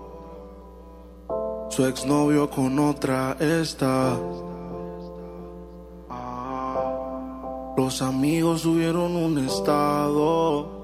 Su 1.69 1.85
exnovio 1.85 2.49
con 2.49 2.77
otra 2.79 3.37
está. 3.39 4.17
Los 7.77 8.01
amigos 8.01 8.61
subieron 8.61 9.17
un 9.17 9.37
estado 9.45 10.75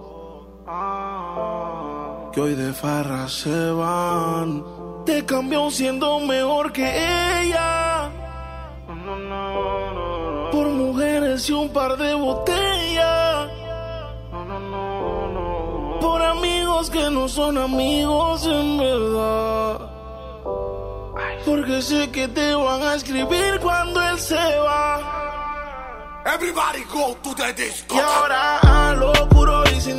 que 2.33 2.41
hoy 2.41 2.53
de 2.55 2.73
farra 2.73 3.29
se 3.29 3.71
van. 3.71 4.63
Te 5.05 5.25
cambió 5.25 5.71
siendo 5.71 6.19
mejor 6.19 6.73
que 6.73 6.83
ella. 6.83 8.09
Por 10.51 10.67
mujeres 10.67 11.49
y 11.49 11.53
un 11.53 11.69
par 11.69 11.95
de 11.95 12.13
botellas. 12.13 13.49
Por 16.01 16.21
amigos 16.21 16.89
que 16.89 17.09
no 17.09 17.29
son 17.29 17.57
amigos 17.57 18.45
en 18.45 18.77
verdad. 18.77 19.91
Porque 21.45 21.81
sé 21.81 22.11
que 22.11 22.27
te 22.27 22.53
van 22.53 22.81
a 22.81 22.95
escribir 22.95 23.59
cuando 23.61 24.01
él 24.01 24.19
se 24.19 24.35
va. 24.35 25.50
Everybody 26.25 26.83
go 26.93 27.17
to 27.23 27.33
the 27.33 27.53
disco. 27.53 27.95
Y 27.95 27.99
ahora 27.99 28.59
a 28.59 28.93
lo 28.95 29.11
puro 29.29 29.63
y 29.65 29.81
sin 29.81 29.97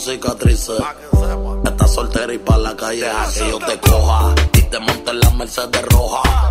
cicatrices. 0.00 0.80
Estás 1.64 1.94
soltera 1.94 2.32
y 2.32 2.38
pa' 2.38 2.58
la 2.58 2.76
calle 2.76 3.06
que 3.34 3.50
yo 3.50 3.58
te 3.58 3.78
coja. 3.78 4.34
Y 4.54 4.62
te 4.62 4.78
monte 4.78 5.10
en 5.10 5.20
la 5.20 5.30
Mercedes 5.30 5.82
roja. 5.82 6.49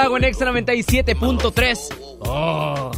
Trago 0.00 0.16
en 0.16 0.24
Extra 0.24 0.50
97.3. 0.50 1.94
Oh. 2.20 2.90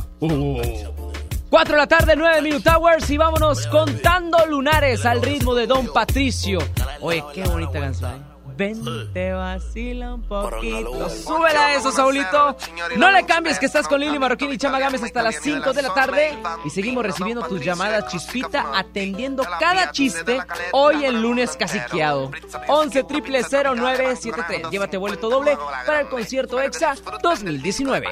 4 1.50 1.74
de 1.74 1.78
la 1.80 1.86
tarde, 1.88 2.14
9 2.16 2.42
Minute 2.42 2.70
Hours 2.70 3.10
y 3.10 3.16
vámonos 3.16 3.66
contando 3.66 4.46
lunares 4.46 5.04
al 5.04 5.20
ritmo 5.20 5.52
de 5.56 5.66
Don 5.66 5.92
Patricio. 5.92 6.60
Oye, 7.00 7.24
qué 7.34 7.42
bonita 7.42 7.80
canción. 7.80 8.31
¿Eh? 8.58 8.74
Vente, 8.74 9.32
vacila 9.32 10.14
un 10.14 10.22
poquito. 10.22 11.08
Súbela 11.10 11.66
a 11.66 11.74
eso, 11.74 11.92
Saulito. 11.92 12.56
No 12.96 13.10
le 13.10 13.24
cambies 13.24 13.58
que 13.58 13.66
estás 13.66 13.88
con 13.88 14.00
Lili 14.00 14.18
Marroquín 14.18 14.52
y 14.52 14.58
Chama 14.58 14.78
Gámez 14.78 15.02
hasta 15.02 15.22
las 15.22 15.36
5 15.40 15.72
de 15.72 15.82
la 15.82 15.94
tarde. 15.94 16.38
Y 16.64 16.70
seguimos 16.70 17.04
recibiendo 17.04 17.42
tus 17.46 17.60
llamadas 17.64 18.06
chispita, 18.08 18.66
atendiendo 18.74 19.44
cada 19.58 19.90
chiste 19.90 20.40
hoy 20.72 21.04
el 21.04 21.20
lunes 21.20 21.56
casiqueado. 21.56 22.30
11 22.68 23.04
triple 23.04 23.42
0973. 23.42 24.70
Llévate 24.70 24.96
boleto 24.96 25.28
doble 25.28 25.56
para 25.86 26.00
el 26.00 26.08
concierto 26.08 26.60
EXA 26.60 26.94
2019. 27.22 28.08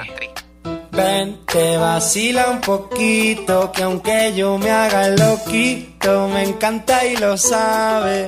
Vente, 0.91 1.77
vacila 1.77 2.49
un 2.49 2.59
poquito, 2.61 3.71
que 3.71 3.83
aunque 3.83 4.33
yo 4.35 4.57
me 4.57 4.69
haga 4.69 5.07
loquito, 5.07 6.27
me 6.27 6.43
encanta 6.43 7.05
y 7.05 7.15
lo 7.15 7.37
sabe. 7.37 8.27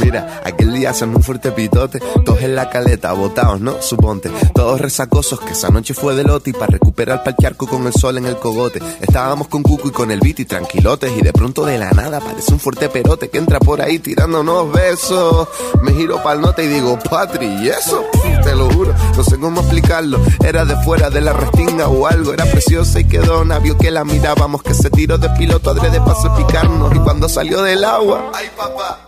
Mira, 0.00 0.40
aquel 0.44 0.72
día 0.74 0.90
hacen 0.90 1.14
un 1.14 1.22
fuerte 1.22 1.50
pitote, 1.50 2.00
todos 2.24 2.40
en 2.42 2.54
la 2.54 2.70
caleta, 2.70 3.12
botados, 3.12 3.60
¿no? 3.60 3.80
Suponte, 3.82 4.30
todos 4.54 4.80
resacosos, 4.80 5.40
que 5.40 5.52
esa 5.52 5.70
noche 5.70 5.94
fue 5.94 6.14
de 6.14 6.24
lote 6.24 6.50
y 6.50 6.52
para 6.52 6.72
recuperar 6.72 7.24
pa'l 7.24 7.36
charco 7.40 7.66
con 7.66 7.86
el 7.86 7.92
sol 7.92 8.18
en 8.18 8.26
el 8.26 8.36
cogote. 8.36 8.80
Estábamos 9.00 9.48
con 9.48 9.62
Cucu 9.62 9.88
y 9.88 9.90
con 9.90 10.10
el 10.10 10.20
Viti 10.20 10.44
tranquilotes 10.44 11.12
y 11.16 11.22
de 11.22 11.32
pronto 11.32 11.64
de 11.64 11.78
la 11.78 11.90
nada 11.90 12.18
aparece 12.18 12.52
un 12.52 12.60
fuerte 12.60 12.88
perote 12.88 13.28
que 13.28 13.38
entra 13.38 13.58
por 13.58 13.80
ahí 13.80 13.98
tirándonos 13.98 14.72
besos. 14.72 15.48
Me 15.82 15.92
giro 15.92 16.22
pa'l 16.22 16.40
note 16.40 16.64
y 16.64 16.68
digo, 16.68 16.98
Patri, 16.98 17.46
¿y 17.46 17.68
eso? 17.68 18.04
Te 18.44 18.54
lo 18.54 18.70
juro, 18.70 18.94
no 19.16 19.24
sé 19.24 19.38
cómo 19.38 19.60
explicarlo. 19.60 20.20
Era 20.44 20.64
de 20.64 20.76
fuera 20.84 21.10
de 21.10 21.20
la 21.20 21.32
restinga 21.32 21.88
o 21.88 22.06
algo, 22.06 22.32
era 22.32 22.44
preciosa 22.44 23.00
y 23.00 23.04
quedó 23.04 23.44
navio 23.44 23.76
que 23.76 23.90
la 23.90 24.04
mirábamos, 24.04 24.62
que 24.62 24.74
se 24.74 24.90
tiró 24.90 25.18
de 25.18 25.28
piloto 25.30 25.70
adrede 25.70 26.00
para 26.00 26.18
picarnos 26.36 26.94
y 26.94 26.98
cuando 26.98 27.28
salió 27.28 27.62
del 27.62 27.84
agua, 27.84 28.30
ay 28.34 28.48
papá 28.56 29.07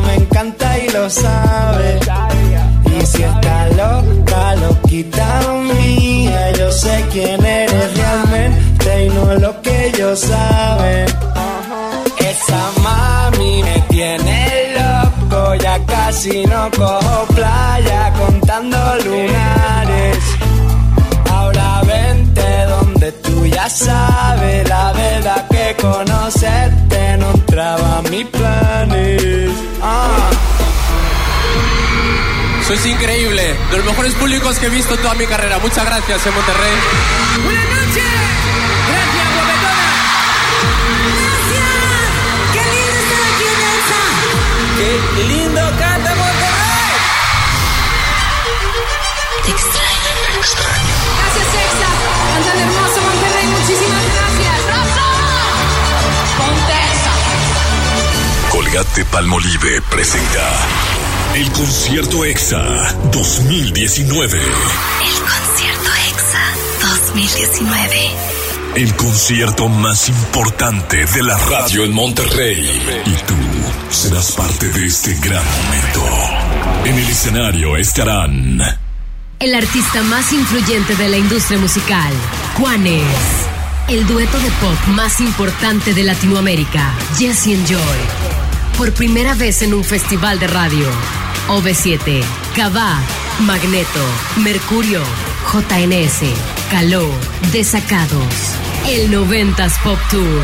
me 0.00 0.14
encanta 0.14 0.78
y 0.78 0.88
lo 0.90 1.08
sabe. 1.10 2.00
Y 2.98 3.06
si 3.06 3.22
está 3.22 3.68
loca, 3.68 4.56
loquita 4.56 5.40
mía, 5.62 6.52
yo 6.52 6.70
sé 6.72 7.04
quién 7.12 7.44
eres 7.44 7.96
realmente 7.96 9.04
y 9.04 9.08
no 9.10 9.34
lo 9.34 9.60
que 9.62 9.88
ellos 9.88 10.20
saben. 10.20 11.06
Esa 12.18 12.70
mami 12.82 13.62
me 13.62 13.80
tiene 13.88 14.74
loco, 14.78 15.54
ya 15.56 15.78
casi 15.86 16.44
no 16.46 16.70
cojo 16.76 17.26
playa 17.34 18.12
contando 18.18 18.78
lunares. 19.04 19.55
Ya 23.66 23.70
sabes 23.70 24.68
la 24.68 24.92
verdad 24.92 25.48
que 25.48 25.76
conocerte 25.80 27.16
no 27.18 27.30
entraba 27.32 27.98
a 27.98 28.02
mis 28.02 28.26
planes. 28.26 29.50
Ah. 29.82 30.30
Sois 32.66 32.86
increíble, 32.86 33.42
de 33.70 33.76
los 33.76 33.86
mejores 33.86 34.14
públicos 34.14 34.58
que 34.58 34.66
he 34.66 34.70
visto 34.70 34.94
en 34.94 35.00
toda 35.00 35.14
mi 35.14 35.26
carrera. 35.26 35.58
Muchas 35.58 35.84
gracias 35.84 36.26
en 36.26 36.34
Monterrey. 36.34 36.74
Buenas 37.44 37.64
noches. 37.64 38.04
Gracias, 38.90 39.26
guapetona. 39.34 39.90
Gracias. 41.18 41.70
Qué 42.54 42.62
lindo 42.72 42.96
estar 43.02 43.22
aquí 43.30 43.46
en 43.54 43.60
Elsa. 43.74 44.02
Qué 44.78 44.90
lindo 45.24 45.62
canta 45.78 46.10
Monterrey. 46.14 46.92
Te 49.44 49.50
extraño. 49.50 50.10
Te 50.30 50.38
extraño. 50.38 50.94
Gracias, 51.18 51.48
Exa. 51.66 51.90
Cantan 52.30 52.58
hermoso 52.58 53.00
Monterrey. 53.02 53.25
Muchísimas 53.50 54.04
gracias. 54.14 54.56
¡Rosa! 54.66 55.06
Ponte 56.38 56.74
esa. 56.92 58.50
Colgate 58.50 59.04
Palmolive 59.06 59.82
presenta 59.90 60.44
el 61.34 61.50
concierto 61.52 62.24
EXA 62.24 62.94
2019. 63.12 64.40
El 64.40 64.48
concierto 65.20 65.90
EXA 66.10 66.44
2019. 66.80 68.10
El 68.76 68.94
concierto 68.96 69.68
más 69.68 70.08
importante 70.08 71.04
de 71.06 71.22
la 71.22 71.36
radio 71.38 71.84
en 71.84 71.92
Monterrey. 71.92 73.02
Y 73.06 73.12
tú 73.26 73.34
serás 73.90 74.32
parte 74.32 74.68
de 74.68 74.86
este 74.86 75.14
gran 75.14 75.44
momento. 75.44 76.02
En 76.84 76.94
el 76.96 77.08
escenario 77.08 77.76
estarán 77.76 78.85
El 79.38 79.54
artista 79.54 80.02
más 80.02 80.32
influyente 80.32 80.96
de 80.96 81.10
la 81.10 81.18
industria 81.18 81.58
musical, 81.58 82.12
Juanes. 82.56 83.04
El 83.86 84.06
dueto 84.06 84.38
de 84.38 84.50
pop 84.52 84.86
más 84.94 85.20
importante 85.20 85.92
de 85.92 86.04
Latinoamérica, 86.04 86.94
Jesse 87.18 87.48
and 87.48 87.66
Joy. 87.66 87.98
Por 88.78 88.92
primera 88.94 89.34
vez 89.34 89.60
en 89.60 89.74
un 89.74 89.84
festival 89.84 90.38
de 90.40 90.46
radio. 90.46 90.86
OV7, 91.48 92.22
Cabá, 92.56 92.98
Magneto, 93.40 94.00
Mercurio, 94.38 95.02
JNS, 95.52 96.22
Caló, 96.70 97.06
Desacados. 97.52 98.34
El 98.88 99.12
90s 99.12 99.82
Pop 99.82 99.98
Tour. 100.10 100.42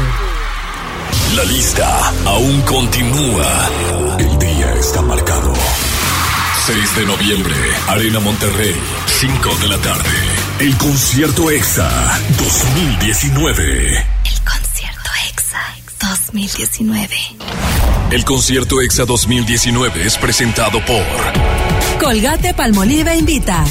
La 1.35 1.45
lista 1.45 2.13
aún 2.27 2.61
continúa. 2.61 3.71
El 4.19 4.39
día 4.39 4.75
está 4.75 5.01
marcado. 5.01 5.55
6 6.67 6.95
de 6.97 7.07
noviembre, 7.07 7.57
Arena 7.89 8.21
Monterrey, 8.21 8.77
5 9.07 9.57
de 9.63 9.69
la 9.69 9.79
tarde. 9.79 10.11
El 10.61 10.77
concierto 10.77 11.51
EXA 11.51 11.91
2019. 12.39 13.99
El 13.99 14.45
concierto 14.45 15.11
EXA 15.29 15.59
2019. 15.99 17.17
El 18.13 18.25
concierto 18.25 18.81
EXA 18.81 19.07
2019 19.07 20.07
es 20.07 20.17
presentado 20.19 20.79
por 20.85 21.03
Colgate 22.01 22.55
Palmolive 22.55 23.17
invita. 23.17 23.65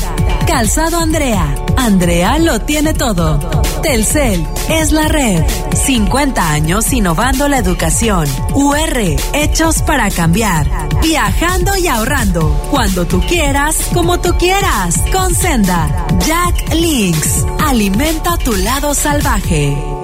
Calzado 0.45 0.99
Andrea. 0.99 1.55
Andrea 1.77 2.39
lo 2.39 2.59
tiene 2.59 2.93
todo. 2.93 3.60
Telcel 3.81 4.45
es 4.69 4.91
la 4.91 5.07
red. 5.07 5.43
50 5.73 6.51
años 6.51 6.91
innovando 6.93 7.47
la 7.47 7.57
educación. 7.57 8.27
UR, 8.53 8.97
hechos 9.33 9.81
para 9.81 10.09
cambiar. 10.09 10.67
Viajando 11.01 11.75
y 11.77 11.87
ahorrando. 11.87 12.49
Cuando 12.69 13.05
tú 13.05 13.21
quieras, 13.27 13.75
como 13.93 14.19
tú 14.19 14.33
quieras. 14.37 15.01
Con 15.11 15.33
Senda. 15.33 16.07
Jack 16.25 16.73
Links. 16.73 17.45
Alimenta 17.59 18.37
tu 18.37 18.55
lado 18.55 18.93
salvaje. 18.93 20.00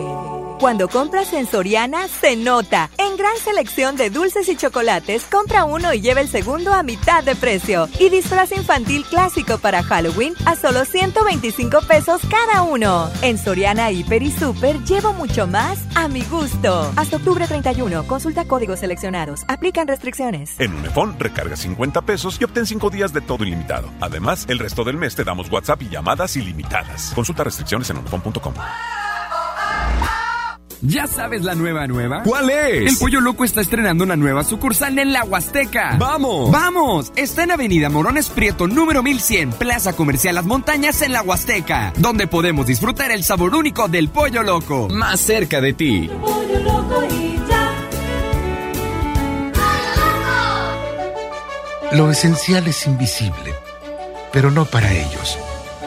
Cuando 0.60 0.88
compras 0.88 1.34
en 1.34 1.46
Soriana, 1.46 2.08
se 2.08 2.36
nota. 2.36 2.90
En 2.98 3.16
gran 3.16 3.38
selección 3.38 3.96
de 3.96 4.10
dulces 4.10 4.50
y 4.50 4.56
chocolates, 4.56 5.24
compra 5.26 5.66
uno 5.66 5.94
y 5.94 6.02
lleva 6.02 6.22
el 6.22 6.28
segundo 6.28 6.74
a 6.74 6.82
mitad 6.82 7.24
de 7.24 7.36
precio. 7.36 7.88
Y 8.00 8.10
disfraz 8.10 8.52
infantil 8.52 9.06
clásico 9.06 9.60
para 9.60 9.84
Halloween 9.84 10.34
a 10.46 10.56
solo 10.56 10.84
125 10.84 11.82
pesos 11.88 12.22
cada 12.28 12.64
uno. 12.64 13.08
En 13.22 13.38
Soriana, 13.38 13.92
Hiper 13.92 14.24
y 14.24 14.32
Super 14.32 14.80
llevo 14.84 15.14
mucho 15.14 15.46
más 15.46 15.78
a 15.96 16.08
mi 16.08 16.24
gusto. 16.24 16.92
Hasta 16.96 17.18
octubre 17.18 17.46
31, 17.48 18.08
consulta 18.08 18.46
códigos 18.46 18.80
seleccionados. 18.80 19.44
Aplican 19.48 19.88
restricciones. 19.88 20.60
En 20.60 20.74
Unifón, 20.74 21.20
recarga 21.20 21.56
50 21.56 22.02
pesos 22.02 22.42
y 22.42 22.46
obtén 22.46 22.66
5 22.66 22.90
días 22.90 23.14
de 23.14 23.22
todo 23.22 23.44
ilimitado. 23.44 23.92
Además, 24.02 24.48
el 24.50 24.58
resto 24.58 24.84
del 24.84 24.98
mes 24.98 25.16
te 25.16 25.24
damos 25.24 25.52
WhatsApp 25.52 25.84
y 25.84 25.90
llamadas 25.90 26.36
ilimitadas. 26.36 27.12
Consulta 27.14 27.44
restricciones 27.44 27.92
en 27.92 27.98
unifón.com. 27.98 28.56
¿Ya 30.82 31.08
sabes 31.08 31.44
la 31.44 31.56
nueva 31.56 31.88
nueva? 31.88 32.22
¿Cuál 32.24 32.50
es? 32.52 32.92
El 32.92 32.98
Pollo 32.98 33.20
Loco 33.20 33.44
está 33.44 33.62
estrenando 33.62 34.04
una 34.04 34.16
nueva 34.16 34.44
sucursal 34.44 35.00
en 35.00 35.12
la 35.12 35.24
Huasteca. 35.24 35.96
¡Vamos! 35.98 36.52
¡Vamos! 36.52 37.12
Está 37.16 37.44
en 37.44 37.52
Avenida 37.52 37.90
Morones 37.90 38.30
Prieto, 38.30 38.68
número 38.68 39.02
1100, 39.02 39.54
Plaza 39.54 39.94
Comercial 39.94 40.36
Las 40.36 40.46
Montañas 40.46 41.02
en 41.02 41.14
la 41.14 41.24
Huasteca, 41.24 41.94
donde 41.98 42.28
podemos 42.28 42.68
disfrutar 42.68 43.12
el 43.12 43.24
sabor 43.24 43.56
único 43.56 43.88
del 43.88 44.10
Pollo 44.10 44.44
Loco. 44.44 44.88
Más 44.90 45.20
cerca 45.20 45.62
de 45.62 45.74
ti. 45.74 46.10
Pollo 46.22 46.60
loco 46.60 47.04
y 47.10 47.40
ya. 47.50 47.74
Lo 51.94 52.12
esencial 52.12 52.68
es 52.68 52.86
invisible, 52.86 53.56
pero 54.32 54.52
no 54.52 54.66
para 54.66 54.92
ellos. 54.92 55.40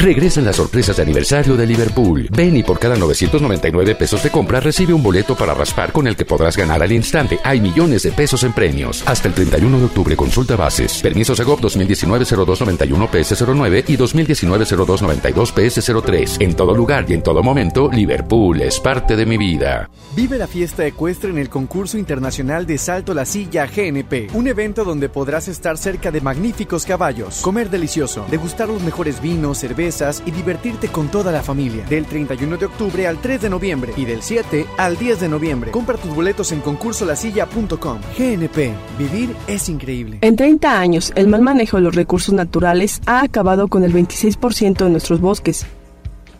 Regresan 0.00 0.44
las 0.46 0.56
sorpresas 0.56 0.96
de 0.96 1.02
aniversario 1.02 1.54
de 1.58 1.66
Liverpool. 1.66 2.26
Ven 2.30 2.56
y 2.56 2.62
por 2.62 2.78
cada 2.78 2.96
999 2.96 3.94
pesos 3.94 4.22
de 4.22 4.30
compra 4.30 4.58
recibe 4.58 4.94
un 4.94 5.02
boleto 5.02 5.36
para 5.36 5.52
raspar 5.52 5.92
con 5.92 6.06
el 6.06 6.16
que 6.16 6.24
podrás 6.24 6.56
ganar 6.56 6.82
al 6.82 6.90
instante. 6.90 7.38
Hay 7.44 7.60
millones 7.60 8.04
de 8.04 8.10
pesos 8.10 8.42
en 8.44 8.54
premios. 8.54 9.06
Hasta 9.06 9.28
el 9.28 9.34
31 9.34 9.78
de 9.78 9.84
octubre 9.84 10.16
consulta 10.16 10.56
bases. 10.56 11.02
Permiso 11.02 11.36
Segov 11.36 11.60
2019-0291-PS09 11.60 13.84
y 13.88 13.98
2019-0292-PS03. 13.98 16.40
En 16.40 16.56
todo 16.56 16.74
lugar 16.74 17.04
y 17.06 17.12
en 17.12 17.22
todo 17.22 17.42
momento, 17.42 17.90
Liverpool 17.92 18.62
es 18.62 18.80
parte 18.80 19.16
de 19.16 19.26
mi 19.26 19.36
vida. 19.36 19.90
Vive 20.16 20.38
la 20.38 20.46
fiesta 20.46 20.86
ecuestre 20.86 21.28
en 21.28 21.36
el 21.36 21.50
concurso 21.50 21.98
internacional 21.98 22.64
de 22.64 22.78
Salto 22.78 23.12
la 23.12 23.26
Silla 23.26 23.66
GNP, 23.66 24.30
un 24.32 24.48
evento 24.48 24.82
donde 24.82 25.10
podrás 25.10 25.46
estar 25.48 25.76
cerca 25.76 26.10
de 26.10 26.22
magníficos 26.22 26.86
caballos, 26.86 27.42
comer 27.42 27.68
delicioso, 27.68 28.24
degustar 28.30 28.68
los 28.68 28.82
mejores 28.82 29.20
vinos, 29.20 29.58
cervezas 29.90 30.22
y 30.26 30.30
divertirte 30.30 30.88
con 30.88 31.08
toda 31.08 31.32
la 31.32 31.42
familia. 31.42 31.84
Del 31.88 32.06
31 32.06 32.56
de 32.56 32.66
octubre 32.66 33.06
al 33.06 33.18
3 33.18 33.42
de 33.42 33.50
noviembre 33.50 33.92
y 33.96 34.04
del 34.04 34.22
7 34.22 34.66
al 34.76 34.96
10 34.96 35.20
de 35.20 35.28
noviembre. 35.28 35.70
Compra 35.70 35.96
tus 35.96 36.14
boletos 36.14 36.52
en 36.52 36.60
concursolasilla.com. 36.60 38.00
GNP, 38.16 38.72
vivir 38.98 39.34
es 39.46 39.68
increíble. 39.68 40.18
En 40.20 40.36
30 40.36 40.78
años, 40.78 41.12
el 41.14 41.28
mal 41.28 41.42
manejo 41.42 41.76
de 41.76 41.82
los 41.82 41.94
recursos 41.94 42.34
naturales 42.34 43.00
ha 43.06 43.22
acabado 43.22 43.68
con 43.68 43.84
el 43.84 43.92
26% 43.92 44.84
de 44.84 44.90
nuestros 44.90 45.20
bosques. 45.20 45.66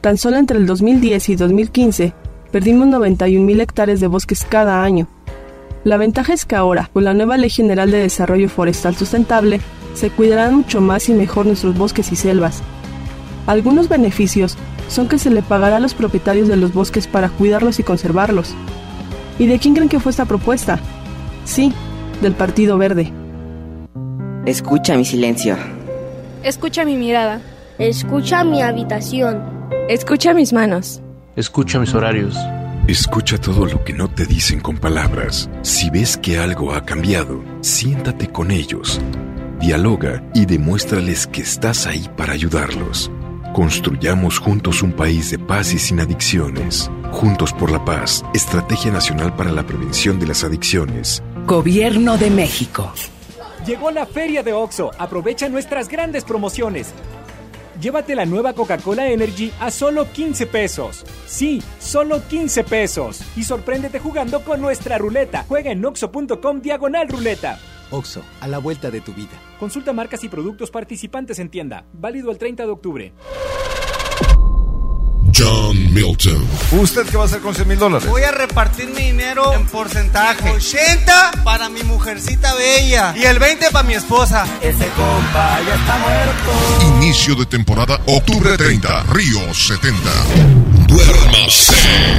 Tan 0.01 0.17
solo 0.17 0.37
entre 0.37 0.59
el 0.59 0.67
2010 0.67 1.29
y 1.29 1.37
2015, 1.37 2.13
perdimos 2.53 2.89
91.000 2.89 3.61
hectáreas 3.61 4.01
de 4.01 4.07
bosques 4.07 4.47
cada 4.49 4.83
año. 4.83 5.09
La 5.85 5.97
ventaja 5.97 6.35
es 6.35 6.45
que 6.45 6.57
ahora, 6.57 6.91
con 6.93 7.05
la 7.05 7.15
nueva 7.15 7.37
Ley 7.37 7.51
General 7.51 7.91
de 7.91 7.99
Desarrollo 7.99 8.49
Forestal 8.49 8.97
Sustentable, 8.97 9.61
se 9.95 10.11
cuidarán 10.11 10.57
mucho 10.57 10.81
más 10.81 11.09
y 11.09 11.15
mejor 11.15 11.47
nuestros 11.47 11.77
bosques 11.77 12.13
y 12.13 12.17
selvas. 12.17 12.63
Algunos 13.47 13.89
beneficios 13.89 14.57
son 14.89 15.09
que 15.09 15.19
se 15.19 15.31
le 15.31 15.43
pagará 15.43 15.77
a 15.77 15.81
los 15.81 15.95
propietarios 15.95 16.49
de 16.49 16.57
los 16.57 16.73
bosques 16.73 17.07
para 17.07 17.29
cuidarlos 17.29 17.79
y 17.79 17.83
conservarlos. 17.83 18.55
¿Y 19.39 19.47
de 19.47 19.59
quién 19.59 19.75
creen 19.75 19.89
que 19.89 20.01
fue 20.01 20.11
esta 20.11 20.27
propuesta? 20.27 20.79
Sí, 21.45 21.73
del 22.21 22.35
Partido 22.35 22.77
Verde. 22.77 23.13
Escucha 24.47 24.97
mi 24.97 25.05
silencio. 25.05 25.57
Escucha 26.43 26.85
mi 26.85 26.97
mirada. 26.97 27.41
Escucha 27.79 28.45
mi 28.45 28.63
habitación. 28.63 29.43
Escucha 29.89 30.35
mis 30.35 30.53
manos. 30.53 31.01
Escucha 31.37 31.79
mis 31.79 31.95
horarios. 31.95 32.37
Escucha 32.89 33.39
todo 33.39 33.67
lo 33.67 33.85
que 33.85 33.93
no 33.93 34.09
te 34.09 34.27
dicen 34.27 34.61
con 34.61 34.77
palabras. 34.77 35.49
Si 35.63 35.91
ves 35.91 36.17
que 36.17 36.39
algo 36.39 36.75
ha 36.75 36.85
cambiado, 36.85 37.43
siéntate 37.61 38.29
con 38.29 38.51
ellos. 38.51 39.01
Dialoga 39.61 40.23
y 40.35 40.47
demuéstrales 40.47 41.27
que 41.27 41.43
estás 41.43 41.87
ahí 41.87 42.09
para 42.17 42.33
ayudarlos. 42.33 43.11
Construyamos 43.53 44.39
juntos 44.39 44.81
un 44.81 44.93
país 44.93 45.33
de 45.33 45.39
paz 45.39 45.75
y 45.75 45.79
sin 45.81 45.99
adicciones. 45.99 46.89
Juntos 47.11 47.53
por 47.53 47.73
la 47.73 47.85
paz, 47.85 48.25
Estrategia 48.33 48.93
Nacional 48.93 49.35
para 49.35 49.51
la 49.51 49.67
Prevención 49.67 50.21
de 50.21 50.29
las 50.29 50.45
Adicciones. 50.45 51.21
Gobierno 51.47 52.17
de 52.17 52.31
México. 52.31 52.93
Llegó 53.67 53.91
la 53.91 54.07
feria 54.07 54.45
de 54.45 54.53
OXO. 54.53 54.93
Aprovecha 54.99 55.49
nuestras 55.49 55.89
grandes 55.89 56.23
promociones. 56.23 56.95
Llévate 57.81 58.15
la 58.15 58.25
nueva 58.25 58.53
Coca-Cola 58.53 59.09
Energy 59.09 59.53
a 59.59 59.73
solo 59.73 60.07
15 60.13 60.47
pesos. 60.47 61.05
Sí, 61.27 61.61
solo 61.81 62.23
15 62.29 62.63
pesos. 62.63 63.21
Y 63.37 63.43
sorpréndete 63.43 63.99
jugando 63.99 64.45
con 64.45 64.61
nuestra 64.61 64.97
ruleta. 64.97 65.45
Juega 65.49 65.73
en 65.73 65.85
oxo.com 65.85 66.61
diagonal 66.61 67.09
ruleta. 67.09 67.59
OXO, 67.91 68.23
a 68.41 68.49
la 68.49 68.59
vuelta 68.59 68.91
de 68.91 69.01
tu 69.01 69.13
vida. 69.15 69.39
Consulta 69.59 69.93
marcas 69.93 70.25
y 70.25 70.29
productos 70.29 70.71
participantes 70.71 71.39
en 71.39 71.51
tienda. 71.51 71.85
Válido 71.93 72.31
el 72.31 72.39
30 72.39 72.65
de 72.65 72.71
octubre. 72.71 73.13
John 75.37 75.95
Milton. 75.95 76.45
¿Usted 76.73 77.07
qué 77.07 77.17
va 77.17 77.23
a 77.23 77.27
hacer 77.27 77.41
con 77.41 77.55
100 77.55 77.69
mil 77.69 77.79
dólares? 77.79 78.09
Voy 78.09 78.23
a 78.23 78.31
repartir 78.31 78.89
mi 78.89 79.05
dinero 79.05 79.53
en 79.55 79.67
porcentaje. 79.67 80.51
80 80.51 81.31
para 81.45 81.69
mi 81.69 81.83
mujercita 81.83 82.55
bella 82.55 83.15
y 83.17 83.25
el 83.25 83.39
20 83.39 83.71
para 83.71 83.87
mi 83.87 83.95
esposa. 83.95 84.45
Ese 84.61 84.89
compa 84.89 85.61
ya 85.67 85.75
está 85.75 85.99
muerto. 85.99 86.97
Inicio 86.97 87.35
de 87.37 87.47
temporada, 87.47 88.01
octubre 88.07 88.57
30, 88.57 89.05
Río 89.05 89.55
70. 89.55 90.11
Duérmase. 90.89 91.75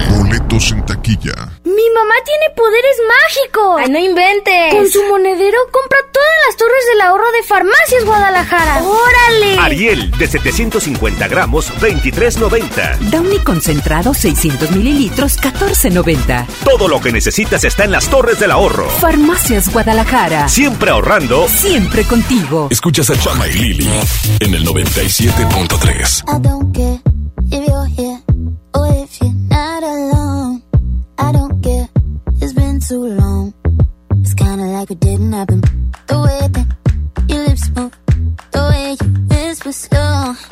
Boletos 0.10 0.72
en 0.72 0.86
taquilla. 0.86 1.61
Mi 1.76 1.90
mamá 1.96 2.16
tiene 2.26 2.50
poderes 2.56 2.98
mágicos. 3.08 3.76
Ay, 3.80 3.90
no 3.90 4.00
inventes. 4.00 4.74
Con 4.74 4.90
su 4.90 5.02
monedero 5.04 5.58
compra 5.72 6.00
todas 6.12 6.30
las 6.48 6.58
torres 6.58 6.86
del 6.92 7.02
ahorro 7.02 7.32
de 7.32 7.44
Farmacias 7.44 8.04
Guadalajara. 8.04 8.84
¡Órale! 8.84 9.58
Ariel, 9.60 10.12
de 10.12 10.28
750 10.28 11.28
gramos, 11.30 11.72
23.90. 11.80 12.98
Downy 13.10 13.40
concentrado 13.40 14.14
600 14.14 14.72
mililitros, 14.72 15.38
14.90. 15.40 16.46
Todo 16.66 16.88
lo 16.90 17.00
que 17.00 17.12
necesitas 17.14 17.64
está 17.64 17.86
en 17.86 17.92
las 17.92 18.10
torres 18.10 18.40
del 18.40 18.52
ahorro. 18.52 18.90
Farmacias 18.90 19.72
Guadalajara. 19.72 20.50
Siempre 20.50 20.92
ahorrando. 20.92 21.48
Siempre 21.48 22.04
contigo. 22.04 22.68
Escuchas 22.70 23.10
a 23.10 23.18
Chama 23.18 23.48
y 23.48 23.54
Lili 23.54 23.90
en 24.40 24.54
el 24.54 24.66
97.3. 24.66 27.11
like 34.92 34.98
it 34.98 35.00
didn't 35.00 35.34
happen. 35.34 35.62
The 36.08 36.20
way 36.20 36.48
that 36.48 36.68
your 37.30 37.48
lips 37.48 37.70
move, 37.76 37.98
the 38.52 38.62
way 38.70 38.98
you 39.00 39.48
whisper 39.48 39.72
slow. 39.72 40.51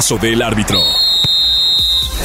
Pitazo 0.00 0.16
del 0.16 0.40
árbitro. 0.40 0.78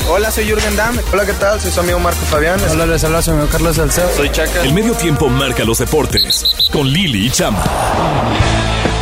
Hola, 0.10 0.32
soy 0.32 0.46
Jürgen 0.46 0.76
Damm. 0.78 0.98
Hola, 1.12 1.26
¿qué 1.26 1.34
tal? 1.34 1.60
Soy 1.60 1.72
su 1.72 1.80
amigo 1.82 2.00
Marco 2.00 2.22
Fabián. 2.22 2.58
Hola, 2.72 2.86
les 2.86 3.04
habla 3.04 3.22
su 3.22 3.32
amigo 3.32 3.48
Carlos 3.52 3.76
Salcedo. 3.76 4.10
Soy 4.16 4.30
Chaca. 4.30 4.64
El 4.64 4.74
medio 4.74 4.94
tiempo 4.94 5.28
marca 5.28 5.66
los 5.66 5.80
deportes. 5.80 6.46
Con 6.72 6.88
Lili 6.88 7.26
y 7.26 7.30
Chama. 7.30 7.62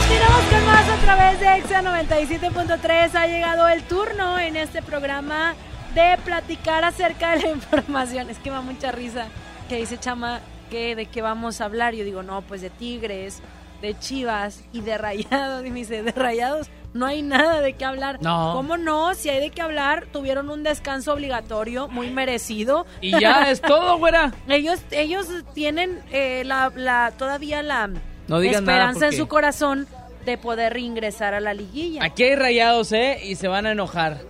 Tiramos 0.08 0.42
con 0.50 0.66
más 0.66 0.90
a 0.90 0.96
través 1.04 1.40
de 1.40 1.58
Exa 1.58 1.84
97.3. 1.84 3.16
Ha 3.16 3.28
llegado 3.28 3.68
el 3.68 3.84
turno 3.84 4.40
en 4.40 4.56
este 4.56 4.82
programa 4.82 5.54
de 5.94 6.18
platicar 6.26 6.84
acerca 6.84 7.36
de 7.36 7.44
la 7.44 7.50
información. 7.52 8.32
Es 8.32 8.40
que 8.40 8.50
me 8.50 8.56
da 8.56 8.62
mucha 8.62 8.92
risa 8.92 9.28
que 9.70 9.76
dice 9.76 10.00
Chama 10.00 10.40
que 10.72 10.96
de 10.96 11.06
qué 11.06 11.22
vamos 11.22 11.62
a 11.62 11.66
hablar. 11.66 11.94
Yo 11.94 12.04
digo, 12.04 12.24
no, 12.24 12.42
pues 12.42 12.62
de 12.62 12.72
Tigres, 12.72 13.40
de 13.84 14.00
Chivas 14.00 14.62
y 14.72 14.82
de 14.82 14.98
Rayados. 14.98 15.64
Y 15.66 15.70
me 15.70 15.80
dice, 15.82 16.02
de 16.02 16.12
Rayados 16.12 16.70
no 16.94 17.06
hay 17.06 17.22
nada 17.22 17.62
de 17.62 17.74
qué 17.74 17.86
hablar. 17.86 18.22
No. 18.22 18.54
¿Cómo 18.54 18.78
no? 18.78 19.16
Si 19.16 19.30
hay 19.30 19.40
de 19.40 19.50
qué 19.50 19.62
hablar, 19.62 20.06
tuvieron 20.12 20.50
un 20.50 20.64
descanso 20.64 21.14
obligatorio 21.14 21.88
muy 21.88 22.10
merecido. 22.10 22.86
Y 23.02 23.20
ya 23.20 23.50
es 23.50 23.62
todo, 23.62 23.98
güera. 23.98 24.34
Ellos, 24.48 24.80
ellos 24.92 25.28
tienen 25.54 26.02
eh, 26.12 26.44
la, 26.46 26.72
la, 26.76 27.12
todavía 27.18 27.64
la 27.64 27.90
No 28.28 28.42
esperanza 28.42 29.08
en 29.08 29.14
su 29.14 29.28
corazón 29.28 29.88
de 30.26 30.38
poder 30.38 30.74
reingresar 30.74 31.34
a 31.34 31.40
la 31.40 31.54
liguilla. 31.54 32.04
Aquí 32.04 32.24
hay 32.24 32.36
rayados, 32.36 32.92
¿eh? 32.92 33.20
Y 33.24 33.36
se 33.36 33.48
van 33.48 33.66
a 33.66 33.72
enojar. 33.72 34.22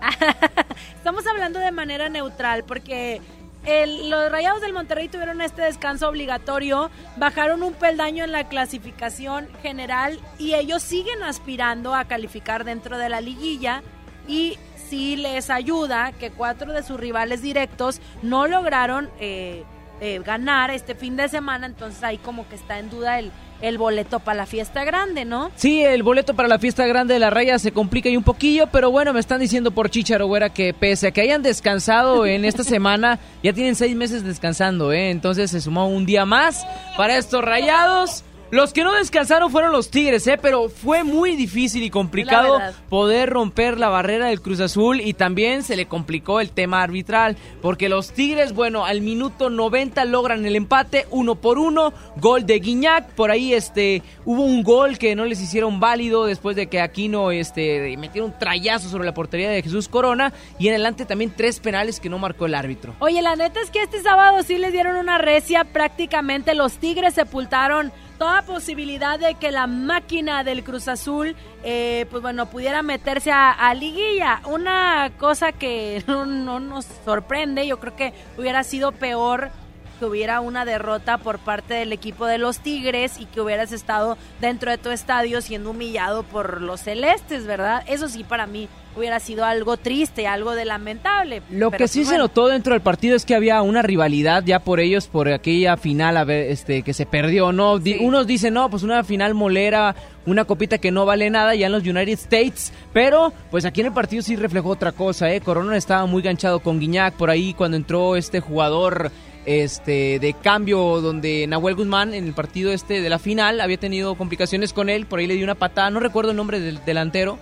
Estamos 0.96 1.26
hablando 1.26 1.58
de 1.58 1.72
manera 1.72 2.08
neutral 2.08 2.64
porque 2.64 3.20
el- 3.68 4.10
los 4.10 4.30
Rayados 4.32 4.60
del 4.60 4.72
Monterrey 4.72 5.08
tuvieron 5.08 5.40
este 5.40 5.62
descanso 5.62 6.08
obligatorio, 6.08 6.90
bajaron 7.16 7.62
un 7.62 7.74
peldaño 7.74 8.24
en 8.24 8.32
la 8.32 8.48
clasificación 8.48 9.48
general 9.62 10.18
y 10.38 10.54
ellos 10.54 10.82
siguen 10.82 11.22
aspirando 11.22 11.94
a 11.94 12.04
calificar 12.06 12.64
dentro 12.64 12.98
de 12.98 13.08
la 13.08 13.20
liguilla 13.20 13.82
y 14.26 14.58
sí 14.88 15.16
les 15.16 15.50
ayuda 15.50 16.12
que 16.12 16.30
cuatro 16.30 16.72
de 16.72 16.82
sus 16.82 16.98
rivales 16.98 17.42
directos 17.42 18.00
no 18.22 18.46
lograron 18.46 19.10
eh, 19.20 19.64
eh, 20.00 20.20
ganar 20.24 20.70
este 20.70 20.94
fin 20.94 21.16
de 21.16 21.28
semana, 21.28 21.66
entonces 21.66 22.02
ahí 22.04 22.18
como 22.18 22.48
que 22.48 22.54
está 22.54 22.78
en 22.78 22.88
duda 22.88 23.18
el, 23.18 23.30
el 23.60 23.78
boleto 23.78 24.20
para 24.20 24.38
la 24.38 24.46
fiesta 24.46 24.84
grande, 24.84 25.24
¿no? 25.24 25.50
Sí, 25.56 25.82
el 25.82 26.02
boleto 26.02 26.34
para 26.34 26.48
la 26.48 26.58
fiesta 26.58 26.86
grande 26.86 27.14
de 27.14 27.20
la 27.20 27.30
raya 27.30 27.58
se 27.58 27.72
complica 27.72 28.08
ahí 28.08 28.16
un 28.16 28.24
poquillo, 28.24 28.68
pero 28.70 28.90
bueno, 28.90 29.12
me 29.12 29.20
están 29.20 29.40
diciendo 29.40 29.70
por 29.70 29.90
Chicharo, 29.90 30.26
güera, 30.26 30.50
que 30.50 30.74
pese 30.74 31.08
a 31.08 31.10
que 31.10 31.20
hayan 31.20 31.42
descansado 31.42 32.26
en 32.26 32.44
esta 32.44 32.64
semana, 32.64 33.18
ya 33.42 33.52
tienen 33.52 33.74
seis 33.74 33.96
meses 33.96 34.24
descansando, 34.24 34.92
¿eh? 34.92 35.10
Entonces 35.10 35.50
se 35.50 35.60
sumó 35.60 35.88
un 35.88 36.06
día 36.06 36.24
más 36.24 36.66
para 36.96 37.16
estos 37.16 37.44
rayados. 37.44 38.24
Los 38.50 38.72
que 38.72 38.82
no 38.82 38.94
descansaron 38.94 39.50
fueron 39.50 39.72
los 39.72 39.90
Tigres, 39.90 40.26
¿eh? 40.26 40.38
Pero 40.40 40.70
fue 40.70 41.04
muy 41.04 41.36
difícil 41.36 41.82
y 41.82 41.90
complicado 41.90 42.58
poder 42.88 43.28
romper 43.28 43.78
la 43.78 43.90
barrera 43.90 44.28
del 44.28 44.40
Cruz 44.40 44.60
Azul 44.60 45.02
y 45.02 45.12
también 45.12 45.62
se 45.62 45.76
le 45.76 45.84
complicó 45.84 46.40
el 46.40 46.50
tema 46.50 46.82
arbitral, 46.82 47.36
porque 47.60 47.90
los 47.90 48.12
Tigres, 48.12 48.54
bueno, 48.54 48.86
al 48.86 49.02
minuto 49.02 49.50
90 49.50 50.02
logran 50.06 50.46
el 50.46 50.56
empate, 50.56 51.06
uno 51.10 51.34
por 51.34 51.58
uno, 51.58 51.92
gol 52.16 52.46
de 52.46 52.58
Guiñac, 52.58 53.10
por 53.10 53.30
ahí 53.30 53.52
este 53.52 54.02
hubo 54.24 54.42
un 54.42 54.62
gol 54.62 54.96
que 54.96 55.14
no 55.14 55.26
les 55.26 55.42
hicieron 55.42 55.78
válido 55.78 56.24
después 56.24 56.56
de 56.56 56.68
que 56.68 56.80
Aquino 56.80 57.30
este 57.30 57.96
metieron 57.98 58.30
un 58.30 58.38
trayazo 58.38 58.88
sobre 58.88 59.04
la 59.04 59.12
portería 59.12 59.50
de 59.50 59.62
Jesús 59.62 59.88
Corona 59.88 60.32
y 60.58 60.68
en 60.68 60.74
adelante 60.74 61.04
también 61.04 61.34
tres 61.36 61.60
penales 61.60 62.00
que 62.00 62.08
no 62.08 62.18
marcó 62.18 62.46
el 62.46 62.54
árbitro. 62.54 62.94
Oye, 63.00 63.20
la 63.20 63.36
neta 63.36 63.60
es 63.60 63.70
que 63.70 63.82
este 63.82 64.02
sábado 64.02 64.42
sí 64.42 64.56
les 64.56 64.72
dieron 64.72 64.96
una 64.96 65.18
recia, 65.18 65.64
prácticamente 65.64 66.54
los 66.54 66.78
Tigres 66.78 67.12
sepultaron 67.12 67.92
toda 68.18 68.42
posibilidad 68.42 69.18
de 69.18 69.34
que 69.34 69.52
la 69.52 69.66
máquina 69.66 70.44
del 70.44 70.64
Cruz 70.64 70.88
Azul, 70.88 71.36
eh, 71.62 72.06
pues 72.10 72.22
bueno, 72.22 72.46
pudiera 72.46 72.82
meterse 72.82 73.30
a, 73.30 73.50
a 73.52 73.74
liguilla. 73.74 74.42
Una 74.46 75.12
cosa 75.18 75.52
que 75.52 76.02
no, 76.08 76.26
no 76.26 76.60
nos 76.60 76.86
sorprende, 77.04 77.66
yo 77.66 77.78
creo 77.78 77.96
que 77.96 78.12
hubiera 78.36 78.64
sido 78.64 78.92
peor 78.92 79.50
que 79.98 80.06
hubiera 80.06 80.40
una 80.40 80.64
derrota 80.64 81.18
por 81.18 81.38
parte 81.38 81.74
del 81.74 81.92
equipo 81.92 82.26
de 82.26 82.38
los 82.38 82.60
Tigres 82.60 83.18
y 83.18 83.26
que 83.26 83.40
hubieras 83.40 83.72
estado 83.72 84.16
dentro 84.40 84.70
de 84.70 84.78
tu 84.78 84.90
estadio 84.90 85.40
siendo 85.42 85.70
humillado 85.70 86.22
por 86.22 86.62
los 86.62 86.80
celestes, 86.80 87.46
¿verdad? 87.46 87.82
Eso 87.86 88.08
sí 88.08 88.24
para 88.24 88.46
mí 88.46 88.68
hubiera 88.96 89.20
sido 89.20 89.44
algo 89.44 89.76
triste, 89.76 90.26
algo 90.26 90.54
de 90.54 90.64
lamentable. 90.64 91.42
Lo 91.50 91.70
que 91.70 91.86
sí 91.86 92.00
pues, 92.00 92.08
se 92.08 92.14
bueno. 92.14 92.24
notó 92.24 92.48
dentro 92.48 92.72
del 92.72 92.82
partido 92.82 93.14
es 93.14 93.24
que 93.24 93.34
había 93.34 93.62
una 93.62 93.82
rivalidad 93.82 94.42
ya 94.44 94.58
por 94.60 94.80
ellos 94.80 95.06
por 95.06 95.28
aquella 95.28 95.76
final 95.76 96.16
a 96.16 96.24
ver, 96.24 96.50
este 96.50 96.82
que 96.82 96.92
se 96.92 97.06
perdió, 97.06 97.52
¿no? 97.52 97.78
Unos 98.00 98.26
dicen, 98.26 98.54
"No, 98.54 98.68
pues 98.68 98.82
una 98.82 99.04
final 99.04 99.34
molera, 99.34 99.94
una 100.26 100.44
copita 100.44 100.78
que 100.78 100.90
no 100.90 101.06
vale 101.06 101.30
nada 101.30 101.54
ya 101.54 101.66
en 101.66 101.72
los 101.72 101.82
United 101.82 102.14
States", 102.14 102.72
pero 102.92 103.32
pues 103.50 103.64
aquí 103.64 103.82
en 103.82 103.88
el 103.88 103.92
partido 103.92 104.22
sí 104.22 104.34
reflejó 104.34 104.70
otra 104.70 104.90
cosa, 104.92 105.32
eh. 105.32 105.40
Corona 105.40 105.76
estaba 105.76 106.06
muy 106.06 106.22
ganchado 106.22 106.58
con 106.60 106.80
Guiñac 106.80 107.14
por 107.14 107.30
ahí 107.30 107.54
cuando 107.54 107.76
entró 107.76 108.16
este 108.16 108.40
jugador 108.40 109.12
este 109.48 110.18
de 110.18 110.34
cambio 110.34 111.00
donde 111.00 111.46
Nahuel 111.46 111.74
Guzmán 111.74 112.12
en 112.12 112.26
el 112.26 112.34
partido 112.34 112.70
este 112.70 113.00
de 113.00 113.08
la 113.08 113.18
final 113.18 113.62
había 113.62 113.78
tenido 113.78 114.14
complicaciones 114.14 114.74
con 114.74 114.90
él, 114.90 115.06
por 115.06 115.20
ahí 115.20 115.26
le 115.26 115.34
dio 115.34 115.44
una 115.44 115.54
patada, 115.54 115.88
no 115.88 116.00
recuerdo 116.00 116.32
el 116.32 116.36
nombre 116.36 116.60
del 116.60 116.84
delantero. 116.84 117.38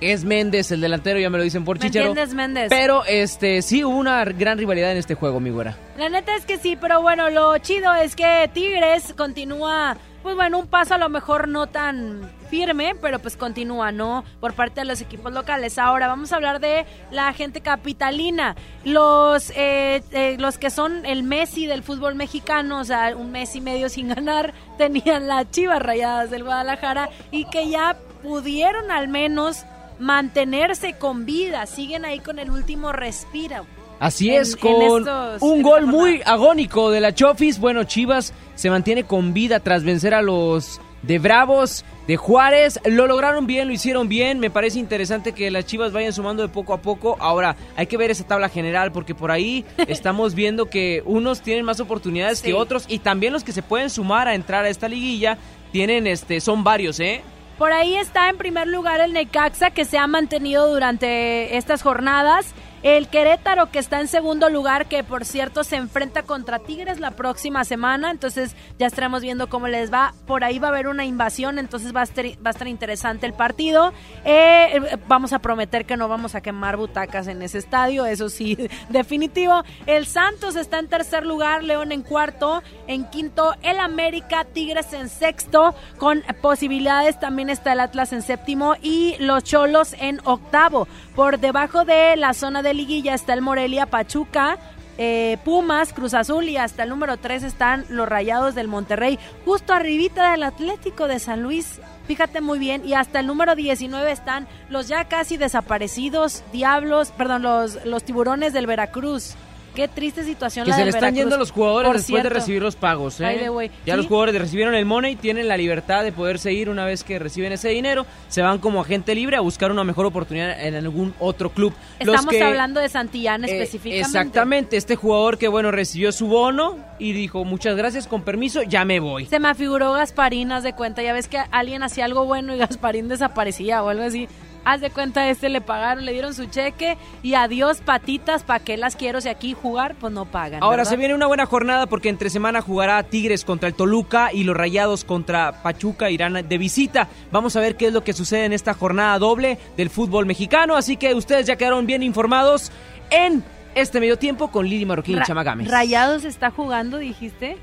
Es 0.00 0.24
Méndez, 0.24 0.72
el 0.72 0.80
delantero, 0.80 1.20
ya 1.20 1.30
me 1.30 1.38
lo 1.38 1.44
dicen 1.44 1.64
por 1.64 1.78
¿Me 1.78 1.86
Chicharo. 1.86 2.12
Méndez? 2.34 2.68
Pero 2.70 3.04
este 3.04 3.62
sí 3.62 3.84
hubo 3.84 3.96
una 3.96 4.24
gran 4.24 4.58
rivalidad 4.58 4.90
en 4.90 4.98
este 4.98 5.14
juego, 5.14 5.38
mi 5.38 5.50
güera. 5.50 5.76
La 5.96 6.08
neta 6.08 6.34
es 6.36 6.44
que 6.44 6.58
sí, 6.58 6.76
pero 6.80 7.02
bueno, 7.02 7.30
lo 7.30 7.56
chido 7.58 7.92
es 7.94 8.16
que 8.16 8.50
Tigres 8.52 9.12
continúa, 9.16 9.96
pues 10.22 10.34
bueno, 10.34 10.58
un 10.58 10.66
paso 10.66 10.94
a 10.94 10.98
lo 10.98 11.08
mejor 11.08 11.46
no 11.48 11.68
tan 11.68 12.20
firme, 12.52 12.94
pero 13.00 13.18
pues 13.18 13.34
continúa, 13.38 13.92
¿no? 13.92 14.24
Por 14.38 14.52
parte 14.52 14.82
de 14.82 14.84
los 14.84 15.00
equipos 15.00 15.32
locales. 15.32 15.78
Ahora 15.78 16.06
vamos 16.06 16.32
a 16.32 16.36
hablar 16.36 16.60
de 16.60 16.84
la 17.10 17.32
gente 17.32 17.62
capitalina. 17.62 18.56
Los, 18.84 19.48
eh, 19.56 20.02
eh, 20.12 20.36
los 20.38 20.58
que 20.58 20.68
son 20.68 21.06
el 21.06 21.22
Messi 21.22 21.64
del 21.64 21.82
fútbol 21.82 22.14
mexicano, 22.14 22.80
o 22.80 22.84
sea, 22.84 23.16
un 23.16 23.32
mes 23.32 23.56
y 23.56 23.62
medio 23.62 23.88
sin 23.88 24.08
ganar, 24.08 24.52
tenían 24.76 25.28
las 25.28 25.50
chivas 25.50 25.80
rayadas 25.80 26.30
del 26.30 26.44
Guadalajara 26.44 27.08
y 27.30 27.46
que 27.46 27.70
ya 27.70 27.96
pudieron 28.22 28.90
al 28.90 29.08
menos 29.08 29.64
mantenerse 29.98 30.92
con 30.98 31.24
vida, 31.24 31.64
siguen 31.64 32.04
ahí 32.04 32.18
con 32.20 32.38
el 32.38 32.50
último 32.50 32.92
respiro. 32.92 33.64
Así 33.98 34.34
es, 34.34 34.52
en 34.54 34.60
con 34.60 34.82
estos- 34.82 35.40
un 35.40 35.62
gol 35.62 35.86
muy 35.86 36.20
agónico 36.26 36.90
de 36.90 37.00
la 37.00 37.14
Chofis. 37.14 37.58
Bueno, 37.58 37.84
Chivas 37.84 38.34
se 38.56 38.68
mantiene 38.68 39.04
con 39.04 39.32
vida 39.32 39.58
tras 39.60 39.84
vencer 39.84 40.12
a 40.12 40.20
los 40.20 40.82
de 41.02 41.18
Bravos, 41.18 41.84
de 42.06 42.16
Juárez. 42.16 42.80
Lo 42.84 43.06
lograron 43.06 43.46
bien, 43.46 43.68
lo 43.68 43.74
hicieron 43.74 44.08
bien. 44.08 44.38
Me 44.40 44.50
parece 44.50 44.78
interesante 44.78 45.32
que 45.32 45.50
las 45.50 45.66
Chivas 45.66 45.92
vayan 45.92 46.12
sumando 46.12 46.42
de 46.42 46.48
poco 46.48 46.74
a 46.74 46.82
poco. 46.82 47.16
Ahora, 47.20 47.56
hay 47.76 47.86
que 47.86 47.96
ver 47.96 48.10
esa 48.10 48.26
tabla 48.26 48.48
general 48.48 48.92
porque 48.92 49.14
por 49.14 49.30
ahí 49.30 49.64
estamos 49.88 50.34
viendo 50.34 50.66
que 50.70 51.02
unos 51.06 51.40
tienen 51.42 51.64
más 51.64 51.80
oportunidades 51.80 52.38
Sí. 52.40 52.48
que 52.48 52.54
otros 52.54 52.84
y 52.88 52.98
también 52.98 53.32
los 53.32 53.44
que 53.44 53.52
se 53.52 53.62
pueden 53.62 53.90
sumar 53.90 54.28
a 54.28 54.34
entrar 54.34 54.64
a 54.64 54.68
esta 54.68 54.88
liguilla 54.88 55.38
tienen 55.72 56.06
este 56.06 56.40
son 56.40 56.64
varios, 56.64 56.98
¿eh? 57.00 57.22
Por 57.58 57.72
ahí 57.72 57.96
está 57.96 58.28
en 58.28 58.36
primer 58.38 58.66
lugar 58.66 59.00
el 59.00 59.12
Necaxa 59.12 59.70
que 59.70 59.84
se 59.84 59.96
ha 59.98 60.06
mantenido 60.06 60.72
durante 60.72 61.56
estas 61.56 61.82
jornadas 61.82 62.46
El 62.82 63.06
Querétaro 63.06 63.70
que 63.70 63.78
está 63.78 64.00
en 64.00 64.08
segundo 64.08 64.50
lugar, 64.50 64.86
que 64.86 65.04
por 65.04 65.24
cierto 65.24 65.62
se 65.62 65.76
enfrenta 65.76 66.24
contra 66.24 66.58
Tigres 66.58 66.98
la 66.98 67.12
próxima 67.12 67.64
semana, 67.64 68.10
entonces 68.10 68.56
ya 68.76 68.88
estaremos 68.88 69.22
viendo 69.22 69.48
cómo 69.48 69.68
les 69.68 69.92
va. 69.92 70.14
Por 70.26 70.42
ahí 70.42 70.58
va 70.58 70.66
a 70.68 70.70
haber 70.72 70.88
una 70.88 71.04
invasión, 71.04 71.60
entonces 71.60 71.94
va 71.94 72.00
a 72.00 72.02
estar, 72.02 72.66
interesante 72.66 73.24
el 73.26 73.34
partido. 73.34 73.92
Eh, 74.24 74.98
vamos 75.06 75.32
a 75.32 75.38
prometer 75.38 75.86
que 75.86 75.96
no 75.96 76.08
vamos 76.08 76.34
a 76.34 76.40
quemar 76.40 76.76
butacas 76.76 77.28
en 77.28 77.42
ese 77.42 77.58
estadio, 77.58 78.04
eso 78.04 78.28
sí, 78.28 78.58
definitivo. 78.88 79.62
El 79.86 80.06
Santos 80.06 80.56
está 80.56 80.80
en 80.80 80.88
tercer 80.88 81.24
lugar, 81.24 81.62
León 81.62 81.92
en 81.92 82.02
cuarto, 82.02 82.64
en 82.88 83.04
quinto 83.04 83.54
el 83.62 83.78
América, 83.78 84.44
Tigres 84.44 84.92
en 84.92 85.08
sexto, 85.08 85.76
con 85.98 86.22
posibilidades 86.40 87.20
también 87.20 87.48
está 87.48 87.74
el 87.74 87.80
Atlas 87.80 88.12
en 88.12 88.22
séptimo 88.22 88.74
y 88.82 89.14
los 89.20 89.44
Cholos 89.44 89.94
en 90.00 90.20
octavo. 90.24 90.88
Por 91.14 91.38
debajo 91.38 91.84
de 91.84 92.16
la 92.16 92.32
zona 92.34 92.62
de 92.62 92.71
liguilla 92.72 93.14
está 93.14 93.34
el 93.34 93.42
Morelia 93.42 93.86
Pachuca. 93.86 94.58
Eh, 94.98 95.38
Pumas, 95.44 95.94
Cruz 95.94 96.12
Azul 96.12 96.48
y 96.50 96.58
hasta 96.58 96.82
el 96.82 96.90
número 96.90 97.16
3 97.16 97.44
están 97.44 97.86
los 97.88 98.06
Rayados 98.06 98.54
del 98.54 98.68
Monterrey, 98.68 99.18
justo 99.46 99.72
arribita 99.72 100.32
del 100.32 100.42
Atlético 100.42 101.08
de 101.08 101.18
San 101.18 101.42
Luis. 101.42 101.80
Fíjate 102.06 102.42
muy 102.42 102.58
bien, 102.58 102.82
y 102.84 102.92
hasta 102.92 103.20
el 103.20 103.26
número 103.26 103.54
19 103.54 104.12
están 104.12 104.46
los 104.68 104.88
ya 104.88 105.04
casi 105.06 105.38
desaparecidos 105.38 106.42
Diablos, 106.52 107.10
perdón, 107.16 107.42
los, 107.42 107.84
los 107.86 108.04
Tiburones 108.04 108.52
del 108.52 108.66
Veracruz. 108.66 109.34
Qué 109.74 109.88
triste 109.88 110.22
situación 110.24 110.64
que 110.64 110.70
la 110.70 110.76
se 110.76 110.82
le 110.84 110.88
están 110.90 111.00
Veracruz. 111.02 111.18
yendo 111.20 111.36
los 111.38 111.50
jugadores 111.50 111.88
Por 111.88 111.96
después 111.96 112.22
de 112.22 112.28
cierto. 112.28 112.38
recibir 112.38 112.62
los 112.62 112.76
pagos. 112.76 113.20
¿eh? 113.20 113.24
Ay, 113.26 113.38
de. 113.38 113.70
Ya 113.86 113.94
Sí. 113.94 113.96
los 113.96 114.06
jugadores 114.06 114.34
recibieron 114.38 114.74
el 114.74 114.84
money, 114.84 115.16
tienen 115.16 115.48
la 115.48 115.56
libertad 115.56 116.04
de 116.04 116.12
poderse 116.12 116.52
ir 116.52 116.68
una 116.68 116.84
vez 116.84 117.04
que 117.04 117.18
reciben 117.18 117.52
ese 117.52 117.70
dinero. 117.70 118.04
Se 118.28 118.42
van 118.42 118.58
como 118.58 118.80
agente 118.82 119.14
libre 119.14 119.36
a 119.36 119.40
buscar 119.40 119.70
una 119.70 119.84
mejor 119.84 120.06
oportunidad 120.06 120.60
en 120.64 120.74
algún 120.74 121.14
otro 121.18 121.50
club. 121.50 121.72
Estamos 121.98 122.26
que- 122.28 122.42
hablando 122.42 122.80
de 122.80 122.88
Santillán 122.88 123.44
eh, 123.44 123.48
específicamente. 123.52 124.06
exactamente, 124.06 124.76
este 124.76 124.96
jugador 124.96 125.38
que 125.38 125.48
bueno 125.48 125.70
recibió 125.70 126.12
su 126.12 126.26
bono 126.26 126.76
y 126.98 127.12
dijo 127.12 127.44
muchas 127.44 127.76
gracias, 127.76 128.06
con 128.06 128.22
permiso, 128.22 128.62
ya 128.62 128.84
me 128.84 129.00
voy. 129.00 129.26
Se 129.26 129.38
me 129.40 129.48
afiguró 129.48 129.92
Gasparín, 129.92 130.52
haz 130.52 130.62
de 130.64 130.74
cuenta. 130.74 131.02
Ya 131.02 131.12
ves 131.12 131.28
que 131.28 131.38
alguien 131.50 131.82
hacía 131.82 132.04
algo 132.04 132.24
bueno 132.24 132.54
y 132.54 132.58
Gasparín 132.58 133.08
desaparecía 133.08 133.82
o 133.82 133.88
algo 133.88 134.04
así. 134.04 134.28
Haz 134.64 134.80
de 134.80 134.90
cuenta, 134.90 135.22
a 135.22 135.28
este 135.28 135.48
le 135.48 135.60
pagaron, 135.60 136.04
le 136.04 136.12
dieron 136.12 136.34
su 136.34 136.46
cheque 136.46 136.96
y 137.22 137.34
adiós 137.34 137.80
patitas, 137.80 138.44
¿para 138.44 138.60
qué 138.62 138.76
las 138.76 138.94
quiero 138.96 139.20
si 139.20 139.28
aquí 139.28 139.54
jugar? 139.54 139.94
Pues 139.96 140.12
no 140.12 140.24
pagan. 140.24 140.62
Ahora 140.62 140.78
¿verdad? 140.78 140.90
se 140.90 140.96
viene 140.96 141.14
una 141.14 141.26
buena 141.26 141.46
jornada 141.46 141.86
porque 141.86 142.08
entre 142.08 142.30
semana 142.30 142.60
jugará 142.62 143.02
Tigres 143.02 143.44
contra 143.44 143.68
el 143.68 143.74
Toluca 143.74 144.32
y 144.32 144.44
los 144.44 144.56
Rayados 144.56 145.04
contra 145.04 145.62
Pachuca 145.62 146.10
irán 146.10 146.46
de 146.48 146.58
visita. 146.58 147.08
Vamos 147.32 147.56
a 147.56 147.60
ver 147.60 147.76
qué 147.76 147.86
es 147.88 147.92
lo 147.92 148.04
que 148.04 148.12
sucede 148.12 148.44
en 148.44 148.52
esta 148.52 148.74
jornada 148.74 149.18
doble 149.18 149.58
del 149.76 149.90
fútbol 149.90 150.26
mexicano. 150.26 150.76
Así 150.76 150.96
que 150.96 151.14
ustedes 151.14 151.46
ya 151.46 151.56
quedaron 151.56 151.86
bien 151.86 152.02
informados 152.02 152.70
en 153.10 153.42
este 153.74 154.00
medio 154.00 154.18
tiempo 154.18 154.48
con 154.50 154.68
Lili 154.68 154.84
Marroquín 154.86 155.16
y 155.16 155.18
Ra- 155.20 155.24
Chama 155.26 155.42
Gámez. 155.42 155.68
Rayados 155.68 156.24
está 156.24 156.50
jugando, 156.50 156.98
dijiste. 156.98 157.56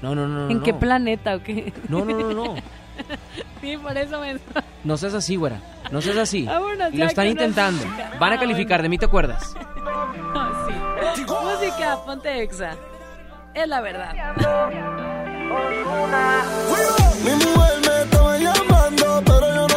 No, 0.00 0.14
no, 0.14 0.26
no. 0.26 0.46
no, 0.46 0.50
¿En 0.50 0.62
qué 0.62 0.72
no. 0.72 0.78
planeta 0.78 1.36
o 1.36 1.42
qué? 1.42 1.72
No, 1.88 2.04
no, 2.04 2.16
no, 2.18 2.32
no. 2.32 2.54
sí, 3.60 3.76
por 3.76 3.96
eso 3.96 4.20
me. 4.20 4.38
No 4.84 4.96
seas 4.96 5.14
así, 5.14 5.36
güera. 5.36 5.60
No 5.90 6.00
seas 6.00 6.16
así. 6.16 6.44
Vámonos 6.44 6.92
Y 6.92 6.96
ya 6.98 7.04
lo 7.04 7.10
están 7.10 7.26
intentando. 7.28 7.84
música. 7.84 8.10
Van 8.20 8.32
a 8.32 8.36
Ah, 8.36 8.38
calificar, 8.40 8.82
de 8.82 8.88
mí 8.88 8.98
te 8.98 9.06
acuerdas. 9.06 9.54
sí. 11.14 11.22
Música, 11.22 11.98
ponte 12.04 12.42
exa. 12.42 12.72
Es 13.54 13.66
la 13.68 13.80
verdad. 13.80 14.12
Mi 17.24 17.30
mujer 17.30 17.80
me 17.80 18.02
estaba 18.02 18.36
llamando, 18.38 19.22
pero 19.24 19.54
yo 19.54 19.66
no 19.68 19.75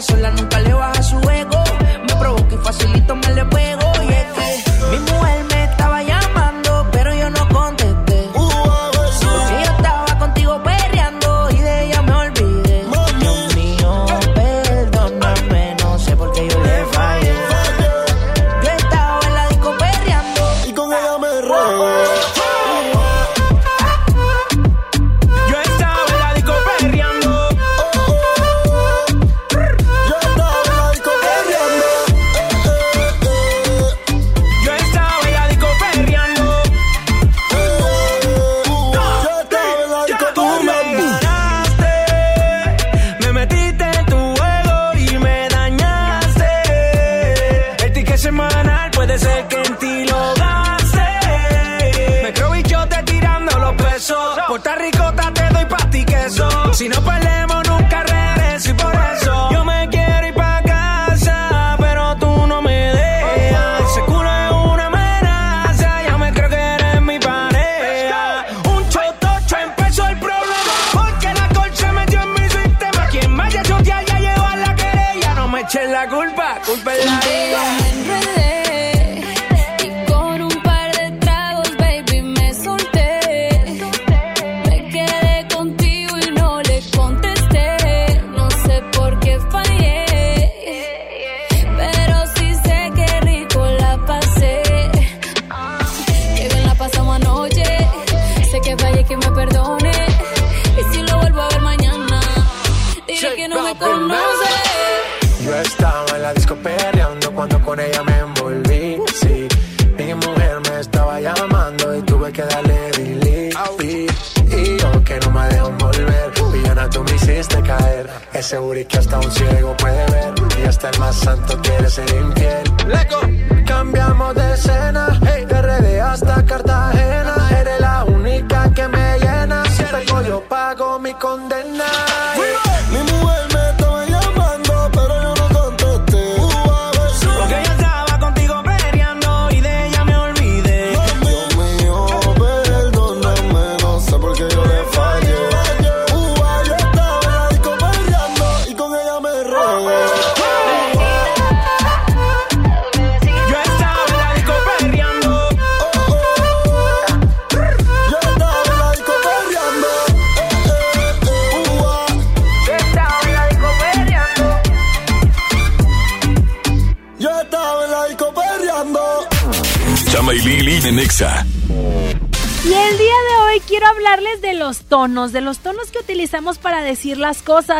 sola, 0.00 0.30
nunca 0.30 0.60
le 0.60 0.72
baja 0.74 1.02
su 1.02 1.16
ego. 1.30 1.62
Me 2.06 2.14
provoca 2.16 2.54
y 2.54 2.58
facilito 2.58 3.16
me 3.16 3.34
le 3.34 3.44
pego. 3.46 3.67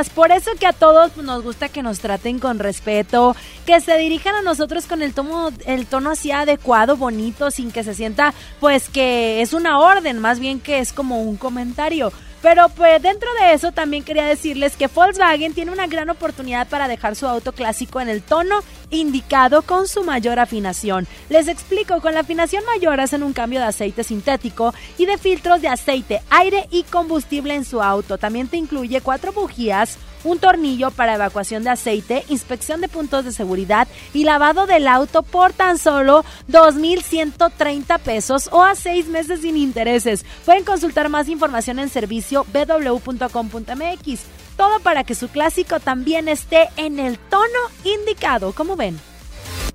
Por 0.09 0.31
eso 0.31 0.53
que 0.59 0.67
a 0.67 0.73
todos 0.73 1.17
nos 1.17 1.43
gusta 1.43 1.69
que 1.69 1.83
nos 1.83 1.99
traten 1.99 2.39
con 2.39 2.61
respeto, 2.61 3.35
que 3.67 3.81
se 3.81 3.99
dirijan 3.99 4.37
a 4.37 4.43
nosotros 4.43 4.87
con 4.87 5.03
el 5.03 5.13
tono, 5.13 5.51
el 5.67 5.87
tono 5.87 6.11
así 6.11 6.31
adecuado, 6.31 6.97
bonito, 6.97 7.51
sin 7.51 7.73
que 7.73 7.83
se 7.83 7.95
sienta 7.95 8.33
pues 8.61 8.89
que 8.89 9.43
es 9.43 9.53
una 9.53 9.81
orden, 9.81 10.21
más 10.21 10.39
bien 10.39 10.61
que 10.61 10.79
es 10.79 10.93
como 10.93 11.23
un 11.23 11.37
comentario. 11.37 12.13
Pero 12.41 12.69
pues 12.69 13.03
dentro 13.03 13.29
de 13.41 13.53
eso 13.53 13.73
también 13.73 14.05
quería 14.05 14.25
decirles 14.25 14.77
que 14.77 14.87
Volkswagen 14.87 15.55
tiene 15.55 15.73
una 15.73 15.89
gran 15.89 16.09
oportunidad 16.09 16.69
para 16.69 16.87
dejar 16.87 17.17
su 17.17 17.27
auto 17.27 17.53
clásico 17.53 18.01
en 18.01 18.09
el 18.09 18.23
tono 18.23 18.61
indicado 18.91 19.63
con 19.63 19.89
su 19.89 20.05
mayor 20.05 20.39
afinación. 20.39 21.09
Les 21.29 21.49
explico, 21.49 22.01
con 22.01 22.15
la 22.15 22.21
afinación 22.21 22.65
mayor 22.65 23.01
hacen 23.01 23.25
un 23.25 23.33
cambio 23.33 23.59
de 23.59 23.67
aceite 23.67 24.05
sintético 24.05 24.73
de 25.09 25.19
filtros 25.19 25.61
de 25.61 25.69
aceite, 25.69 26.23
aire 26.31 26.69
y 26.71 26.85
combustible 26.85 27.55
en 27.55 27.65
su 27.65 27.83
auto. 27.83 28.19
También 28.19 28.47
te 28.47 28.57
incluye 28.57 29.01
cuatro 29.01 29.33
bujías, 29.33 29.99
un 30.23 30.39
tornillo 30.39 30.91
para 30.91 31.15
evacuación 31.15 31.65
de 31.65 31.71
aceite, 31.71 32.25
inspección 32.29 32.81
de 32.81 32.89
puntos 32.89 33.25
de 33.25 33.33
seguridad 33.33 33.89
y 34.15 34.25
lavado 34.25 34.67
del 34.67 34.87
auto 34.87 35.23
por 35.23 35.53
tan 35.53 35.79
solo 35.79 36.25
2.130 36.51 37.99
pesos 37.99 38.49
o 38.53 38.63
a 38.63 38.75
seis 38.75 39.07
meses 39.07 39.41
sin 39.41 39.57
intereses. 39.57 40.25
Pueden 40.45 40.65
consultar 40.65 41.09
más 41.09 41.29
información 41.29 41.79
en 41.79 41.89
servicio 41.89 42.47
www.com.mx. 42.53 44.21
Todo 44.57 44.81
para 44.81 45.05
que 45.05 45.15
su 45.15 45.29
clásico 45.29 45.81
también 45.81 46.29
esté 46.29 46.69
en 46.77 46.99
el 46.99 47.19
tono 47.19 47.59
indicado, 47.85 48.53
como 48.53 48.77
ven. 48.77 48.99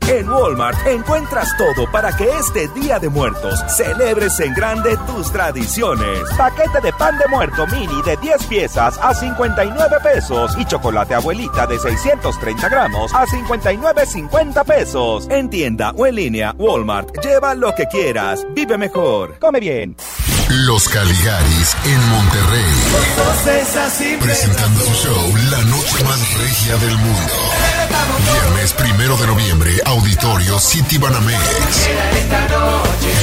En 0.10 0.30
Walmart 0.30 0.86
encuentras 0.86 1.56
todo 1.58 1.90
para 1.90 2.16
que 2.16 2.30
este 2.38 2.68
Día 2.70 3.00
de 3.00 3.08
Muertos 3.10 3.60
celebres 3.76 4.38
en 4.42 4.54
grande 4.54 4.98
tus 5.08 5.32
tradiciones. 5.32 6.20
Paquete 6.38 6.82
de 6.82 6.92
pan 6.94 7.18
de 7.18 7.28
muerto 7.28 7.66
mini 7.68 8.02
de 8.04 8.18
10 8.18 8.46
piezas 8.48 9.00
a 9.02 9.14
59 9.14 9.98
pesos 10.04 10.56
y 10.58 10.66
chocolate 10.66 11.16
abuelita 11.16 11.66
de 11.68 11.80
630 11.80 12.70
gramos 12.70 13.14
a 13.14 13.26
59.50 13.26 14.66
pesos. 14.66 15.28
En 15.30 15.50
tienda 15.50 15.92
o 15.92 16.06
en 16.06 16.16
línea, 16.16 16.54
Walmart, 16.58 17.18
lleva 17.24 17.56
lo 17.56 17.74
que 17.74 17.86
quieras. 17.88 18.46
Vive 18.54 18.78
mejor. 18.78 19.40
Come 19.40 19.60
bien. 19.60 19.96
Los 20.50 20.90
Caligaris 20.90 21.76
en 21.86 22.10
Monterrey. 22.10 22.74
Presentando 24.20 24.82
su 24.82 25.08
show 25.08 25.38
La 25.50 25.62
Noche 25.64 26.04
Más 26.04 26.38
Regia 26.38 26.78
del 26.78 26.98
Mundo. 26.98 27.34
Viernes 28.32 28.74
primero 28.74 29.18
de 29.18 29.28
noviembre, 29.28 29.72
Auditorio 29.86 30.60
City 30.60 30.98
Banamex. 30.98 31.90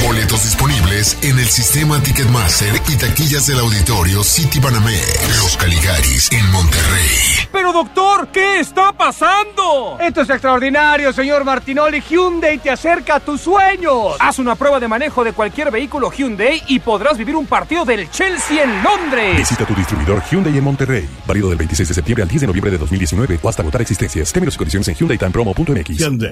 Boletos 0.05 0.43
disponibles 0.43 1.17
en 1.21 1.39
el 1.39 1.47
sistema 1.47 2.01
Ticketmaster 2.01 2.81
y 2.87 2.95
taquillas 2.95 3.47
del 3.47 3.59
Auditorio 3.59 4.23
City 4.23 4.59
Banamex. 4.59 5.41
Los 5.41 5.57
Caligaris 5.57 6.31
en 6.31 6.51
Monterrey. 6.51 7.47
Pero 7.51 7.73
doctor, 7.73 8.29
¿qué 8.29 8.59
está 8.59 8.93
pasando? 8.93 9.97
Esto 9.99 10.21
es 10.21 10.29
extraordinario, 10.29 11.11
señor 11.13 11.43
Martinoli. 11.43 12.01
Hyundai 12.01 12.57
te 12.59 12.71
acerca 12.71 13.15
a 13.15 13.19
tus 13.19 13.41
sueños. 13.41 14.15
Haz 14.19 14.39
una 14.39 14.55
prueba 14.55 14.79
de 14.79 14.87
manejo 14.87 15.23
de 15.23 15.33
cualquier 15.33 15.71
vehículo 15.71 16.11
Hyundai 16.11 16.61
y 16.67 16.79
podrás 16.79 17.17
vivir 17.17 17.35
un 17.35 17.45
partido 17.45 17.85
del 17.85 18.09
Chelsea 18.09 18.63
en 18.63 18.83
Londres. 18.83 19.37
Visita 19.37 19.65
tu 19.65 19.75
distribuidor 19.75 20.23
Hyundai 20.29 20.57
en 20.57 20.63
Monterrey. 20.63 21.09
Válido 21.27 21.49
del 21.49 21.57
26 21.57 21.89
de 21.89 21.95
septiembre 21.95 22.23
al 22.23 22.29
10 22.29 22.41
de 22.41 22.47
noviembre 22.47 22.71
de 22.71 22.77
2019 22.77 23.39
o 23.41 23.49
hasta 23.49 23.61
agotar 23.61 23.81
existencias. 23.81 24.31
Términos 24.31 24.57
condiciones 24.61 24.87
en 24.89 24.95
HyundaiTimePromo.mx. 24.95 25.97
Hyundai. 25.97 26.31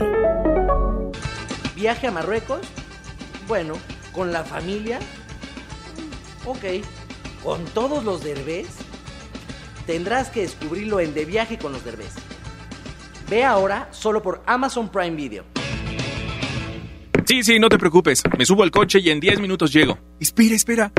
¿Viaje 1.75 2.07
a 2.07 2.11
Marruecos? 2.11 2.59
Bueno, 3.47 3.73
¿con 4.13 4.31
la 4.31 4.43
familia? 4.43 4.99
Ok. 6.45 6.85
¿Con 7.43 7.65
todos 7.65 8.03
los 8.03 8.23
derbés? 8.23 8.67
Tendrás 9.87 10.29
que 10.29 10.41
descubrirlo 10.41 10.99
en 10.99 11.15
De 11.15 11.25
Viaje 11.25 11.57
con 11.57 11.71
los 11.71 11.83
derbés. 11.83 12.13
Ve 13.31 13.43
ahora 13.43 13.87
solo 13.91 14.21
por 14.21 14.43
Amazon 14.45 14.89
Prime 14.89 15.15
Video. 15.15 15.43
Sí, 17.25 17.43
sí, 17.43 17.57
no 17.57 17.67
te 17.67 17.79
preocupes. 17.79 18.21
Me 18.37 18.45
subo 18.45 18.61
al 18.61 18.69
coche 18.69 18.99
y 18.99 19.09
en 19.09 19.19
10 19.19 19.39
minutos 19.39 19.73
llego. 19.73 19.97
Espera, 20.19 20.53
espera. 20.53 20.91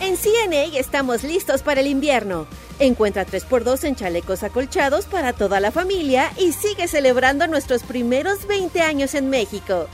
En 0.00 0.16
CNA 0.16 0.78
estamos 0.78 1.24
listos 1.24 1.62
para 1.62 1.80
el 1.80 1.88
invierno. 1.88 2.46
Encuentra 2.78 3.26
3x2 3.26 3.82
en 3.82 3.96
chalecos 3.96 4.44
acolchados 4.44 5.06
para 5.06 5.32
toda 5.32 5.58
la 5.58 5.72
familia 5.72 6.30
y 6.38 6.52
sigue 6.52 6.86
celebrando 6.86 7.48
nuestros 7.48 7.82
primeros 7.82 8.46
20 8.46 8.80
años 8.80 9.14
en 9.14 9.28
México. 9.28 9.88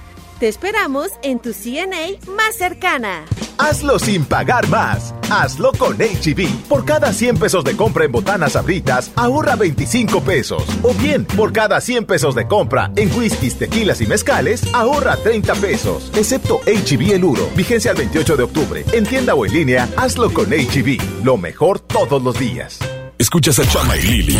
Te 0.44 0.50
esperamos 0.50 1.08
en 1.22 1.38
tu 1.38 1.54
CNA 1.54 2.18
más 2.36 2.56
cercana. 2.56 3.24
Hazlo 3.56 3.98
sin 3.98 4.26
pagar 4.26 4.68
más. 4.68 5.14
Hazlo 5.30 5.72
con 5.72 5.96
HB. 5.96 6.68
Por 6.68 6.84
cada 6.84 7.14
100 7.14 7.38
pesos 7.38 7.64
de 7.64 7.74
compra 7.74 8.04
en 8.04 8.12
botanas 8.12 8.54
abritas, 8.54 9.10
ahorra 9.16 9.56
25 9.56 10.20
pesos. 10.20 10.62
O 10.82 10.92
bien, 10.92 11.24
por 11.24 11.54
cada 11.54 11.80
100 11.80 12.04
pesos 12.04 12.34
de 12.34 12.46
compra 12.46 12.92
en 12.96 13.10
whiskies, 13.16 13.56
tequilas 13.56 14.02
y 14.02 14.06
mezcales, 14.06 14.62
ahorra 14.74 15.16
30 15.16 15.54
pesos. 15.54 16.12
Excepto 16.14 16.60
HB 16.66 17.14
el 17.14 17.24
Uro. 17.24 17.48
Vigencia 17.56 17.92
el 17.92 17.96
28 17.96 18.36
de 18.36 18.42
octubre. 18.42 18.84
En 18.92 19.06
tienda 19.06 19.34
o 19.34 19.46
en 19.46 19.52
línea, 19.54 19.88
hazlo 19.96 20.30
con 20.30 20.50
HB. 20.50 21.24
Lo 21.24 21.38
mejor 21.38 21.80
todos 21.80 22.22
los 22.22 22.38
días. 22.38 22.80
Escuchas 23.16 23.58
a 23.60 23.66
Chama 23.66 23.96
y 23.96 24.02
Lili 24.02 24.38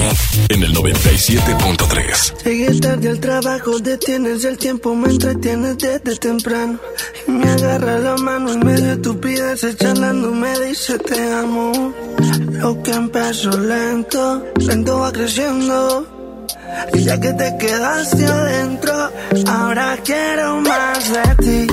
en 0.48 0.62
el 0.62 0.74
97.3. 0.74 2.44
Llegué 2.44 2.80
tarde 2.80 3.08
al 3.08 3.20
trabajo, 3.20 3.78
detienes 3.78 4.44
el 4.44 4.58
tiempo, 4.58 4.96
me 4.96 5.10
entretienes 5.10 5.78
desde 5.78 6.16
temprano. 6.16 6.80
Y 7.28 7.30
me 7.30 7.48
agarra 7.50 7.98
la 8.00 8.16
mano 8.16 8.52
en 8.52 8.64
medio 8.64 8.86
de 8.86 8.92
estupideces, 8.94 9.76
charlando, 9.76 10.32
me 10.32 10.58
dice 10.60 10.98
te 10.98 11.32
amo. 11.32 11.94
Lo 12.50 12.82
que 12.82 12.90
empezó 12.90 13.56
lento, 13.58 14.44
lento 14.56 14.98
va 14.98 15.12
creciendo. 15.12 16.42
Y 16.94 17.04
ya 17.04 17.20
que 17.20 17.32
te 17.32 17.56
quedaste 17.58 18.26
adentro, 18.26 19.10
ahora 19.46 19.96
quiero 20.04 20.60
más 20.60 21.12
de 21.12 21.34
ti, 21.36 21.66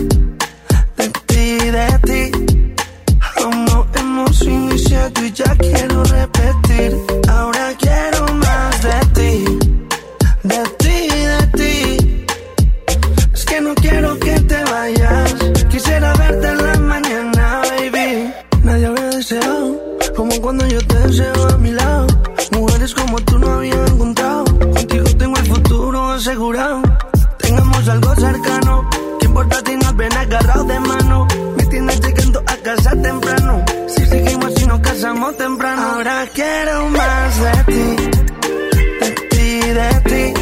de 0.97 1.09
ti, 1.25 1.57
de 1.71 1.99
ti. 2.03 2.50
Hemos 4.31 4.47
iniciado 4.47 5.25
y 5.25 5.31
ya 5.33 5.55
quiero 5.57 6.05
repetir. 6.05 6.97
Ahora 7.27 7.73
quiero 7.77 8.33
más 8.35 8.81
de 8.81 8.99
ti, 9.13 9.59
de 10.43 10.63
ti, 10.79 11.07
de 11.31 11.47
ti. 11.57 12.25
Es 13.33 13.43
que 13.43 13.59
no 13.59 13.75
quiero 13.75 14.17
que 14.19 14.39
te 14.39 14.63
vayas. 14.63 15.33
Quisiera 15.69 16.13
verte 16.13 16.47
en 16.47 16.63
la 16.63 16.79
mañana, 16.79 17.61
baby. 17.71 18.33
Nadie 18.63 18.85
había 18.85 19.09
deseado 19.09 19.77
como 20.15 20.31
cuando 20.39 20.65
yo 20.65 20.79
te 20.79 20.95
deseo 20.99 21.49
a 21.49 21.57
mi 21.57 21.71
lado. 21.71 22.07
Mujeres 22.53 22.95
como 22.95 23.19
tú 23.19 23.37
no 23.37 23.51
había 23.51 23.85
encontrado. 23.85 24.45
Contigo 24.45 25.03
tengo 25.17 25.37
el 25.39 25.45
futuro 25.45 26.11
asegurado. 26.11 26.81
Tengamos 27.37 27.85
algo 27.89 28.15
cercano. 28.15 28.89
¿Qué 29.19 29.25
importa 29.25 29.57
si 29.65 29.75
nos 29.75 29.93
ven 29.97 30.13
agarrados 30.13 30.67
de 30.69 30.79
mano? 30.79 31.27
Me 31.57 31.65
tienes 31.65 31.99
llegando 31.99 32.39
a 32.47 32.55
casa 32.63 32.91
temprano. 32.91 33.30
Casamos 35.01 35.35
temprano. 35.35 35.81
Ahora 35.81 36.29
quiero 36.31 36.87
más 36.89 37.39
de 37.41 37.73
ti. 37.73 37.95
De 38.99 39.11
ti, 39.31 39.59
de 39.79 39.89
ti. 40.09 40.33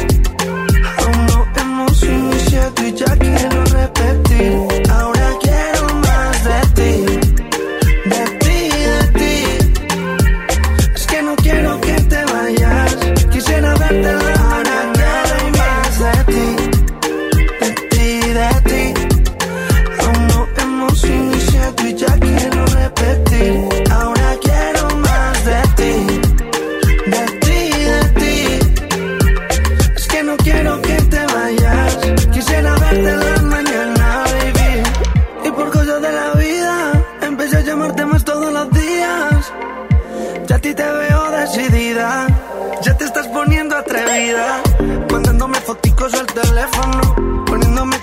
Aún 0.98 1.26
no 1.28 1.46
hemos 1.56 2.02
iniciado 2.02 2.86
y 2.86 2.92
ya 2.92 3.16
quiero 3.16 3.64
repetir. 3.64 4.69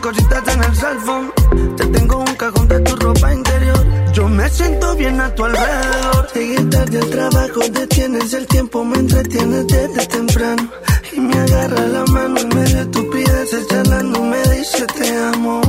Cositas 0.07 0.55
en 0.55 0.63
el 0.63 0.99
phone. 1.05 1.31
Ya 1.77 1.85
tengo 1.91 2.17
un 2.19 2.35
cajón 2.35 2.67
de 2.69 2.79
tu 2.79 2.95
ropa 2.95 3.33
interior. 3.33 3.83
Yo 4.13 4.29
me 4.29 4.49
siento 4.49 4.95
bien 4.95 5.19
a 5.19 5.35
tu 5.35 5.43
alrededor. 5.43 6.27
Llegué 6.33 6.63
tarde 6.75 6.97
al 6.99 7.09
trabajo, 7.09 7.59
detienes 7.71 8.33
el 8.33 8.47
tiempo, 8.47 8.85
me 8.85 8.97
entretienes 8.99 9.67
desde 9.67 10.07
temprano. 10.07 10.71
Y 11.11 11.19
me 11.19 11.37
agarra 11.37 11.87
la 11.87 12.05
mano 12.05 12.39
en 12.39 12.49
medio 12.49 12.75
de 12.75 12.81
estupideces, 12.83 13.67
charlando, 13.67 14.21
me 14.23 14.41
dice 14.55 14.85
te 14.97 15.17
amo. 15.33 15.61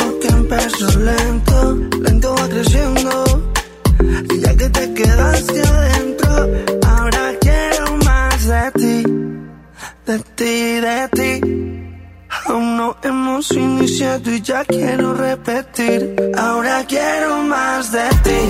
Lo 0.00 0.18
que 0.20 0.28
empezó 0.28 0.98
lento, 0.98 1.74
lento 2.00 2.34
va 2.34 2.48
creciendo. 2.48 3.52
Y 4.34 4.40
ya 4.40 4.56
que 4.56 4.68
te 4.68 4.94
quedaste 4.94 5.60
adentro, 5.60 6.30
ahora 6.88 7.32
quiero 7.40 7.96
más 7.98 8.46
de 8.46 8.70
ti, 8.80 8.96
de 10.06 10.18
ti, 10.36 10.80
de 10.86 11.08
ti. 11.12 11.63
Aún 12.46 12.76
no 12.76 12.96
hemos 13.02 13.50
iniciado 13.52 14.30
y 14.30 14.40
ya 14.42 14.64
quiero 14.64 15.14
repetir. 15.14 16.14
Ahora 16.36 16.84
quiero 16.86 17.42
más 17.42 17.90
de 17.90 18.08
ti, 18.22 18.42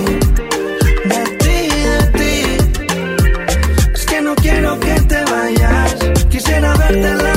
de 1.11 1.23
ti, 1.41 1.57
de 1.91 2.01
ti. 2.17 2.33
Es 3.93 4.05
que 4.05 4.21
no 4.21 4.35
quiero 4.35 4.79
que 4.79 4.93
te 5.01 5.23
vayas. 5.23 5.95
Quisiera 6.29 6.75
verte 6.75 7.13
la 7.23 7.34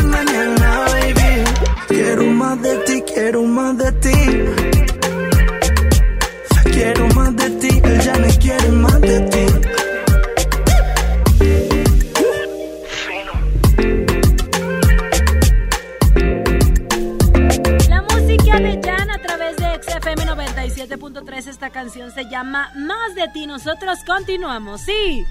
Esta 21.68 21.80
canción 21.80 22.10
se 22.10 22.24
llama 22.24 22.72
Más 22.76 23.14
de 23.14 23.28
ti. 23.28 23.46
Nosotros 23.46 23.98
continuamos. 24.02 24.80
Sí. 24.80 25.26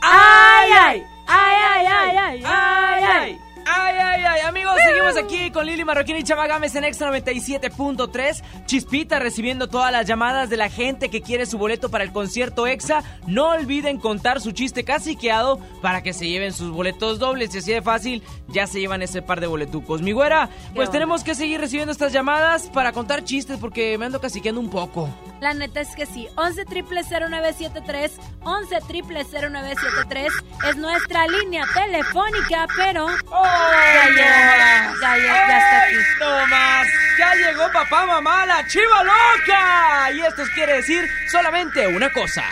¡Ay, 0.00 0.70
ay! 0.70 1.02
¡Ay, 1.26 1.56
ay, 1.68 1.86
ay, 1.86 2.16
ay! 2.16 2.42
¡Ay, 2.44 3.04
ay! 3.04 3.38
Ay, 3.66 3.96
ay, 3.98 4.24
ay, 4.24 4.40
amigos, 4.42 4.74
seguimos 4.86 5.16
aquí 5.16 5.50
con 5.50 5.66
Lili 5.66 5.84
Marroquín 5.84 6.16
y 6.16 6.22
Chama 6.22 6.46
Gámez 6.46 6.74
en 6.76 6.84
Extra 6.84 7.10
97.3. 7.10 8.42
Chispita 8.66 9.18
recibiendo 9.18 9.68
todas 9.68 9.90
las 9.90 10.06
llamadas 10.06 10.48
de 10.48 10.56
la 10.56 10.70
gente 10.70 11.08
que 11.08 11.22
quiere 11.22 11.44
su 11.44 11.58
boleto 11.58 11.90
para 11.90 12.04
el 12.04 12.12
concierto 12.12 12.68
Exa. 12.68 13.02
No 13.26 13.48
olviden 13.48 13.98
contar 13.98 14.40
su 14.40 14.52
chiste 14.52 14.84
caciqueado 14.84 15.58
para 15.82 16.02
que 16.02 16.12
se 16.12 16.28
lleven 16.28 16.52
sus 16.52 16.70
boletos 16.70 17.18
dobles. 17.18 17.52
Y 17.54 17.58
así 17.58 17.72
de 17.72 17.82
fácil, 17.82 18.22
ya 18.46 18.68
se 18.68 18.78
llevan 18.78 19.02
ese 19.02 19.22
par 19.22 19.40
de 19.40 19.48
boletucos. 19.48 20.02
Mi 20.02 20.12
güera, 20.12 20.48
pues 20.72 20.88
tenemos 20.90 21.24
que 21.24 21.34
seguir 21.34 21.60
recibiendo 21.60 21.90
estas 21.90 22.12
llamadas 22.12 22.70
para 22.70 22.92
contar 22.92 23.24
chistes 23.24 23.58
porque 23.58 23.98
me 23.98 24.06
ando 24.06 24.20
caciqueando 24.20 24.60
un 24.60 24.70
poco. 24.70 25.08
La 25.40 25.54
neta 25.54 25.80
es 25.80 25.88
que 25.96 26.04
sí. 26.04 26.28
11 26.36 26.64
triple 26.66 27.02
0973, 27.02 28.12
11 28.42 28.78
triple 28.86 29.24
0973 29.24 30.32
es 30.68 30.76
nuestra 30.76 31.26
línea 31.26 31.64
telefónica, 31.72 32.66
pero 32.76 33.06
ya 33.08 34.06
llegó, 34.10 35.00
ya, 35.00 35.16
llegó, 35.16 35.34
ya 35.34 35.58
está 35.58 35.82
aquí. 35.84 35.96
No 36.20 36.46
más, 36.46 36.86
ya 37.18 37.34
llegó 37.36 37.72
papá, 37.72 38.06
mamá, 38.06 38.44
la 38.46 38.66
chiva 38.66 39.02
loca. 39.02 40.10
Y 40.12 40.20
esto 40.20 40.42
quiere 40.54 40.74
decir 40.74 41.08
solamente 41.32 41.86
una 41.86 42.12
cosa. 42.12 42.44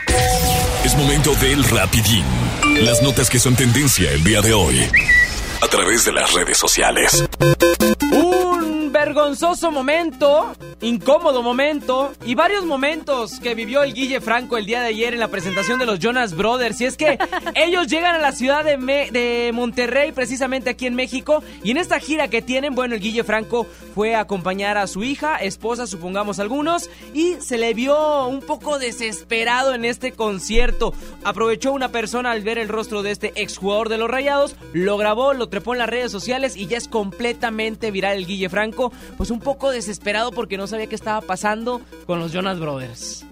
Es 0.83 0.97
momento 0.97 1.35
del 1.35 1.65
rapidín. 1.65 2.25
Las 2.81 3.03
notas 3.03 3.29
que 3.29 3.39
son 3.39 3.55
tendencia 3.55 4.11
el 4.13 4.25
día 4.25 4.41
de 4.41 4.55
hoy. 4.55 4.91
A 5.61 5.67
través 5.69 6.05
de 6.07 6.13
las 6.13 6.33
redes 6.33 6.57
sociales. 6.57 7.25
Vergonzoso 9.05 9.71
momento, 9.71 10.53
incómodo 10.81 11.41
momento 11.41 12.13
y 12.27 12.35
varios 12.35 12.65
momentos 12.65 13.39
que 13.39 13.55
vivió 13.55 13.85
el 13.85 13.95
Guille 13.95 14.21
Franco 14.21 14.57
el 14.57 14.67
día 14.67 14.81
de 14.81 14.89
ayer 14.89 15.15
en 15.15 15.21
la 15.21 15.29
presentación 15.29 15.79
de 15.79 15.87
los 15.87 16.01
Jonas 16.01 16.35
Brothers. 16.35 16.81
Y 16.81 16.87
es 16.87 16.97
que 16.97 17.17
ellos 17.55 17.87
llegan 17.87 18.17
a 18.17 18.19
la 18.19 18.33
ciudad 18.33 18.65
de, 18.65 18.77
Me- 18.77 19.09
de 19.13 19.53
Monterrey, 19.55 20.11
precisamente 20.11 20.71
aquí 20.71 20.87
en 20.89 20.97
México, 20.97 21.45
y 21.63 21.71
en 21.71 21.77
esta 21.77 22.01
gira 22.01 22.27
que 22.27 22.43
tienen, 22.43 22.75
bueno, 22.75 22.97
el 22.97 23.01
Guille 23.01 23.23
Franco 23.23 23.69
fue 23.95 24.17
a 24.17 24.21
acompañar 24.21 24.77
a 24.77 24.89
su 24.89 25.05
hija, 25.05 25.37
esposa, 25.37 25.87
supongamos 25.87 26.41
algunos, 26.41 26.91
y 27.15 27.35
se 27.35 27.57
le 27.57 27.75
vio 27.75 28.27
un 28.27 28.41
poco 28.41 28.81
desesperado 28.81 29.75
en 29.75 29.85
este 29.85 30.11
concierto. 30.11 30.93
Aprovechó 31.23 31.73
una 31.73 31.91
persona 31.91 32.33
al 32.33 32.43
ver 32.43 32.59
el 32.59 32.69
rostro 32.69 33.05
de 33.05 33.13
este 33.13 33.33
exjugador 33.37 33.91
de 33.91 33.99
los 33.99 34.11
Rayados, 34.11 34.57
lo 34.73 34.97
grabó, 34.97 35.35
lo 35.35 35.49
trepó 35.49 35.73
en 35.75 35.79
las 35.79 35.89
redes 35.89 36.11
sociales 36.11 36.57
y 36.57 36.67
ya 36.67 36.77
es 36.79 36.89
completamente 36.89 37.93
viral 37.93 38.17
el 38.19 38.27
Guille 38.27 38.49
Franco, 38.49 38.88
pues 39.17 39.31
un 39.31 39.41
poco 39.41 39.71
desesperado 39.71 40.33
porque 40.33 40.57
no 40.57 40.67
sabía 40.67 40.87
qué 40.87 40.95
estaba 40.95 41.21
pasando 41.21 41.81
con 42.07 42.19
los 42.19 42.33
Jonas 42.33 42.59
Brothers. 42.59 43.25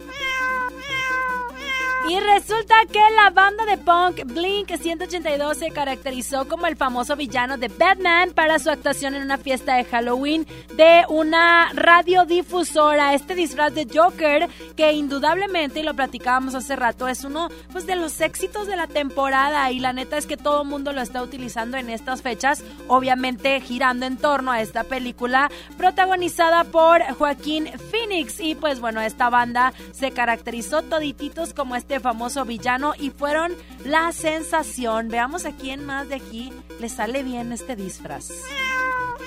Y 2.09 2.21
resulta 2.21 2.77
que 2.93 3.01
la 3.17 3.31
banda 3.31 3.65
de 3.65 3.79
punk 3.79 4.33
Blink 4.33 4.71
182 4.77 5.59
se 5.59 5.73
caracterizó 5.73 6.47
como 6.47 6.69
el 6.69 6.77
famoso 6.77 7.17
villano 7.17 7.59
de 7.59 7.67
Batman 7.67 8.31
para 8.33 8.61
su 8.61 8.71
actuación 8.71 9.17
en 9.17 9.25
una 9.25 9.39
fiesta 9.39 9.75
de 9.75 9.85
Halloween 9.85 10.47
de 10.77 11.05
una 11.09 11.73
radiodifusora. 11.73 13.13
Este 13.13 13.35
disfraz 13.35 13.75
de 13.75 13.89
Joker, 13.93 14.49
que 14.77 14.93
indudablemente, 14.93 15.81
y 15.81 15.83
lo 15.83 15.95
platicábamos 15.95 16.55
hace 16.55 16.77
rato, 16.77 17.09
es 17.09 17.25
uno 17.25 17.49
pues, 17.73 17.87
de 17.87 17.97
los 17.97 18.21
éxitos 18.21 18.69
de 18.69 18.77
la 18.77 18.87
temporada. 18.87 19.73
Y 19.73 19.81
la 19.81 19.93
neta 19.93 20.17
es 20.17 20.27
que 20.27 20.37
todo 20.37 20.63
el 20.63 20.69
mundo 20.69 20.93
lo 20.93 21.01
está 21.01 21.25
utilizando 21.25 21.77
en 21.77 21.91
estas 21.91 22.23
fechas, 22.23 22.63
obviamente 22.87 23.61
girando 23.61 24.07
en 24.07 24.17
torno 24.17 24.53
a 24.53 24.61
esta 24.61 24.85
película 24.85 25.51
protagonizada 25.77 26.63
por 26.63 27.03
Joaquín 27.19 27.69
Phoenix. 27.91 28.39
Y 28.39 28.55
pues 28.55 28.79
bueno, 28.79 29.01
esta 29.01 29.29
banda 29.29 29.73
se 29.91 30.13
caracterizó 30.13 30.83
todititos 30.83 31.53
como 31.53 31.75
este 31.75 31.96
famoso 32.01 32.45
villano 32.45 32.95
y 32.99 33.11
fueron 33.11 33.53
la 33.85 34.13
sensación. 34.13 35.09
Veamos 35.09 35.45
a 35.45 35.53
quién 35.53 35.85
más 35.85 36.09
de 36.09 36.17
aquí 36.17 36.53
le 36.81 36.89
sale 36.89 37.23
bien 37.23 37.53
este 37.53 37.77
disfraz. 37.77 38.31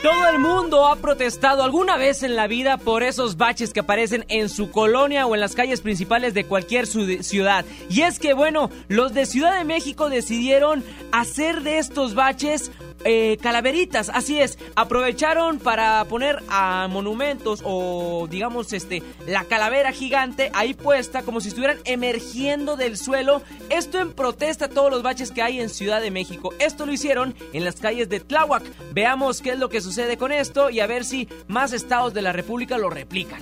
Todo 0.02 0.30
el 0.30 0.40
mundo 0.40 0.88
ha 0.88 0.96
protestado 0.96 1.62
alguna 1.62 1.98
vez 1.98 2.24
en 2.24 2.38
la 2.38 2.48
vida 2.48 2.78
por 2.78 3.04
esos 3.04 3.36
baches 3.36 3.74
que 3.74 3.82
aparecen 3.82 4.24
en 4.30 4.48
su 4.48 4.72
colonia 4.72 5.28
o 5.28 5.36
en 5.36 5.42
las 5.42 5.56
calles 5.56 5.82
principales 5.82 6.34
de 6.34 6.46
cualquier 6.46 6.88
ciudad. 6.88 7.66
Y 7.90 8.04
es 8.04 8.18
que, 8.18 8.34
bueno, 8.34 8.70
los 8.88 9.14
de 9.14 9.26
Ciudad 9.26 9.58
de 9.58 9.66
México 9.66 10.10
decidieron 10.10 10.86
hacer 11.12 11.64
de 11.64 11.80
estos 11.80 12.16
baches 12.16 12.72
eh, 13.06 13.38
calaveritas, 13.42 14.10
así 14.14 14.40
es, 14.40 14.58
aprovecharon 14.76 15.60
para 15.60 16.04
poner 16.06 16.44
a 16.50 16.88
monumentos 16.90 17.62
o 17.64 18.28
digamos 18.30 18.74
este 18.74 19.02
la 19.26 19.46
calavera 19.46 19.92
gigante 19.92 20.52
ahí 20.54 20.74
puesta 20.74 21.24
como 21.24 21.42
si 21.42 21.50
estuvieran 21.50 21.78
emergiendo 21.86 22.76
del 22.76 22.98
suelo, 22.98 23.42
esto 23.70 24.00
en 24.00 24.12
protesta 24.12 24.66
a 24.66 24.70
todos 24.70 24.92
los 24.92 25.02
baches 25.04 25.32
que 25.32 25.42
hay 25.42 25.60
en 25.60 25.70
Ciudad 25.70 26.02
de 26.02 26.12
México. 26.12 26.54
Esto 26.60 26.86
lo 26.86 26.92
hicieron 26.92 27.36
en 27.54 27.64
las 27.64 27.76
calles 27.76 28.10
de 28.10 28.20
Tláhuac. 28.20 28.64
Veamos 28.92 29.42
qué 29.42 29.52
es 29.52 29.60
lo 29.60 29.70
que 29.70 29.82
sucede 29.82 30.18
con 30.18 30.32
esto 30.32 30.70
y 30.70 30.80
a 30.80 30.88
ver 30.88 31.06
si 31.06 31.28
más 31.48 31.74
estados 31.74 32.14
de 32.14 32.22
la 32.22 32.34
República 32.34 32.78
lo 32.78 32.90
replican. 32.90 33.42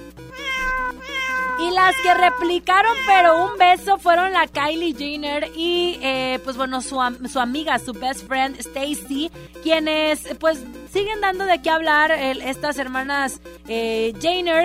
Y 1.59 1.71
las 1.71 1.95
que 2.03 2.13
replicaron, 2.13 2.95
pero 3.07 3.45
un 3.45 3.57
beso, 3.57 3.97
fueron 3.97 4.31
la 4.31 4.47
Kylie 4.47 4.93
Jenner 4.93 5.49
y, 5.55 5.97
eh, 6.03 6.39
pues 6.43 6.55
bueno, 6.55 6.81
su, 6.81 6.99
su, 7.31 7.39
amiga, 7.39 7.79
su 7.79 7.93
best 7.93 8.27
friend 8.27 8.59
Stacy, 8.59 9.31
quienes, 9.63 10.35
pues, 10.39 10.59
siguen 10.97 11.21
dando 11.21 11.45
de 11.45 11.61
qué 11.61 11.69
hablar 11.69 12.11
estas 12.11 12.79
hermanas 12.79 13.39
eh, 13.67 14.15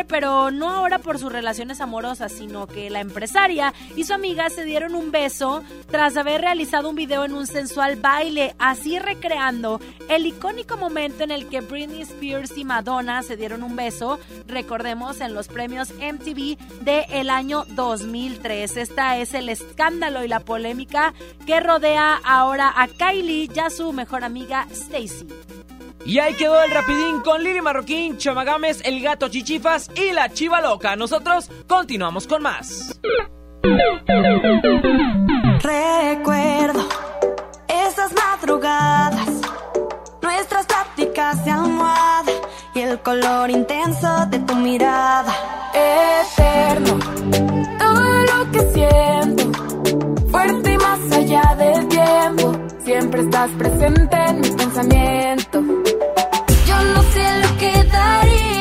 pero 0.08 0.50
no 0.50 0.70
ahora 0.70 0.98
por 0.98 1.18
sus 1.18 1.30
relaciones 1.30 1.82
amorosas, 1.82 2.32
sino 2.32 2.66
que 2.66 2.88
la 2.88 3.00
empresaria 3.00 3.74
y 3.96 4.04
su 4.04 4.14
amiga 4.14 4.48
se 4.48 4.64
dieron 4.64 4.94
un 4.94 5.10
beso 5.10 5.62
tras 5.90 6.16
haber 6.16 6.40
realizado 6.40 6.88
un 6.88 6.96
video 6.96 7.26
en 7.26 7.34
un 7.34 7.46
sensual 7.46 7.96
baile, 7.96 8.54
así 8.58 8.98
recreando 8.98 9.78
el 10.08 10.24
icónico 10.24 10.78
momento 10.78 11.22
en 11.22 11.32
el 11.32 11.50
que 11.50 11.60
Britney 11.60 12.00
Spears 12.00 12.56
y 12.56 12.64
Madonna 12.64 13.22
se 13.22 13.36
dieron 13.36 13.62
un 13.62 13.76
beso, 13.76 14.18
recordemos, 14.46 15.20
en 15.20 15.34
los 15.34 15.48
premios 15.48 15.90
MTV 15.90 16.56
del 16.80 17.04
el 17.10 17.28
año 17.28 17.66
2003. 17.68 18.78
Esta 18.78 19.18
es 19.18 19.34
el 19.34 19.50
escándalo 19.50 20.24
y 20.24 20.28
la 20.28 20.40
polémica 20.40 21.12
que 21.44 21.60
rodea 21.60 22.18
ahora 22.24 22.72
a 22.74 22.88
Kylie 22.88 23.50
y 23.54 23.58
a 23.58 23.68
su 23.68 23.92
mejor 23.92 24.24
amiga 24.24 24.66
Stacy. 24.70 25.26
Y 26.04 26.18
ahí 26.18 26.34
quedó 26.34 26.62
el 26.62 26.70
rapidín 26.70 27.20
con 27.20 27.42
Lili 27.42 27.60
Marroquín, 27.60 28.18
Chamagames, 28.18 28.82
el 28.84 29.00
gato 29.00 29.28
Chichifas 29.28 29.90
y 29.94 30.12
la 30.12 30.28
chiva 30.30 30.60
loca. 30.60 30.96
Nosotros 30.96 31.48
continuamos 31.68 32.26
con 32.26 32.42
más. 32.42 32.98
Recuerdo 35.62 36.88
esas 37.68 38.12
madrugadas, 38.14 39.28
nuestras 40.20 40.66
tácticas 40.66 41.44
de 41.44 41.50
almohada 41.52 42.32
y 42.74 42.80
el 42.80 42.98
color 43.00 43.50
intenso 43.50 44.26
de 44.26 44.40
tu 44.40 44.56
mirada. 44.56 45.32
Eterno, 45.72 46.98
todo 47.78 48.22
lo 48.24 48.50
que 48.50 48.60
siento, 48.72 49.52
fuerte 50.30 50.71
más 51.12 51.18
allá 51.18 51.54
del 51.56 51.88
tiempo, 51.88 52.52
siempre 52.84 53.20
estás 53.22 53.50
presente 53.52 54.16
en 54.28 54.40
mi 54.40 54.50
pensamiento. 54.50 55.60
Yo 56.66 56.84
no 56.94 57.02
sé 57.02 57.40
lo 57.42 57.58
que 57.58 57.84
daría 57.84 58.51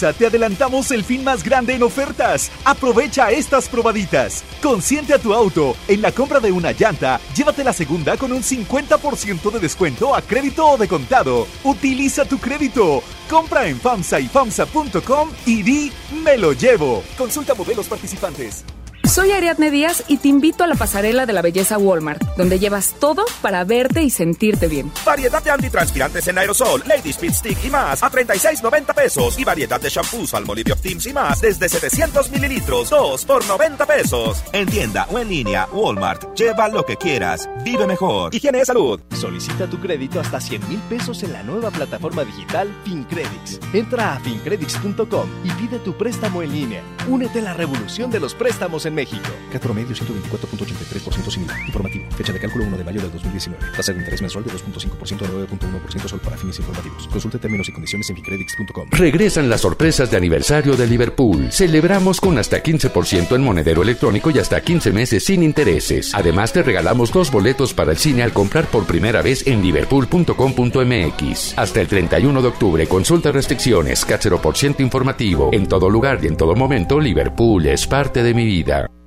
Te 0.00 0.26
adelantamos 0.26 0.90
el 0.92 1.04
fin 1.04 1.22
más 1.22 1.44
grande 1.44 1.74
en 1.74 1.82
ofertas. 1.82 2.50
Aprovecha 2.64 3.30
estas 3.30 3.68
probaditas. 3.68 4.42
Consiente 4.62 5.12
a 5.12 5.18
tu 5.18 5.34
auto. 5.34 5.76
En 5.88 6.00
la 6.00 6.10
compra 6.10 6.40
de 6.40 6.50
una 6.50 6.72
llanta, 6.72 7.20
llévate 7.36 7.62
la 7.62 7.74
segunda 7.74 8.16
con 8.16 8.32
un 8.32 8.42
50% 8.42 9.50
de 9.50 9.60
descuento 9.60 10.14
a 10.14 10.22
crédito 10.22 10.66
o 10.66 10.78
de 10.78 10.88
contado. 10.88 11.46
Utiliza 11.64 12.24
tu 12.24 12.38
crédito. 12.38 13.02
Compra 13.28 13.66
en 13.66 13.78
FAMSA 13.78 14.20
y 14.20 14.28
FAMSA.com 14.28 15.28
y 15.44 15.62
di 15.62 15.92
Me 16.24 16.38
lo 16.38 16.52
llevo. 16.52 17.02
Consulta 17.18 17.54
modelos 17.54 17.86
participantes. 17.86 18.64
Soy 19.04 19.32
Ariadne 19.32 19.70
Díaz 19.70 20.04
y 20.08 20.18
te 20.18 20.28
invito 20.28 20.62
a 20.62 20.66
la 20.66 20.76
pasarela 20.76 21.26
de 21.26 21.32
la 21.32 21.42
belleza 21.42 21.78
Walmart, 21.78 22.22
donde 22.40 22.58
llevas 22.58 22.94
todo 22.98 23.26
para 23.42 23.64
verte 23.64 24.02
y 24.02 24.08
sentirte 24.08 24.66
bien. 24.66 24.90
Variedad 25.04 25.42
de 25.42 25.50
antitranspirantes 25.50 26.26
en 26.26 26.38
aerosol, 26.38 26.82
Lady 26.86 27.10
Speed 27.10 27.34
Stick 27.34 27.64
y 27.66 27.68
más 27.68 28.02
a 28.02 28.10
36.90 28.10 28.94
pesos. 28.94 29.38
Y 29.38 29.44
variedad 29.44 29.78
de 29.78 29.90
shampoos 29.90 30.32
Teams 30.80 31.06
y 31.06 31.12
más 31.12 31.42
desde 31.42 31.68
700 31.68 32.30
mililitros, 32.30 32.88
2 32.88 33.24
por 33.26 33.46
90 33.46 33.84
pesos. 33.84 34.42
En 34.54 34.66
tienda 34.68 35.06
o 35.10 35.18
en 35.18 35.28
línea, 35.28 35.68
Walmart. 35.70 36.34
Lleva 36.34 36.68
lo 36.68 36.86
que 36.86 36.96
quieras. 36.96 37.46
Vive 37.62 37.86
mejor. 37.86 38.34
Higiene 38.34 38.60
de 38.60 38.64
salud. 38.64 38.98
Solicita 39.12 39.66
tu 39.66 39.78
crédito 39.78 40.18
hasta 40.18 40.40
100 40.40 40.66
mil 40.66 40.80
pesos 40.88 41.22
en 41.22 41.34
la 41.34 41.42
nueva 41.42 41.70
plataforma 41.70 42.24
digital 42.24 42.74
FinCredits. 42.84 43.60
Entra 43.74 44.14
a 44.14 44.20
fincredits.com 44.20 45.28
y 45.44 45.50
pide 45.60 45.78
tu 45.80 45.92
préstamo 45.92 46.40
en 46.40 46.52
línea. 46.52 46.82
Únete 47.06 47.40
a 47.40 47.42
la 47.42 47.52
revolución 47.52 48.10
de 48.10 48.20
los 48.20 48.34
préstamos 48.34 48.86
en 48.86 48.94
México. 48.94 49.28
Cat 49.52 49.60
promedio 49.60 49.94
124.83% 49.94 51.30
sin 51.30 51.42
IVA. 51.42 51.60
Informativo. 51.66 51.99
Fecha 52.20 52.34
de 52.34 52.38
cálculo 52.38 52.66
1 52.66 52.76
de 52.76 52.84
mayo 52.84 53.00
del 53.00 53.12
2019. 53.12 53.64
Tasa 53.74 53.92
de 53.94 53.98
interés 54.00 54.20
mensual 54.20 54.44
de 54.44 54.50
2.5% 54.50 55.22
a 55.22 55.28
9.1% 55.30 56.06
solo 56.06 56.20
para 56.20 56.36
fines 56.36 56.58
informativos. 56.58 57.08
Consulte 57.08 57.38
términos 57.38 57.66
y 57.70 57.72
condiciones 57.72 58.10
en 58.10 58.16
ficredits.com. 58.16 58.90
Regresan 58.90 59.48
las 59.48 59.62
sorpresas 59.62 60.10
de 60.10 60.18
aniversario 60.18 60.76
de 60.76 60.86
Liverpool. 60.86 61.50
Celebramos 61.50 62.20
con 62.20 62.36
hasta 62.36 62.62
15% 62.62 63.34
en 63.34 63.42
monedero 63.42 63.80
electrónico 63.80 64.28
y 64.30 64.38
hasta 64.38 64.60
15 64.60 64.92
meses 64.92 65.24
sin 65.24 65.42
intereses. 65.42 66.14
Además 66.14 66.52
te 66.52 66.62
regalamos 66.62 67.10
dos 67.10 67.32
boletos 67.32 67.72
para 67.72 67.92
el 67.92 67.96
cine 67.96 68.22
al 68.22 68.34
comprar 68.34 68.66
por 68.66 68.84
primera 68.84 69.22
vez 69.22 69.46
en 69.46 69.62
liverpool.com.mx. 69.62 71.54
Hasta 71.56 71.80
el 71.80 71.88
31 71.88 72.42
de 72.42 72.48
octubre 72.48 72.86
consulta 72.86 73.32
restricciones, 73.32 74.04
por 74.42 74.58
ciento 74.58 74.82
informativo. 74.82 75.48
En 75.54 75.66
todo 75.66 75.88
lugar 75.88 76.18
y 76.22 76.26
en 76.26 76.36
todo 76.36 76.54
momento, 76.54 77.00
Liverpool 77.00 77.64
es 77.64 77.86
parte 77.86 78.22
de 78.22 78.34
mi 78.34 78.44
vida. 78.44 78.90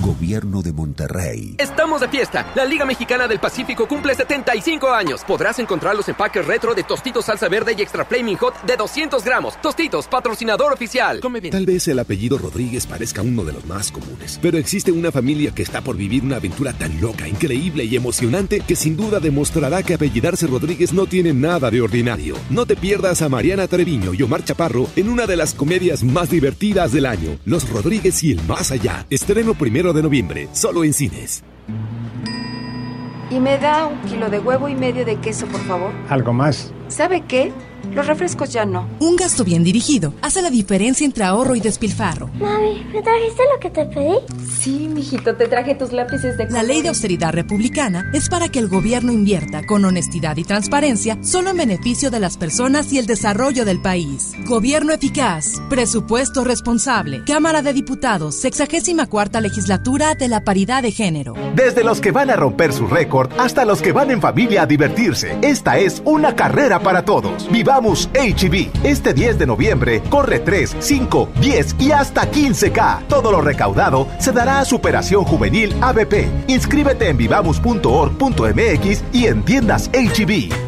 Gobierno 0.00 0.62
de 0.62 0.72
Monterrey. 0.72 1.54
Estamos 1.58 2.00
de 2.00 2.08
fiesta. 2.08 2.50
La 2.54 2.64
Liga 2.64 2.84
Mexicana 2.84 3.28
del 3.28 3.38
Pacífico 3.38 3.86
cumple 3.86 4.14
75 4.14 4.88
años. 4.88 5.22
Podrás 5.26 5.58
encontrar 5.58 5.94
los 5.94 6.08
empaques 6.08 6.46
retro 6.46 6.74
de 6.74 6.82
Tostitos 6.82 7.26
Salsa 7.26 7.48
Verde 7.48 7.74
y 7.76 7.82
Extra 7.82 8.04
Flaming 8.04 8.36
Hot 8.36 8.62
de 8.62 8.76
200 8.76 9.22
gramos. 9.22 9.60
Tostitos, 9.60 10.08
patrocinador 10.08 10.72
oficial. 10.72 11.20
Come 11.20 11.40
bien. 11.40 11.52
Tal 11.52 11.66
vez 11.66 11.86
el 11.88 11.98
apellido 11.98 12.38
Rodríguez 12.38 12.86
parezca 12.86 13.22
uno 13.22 13.44
de 13.44 13.52
los 13.52 13.66
más 13.66 13.92
comunes, 13.92 14.38
pero 14.40 14.56
existe 14.56 14.92
una 14.92 15.12
familia 15.12 15.52
que 15.54 15.62
está 15.62 15.82
por 15.82 15.96
vivir 15.96 16.22
una 16.24 16.36
aventura 16.36 16.72
tan 16.72 17.00
loca, 17.00 17.28
increíble 17.28 17.84
y 17.84 17.96
emocionante 17.96 18.60
que 18.60 18.76
sin 18.76 18.96
duda 18.96 19.20
demostrará 19.20 19.82
que 19.82 19.94
apellidarse 19.94 20.46
Rodríguez 20.46 20.92
no 20.92 21.06
tiene 21.06 21.34
nada 21.34 21.70
de 21.70 21.82
ordinario. 21.82 22.36
No 22.50 22.64
te 22.66 22.76
pierdas 22.76 23.22
a 23.22 23.28
Mariana 23.28 23.68
Treviño 23.68 24.14
y 24.14 24.22
Omar 24.22 24.44
Chaparro 24.44 24.88
en 24.96 25.08
una 25.08 25.26
de 25.26 25.36
las 25.36 25.54
comedias 25.54 26.02
más 26.02 26.30
divertidas 26.30 26.92
del 26.92 27.06
año, 27.06 27.38
Los 27.44 27.68
Rodríguez 27.68 28.22
y 28.24 28.32
el 28.32 28.42
Más 28.46 28.70
Allá. 28.70 29.06
Estreno 29.10 29.54
primero 29.58 29.92
de 29.92 30.02
noviembre, 30.02 30.48
solo 30.52 30.84
en 30.84 30.92
cines. 30.92 31.42
Y 33.30 33.40
me 33.40 33.58
da 33.58 33.86
un 33.86 34.00
kilo 34.08 34.30
de 34.30 34.38
huevo 34.38 34.68
y 34.68 34.74
medio 34.74 35.04
de 35.04 35.16
queso, 35.16 35.46
por 35.46 35.60
favor. 35.62 35.92
¿Algo 36.08 36.32
más? 36.32 36.72
¿Sabe 36.88 37.22
qué? 37.28 37.52
Los 37.98 38.06
refrescos 38.06 38.52
ya 38.52 38.64
no. 38.64 38.88
Un 39.00 39.16
gasto 39.16 39.42
bien 39.42 39.64
dirigido 39.64 40.14
hace 40.22 40.40
la 40.40 40.50
diferencia 40.50 41.04
entre 41.04 41.24
ahorro 41.24 41.56
y 41.56 41.60
despilfarro. 41.60 42.30
Mami, 42.34 42.84
¿me 42.92 43.02
trajiste 43.02 43.42
lo 43.52 43.58
que 43.58 43.70
te 43.70 43.86
pedí? 43.86 44.14
Sí, 44.60 44.86
mijito, 44.86 45.34
te 45.34 45.48
traje 45.48 45.74
tus 45.74 45.92
lápices 45.92 46.38
de 46.38 46.48
La 46.48 46.62
ley 46.62 46.80
de 46.80 46.90
austeridad 46.90 47.32
republicana 47.32 48.08
es 48.14 48.28
para 48.28 48.50
que 48.50 48.60
el 48.60 48.68
gobierno 48.68 49.10
invierta 49.10 49.66
con 49.66 49.84
honestidad 49.84 50.36
y 50.36 50.44
transparencia 50.44 51.18
solo 51.24 51.50
en 51.50 51.56
beneficio 51.56 52.08
de 52.12 52.20
las 52.20 52.36
personas 52.36 52.92
y 52.92 52.98
el 52.98 53.06
desarrollo 53.06 53.64
del 53.64 53.82
país. 53.82 54.30
Gobierno 54.46 54.92
eficaz, 54.92 55.54
presupuesto 55.68 56.44
responsable. 56.44 57.24
Cámara 57.26 57.62
de 57.62 57.72
Diputados, 57.72 58.36
64 58.36 59.08
cuarta 59.10 59.40
legislatura 59.40 60.14
de 60.14 60.28
la 60.28 60.44
paridad 60.44 60.84
de 60.84 60.92
género. 60.92 61.34
Desde 61.56 61.82
los 61.82 62.00
que 62.00 62.12
van 62.12 62.30
a 62.30 62.36
romper 62.36 62.72
su 62.72 62.86
récord 62.86 63.32
hasta 63.38 63.64
los 63.64 63.82
que 63.82 63.90
van 63.90 64.12
en 64.12 64.20
familia 64.20 64.62
a 64.62 64.66
divertirse. 64.66 65.36
Esta 65.42 65.78
es 65.78 66.00
una 66.04 66.36
carrera 66.36 66.78
para 66.78 67.04
todos. 67.04 67.50
Vivamos 67.50 67.87
HB. 67.94 68.84
Este 68.84 69.14
10 69.14 69.38
de 69.38 69.46
noviembre 69.46 70.02
corre 70.08 70.40
3, 70.40 70.76
5, 70.78 71.30
10 71.40 71.76
y 71.78 71.92
hasta 71.92 72.30
15K. 72.30 73.06
Todo 73.08 73.32
lo 73.32 73.40
recaudado 73.40 74.08
se 74.18 74.32
dará 74.32 74.60
a 74.60 74.64
Superación 74.64 75.24
Juvenil 75.24 75.74
ABP. 75.80 76.28
Inscríbete 76.48 77.08
en 77.08 77.16
vivamos.org.mx 77.16 79.04
y 79.12 79.26
en 79.26 79.42
tiendas 79.44 79.90
HB. 79.92 80.67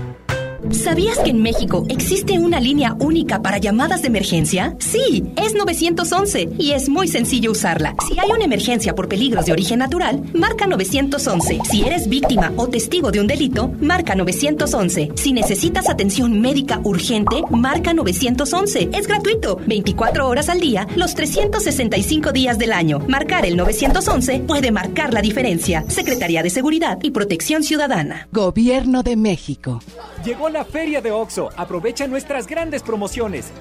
¿Sabías 0.70 1.18
que 1.18 1.30
en 1.30 1.42
México 1.42 1.86
existe 1.88 2.38
una 2.38 2.60
línea 2.60 2.94
única 3.00 3.40
para 3.40 3.58
llamadas 3.58 4.02
de 4.02 4.08
emergencia? 4.08 4.76
Sí, 4.78 5.24
es 5.36 5.54
911 5.54 6.50
y 6.58 6.72
es 6.72 6.88
muy 6.88 7.08
sencillo 7.08 7.52
usarla. 7.52 7.94
Si 8.06 8.18
hay 8.18 8.30
una 8.30 8.44
emergencia 8.44 8.94
por 8.94 9.08
peligros 9.08 9.46
de 9.46 9.52
origen 9.52 9.78
natural, 9.78 10.22
marca 10.34 10.66
911. 10.66 11.60
Si 11.64 11.82
eres 11.82 12.08
víctima 12.08 12.52
o 12.56 12.68
testigo 12.68 13.10
de 13.10 13.20
un 13.20 13.26
delito, 13.26 13.72
marca 13.80 14.14
911. 14.14 15.12
Si 15.16 15.32
necesitas 15.32 15.88
atención 15.88 16.40
médica 16.40 16.80
urgente, 16.84 17.42
marca 17.50 17.94
911. 17.94 18.90
Es 18.92 19.06
gratuito, 19.06 19.58
24 19.66 20.28
horas 20.28 20.50
al 20.50 20.60
día, 20.60 20.86
los 20.94 21.14
365 21.14 22.32
días 22.32 22.58
del 22.58 22.72
año. 22.72 23.00
Marcar 23.08 23.46
el 23.46 23.56
911 23.56 24.40
puede 24.46 24.70
marcar 24.70 25.14
la 25.14 25.22
diferencia. 25.22 25.84
Secretaría 25.88 26.42
de 26.42 26.50
Seguridad 26.50 26.98
y 27.02 27.10
Protección 27.10 27.62
Ciudadana. 27.62 28.28
Gobierno 28.30 29.02
de 29.02 29.16
México. 29.16 29.80
Llegó 30.24 30.49
la 30.52 30.64
feria 30.64 31.00
de 31.00 31.10
OXO. 31.10 31.50
Aprovecha 31.56 32.06
nuestras 32.06 32.46
grandes 32.46 32.82
promociones. 32.82 33.52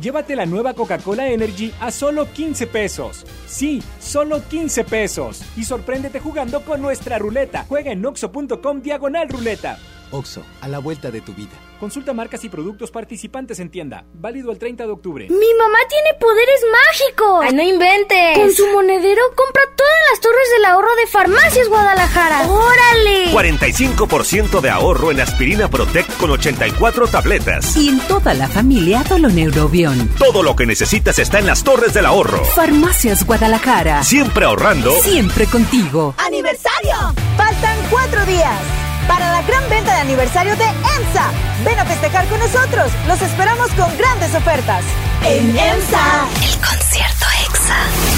Llévate 0.00 0.34
la 0.34 0.46
nueva 0.46 0.74
Coca-Cola 0.74 1.28
Energy 1.28 1.72
a 1.80 1.90
solo 1.90 2.26
15 2.32 2.66
pesos. 2.66 3.24
Sí, 3.46 3.82
solo 4.00 4.42
15 4.48 4.84
pesos. 4.84 5.42
Y 5.56 5.64
sorpréndete 5.64 6.18
jugando 6.18 6.64
con 6.64 6.82
nuestra 6.82 7.18
ruleta. 7.18 7.66
Juega 7.68 7.92
en 7.92 8.04
oxo.com 8.04 8.82
diagonal 8.82 9.28
ruleta. 9.28 9.78
OXO, 10.12 10.42
a 10.60 10.68
la 10.68 10.78
vuelta 10.78 11.10
de 11.10 11.20
tu 11.20 11.34
vida. 11.34 11.50
Consulta 11.82 12.12
marcas 12.12 12.44
y 12.44 12.48
productos 12.48 12.92
participantes 12.92 13.58
en 13.58 13.68
tienda. 13.68 14.04
Válido 14.14 14.52
el 14.52 14.58
30 14.58 14.86
de 14.86 14.92
octubre. 14.92 15.26
¡Mi 15.28 15.54
mamá 15.54 15.78
tiene 15.88 16.14
poderes 16.20 16.60
mágicos! 16.70 17.44
¡Ay, 17.44 17.54
no 17.54 17.62
inventes! 17.62 18.38
Con 18.38 18.52
su 18.52 18.68
monedero 18.68 19.20
compra 19.34 19.62
todas 19.76 19.92
las 20.10 20.20
torres 20.20 20.48
del 20.54 20.64
ahorro 20.66 20.94
de 20.94 21.06
Farmacias 21.08 21.68
Guadalajara. 21.68 22.48
¡Órale! 22.48 23.32
45% 23.32 24.60
de 24.60 24.70
ahorro 24.70 25.10
en 25.10 25.20
aspirina 25.20 25.68
Protect 25.68 26.16
con 26.18 26.30
84 26.30 27.08
tabletas. 27.08 27.76
Y 27.76 27.88
en 27.88 27.98
toda 28.06 28.32
la 28.34 28.46
familia 28.46 29.02
Doloneurobión. 29.08 30.08
Todo 30.18 30.44
lo 30.44 30.54
que 30.54 30.66
necesitas 30.66 31.18
está 31.18 31.40
en 31.40 31.46
las 31.46 31.64
torres 31.64 31.94
del 31.94 32.06
ahorro. 32.06 32.44
Farmacias 32.44 33.26
Guadalajara. 33.26 34.04
Siempre 34.04 34.44
ahorrando. 34.44 34.92
Siempre 35.00 35.46
contigo. 35.46 36.14
¡Aniversario! 36.18 36.94
Faltan 37.36 37.76
cuatro 37.90 38.24
días 38.26 38.91
para 39.12 39.30
la 39.30 39.42
gran 39.42 39.68
venta 39.68 39.92
de 39.94 40.00
aniversario 40.00 40.56
de 40.56 40.64
EMSA. 40.64 41.32
Ven 41.66 41.78
a 41.78 41.84
festejar 41.84 42.26
con 42.28 42.38
nosotros. 42.38 42.90
Los 43.06 43.20
esperamos 43.20 43.70
con 43.72 43.94
grandes 43.98 44.34
ofertas. 44.34 44.84
En 45.22 45.50
EMSA. 45.50 46.28
El 46.42 46.56
concierto 46.66 47.26
EXA 47.46 47.76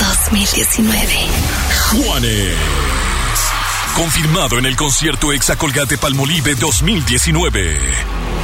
2019. 0.08 1.16
Juanes. 1.90 2.56
Confirmado 3.96 4.58
en 4.58 4.66
el 4.66 4.76
concierto 4.76 5.32
EXA 5.32 5.56
Colgate 5.56 5.98
Palmolive 5.98 6.54
2019. 6.54 7.76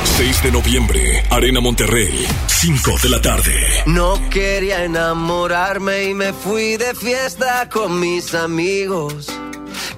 6 0.03 0.43
de 0.43 0.51
noviembre, 0.51 1.25
Arena 1.31 1.61
Monterrey, 1.61 2.27
5 2.49 2.95
de 3.03 3.09
la 3.11 3.23
tarde. 3.23 3.55
No 3.87 4.19
quería 4.29 4.85
enamorarme 4.85 6.05
y 6.05 6.15
me 6.15 6.33
fui 6.33 6.77
de 6.77 6.95
fiesta 6.95 7.69
con 7.69 8.01
mis 8.01 8.35
amigos. 8.35 9.27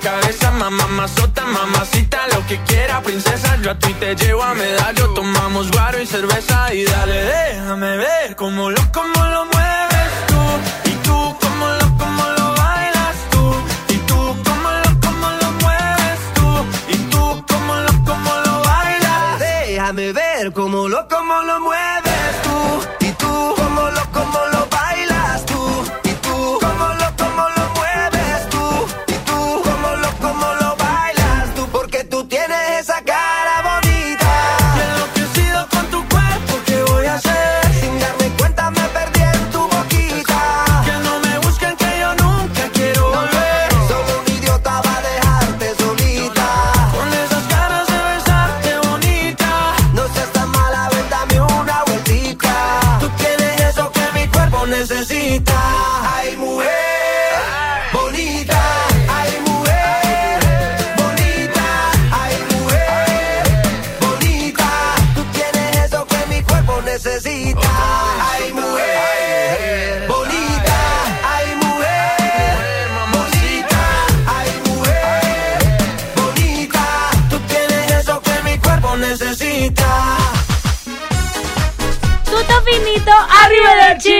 cabeza, 0.00 0.50
mamá, 0.50 0.86
mazota, 0.88 1.44
mamacita, 1.44 2.26
lo 2.34 2.46
que 2.46 2.58
quiera, 2.64 3.00
princesa. 3.02 3.56
Yo 3.62 3.70
a 3.70 3.78
ti 3.78 3.92
te 3.94 4.14
llevo 4.16 4.42
a 4.42 4.54
medallo, 4.54 5.14
tomamos 5.14 5.70
guaro 5.70 6.00
y 6.00 6.06
cerveza 6.06 6.72
y 6.74 6.84
dale, 6.84 7.24
déjame 7.24 7.96
ver 7.96 8.36
cómo 8.36 8.70
lo, 8.70 8.80
cómo 8.92 9.24
lo 9.24 9.44
mueves 9.46 9.89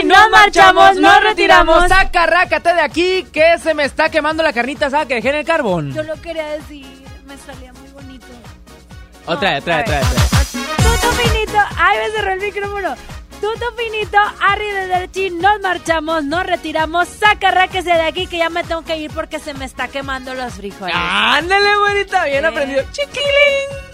nos 0.04 0.30
marchamos, 0.30 0.96
nos 0.96 1.22
retiramos. 1.22 1.88
Saca, 1.88 2.26
rácate 2.26 2.74
de 2.74 2.80
aquí, 2.80 3.26
que 3.32 3.58
se 3.58 3.74
me 3.74 3.84
está 3.84 4.10
quemando 4.10 4.42
la 4.42 4.52
carnita 4.52 4.86
asada 4.86 5.06
que 5.06 5.14
dejé 5.14 5.30
en 5.30 5.36
el 5.36 5.44
carbón. 5.44 5.92
Yo 5.92 6.02
lo 6.02 6.20
quería 6.20 6.46
decir, 6.46 6.86
me 7.26 7.36
salía 7.36 7.72
muy 7.72 7.88
bonito. 7.90 8.26
Otra 9.26 9.52
vez, 9.52 9.62
otra 9.62 9.76
vez, 9.76 9.86
otra 9.86 10.00
vez. 10.00 10.50
Tuto 10.50 11.12
finito, 11.12 11.58
ay, 11.76 11.98
me 11.98 12.10
cerró 12.10 12.32
el 12.32 12.40
micrófono. 12.40 12.94
Tuto 13.40 13.72
finito, 13.74 14.18
arriba 14.40 14.98
del 14.98 15.10
chin, 15.12 15.38
nos 15.40 15.60
marchamos, 15.60 16.24
nos 16.24 16.44
retiramos. 16.44 17.08
Saca, 17.08 17.50
ráquese 17.50 17.90
de 17.90 18.02
aquí 18.02 18.26
que 18.26 18.36
ya 18.38 18.50
me 18.50 18.64
tengo 18.64 18.82
que 18.82 18.98
ir 18.98 19.10
porque 19.12 19.38
se 19.38 19.54
me 19.54 19.64
está 19.64 19.88
quemando 19.88 20.34
los 20.34 20.52
frijoles. 20.54 20.94
Ándale, 20.94 21.76
güerita, 21.78 22.24
bien 22.26 22.44
aprendido. 22.44 22.84
Chiquilín. 22.92 23.89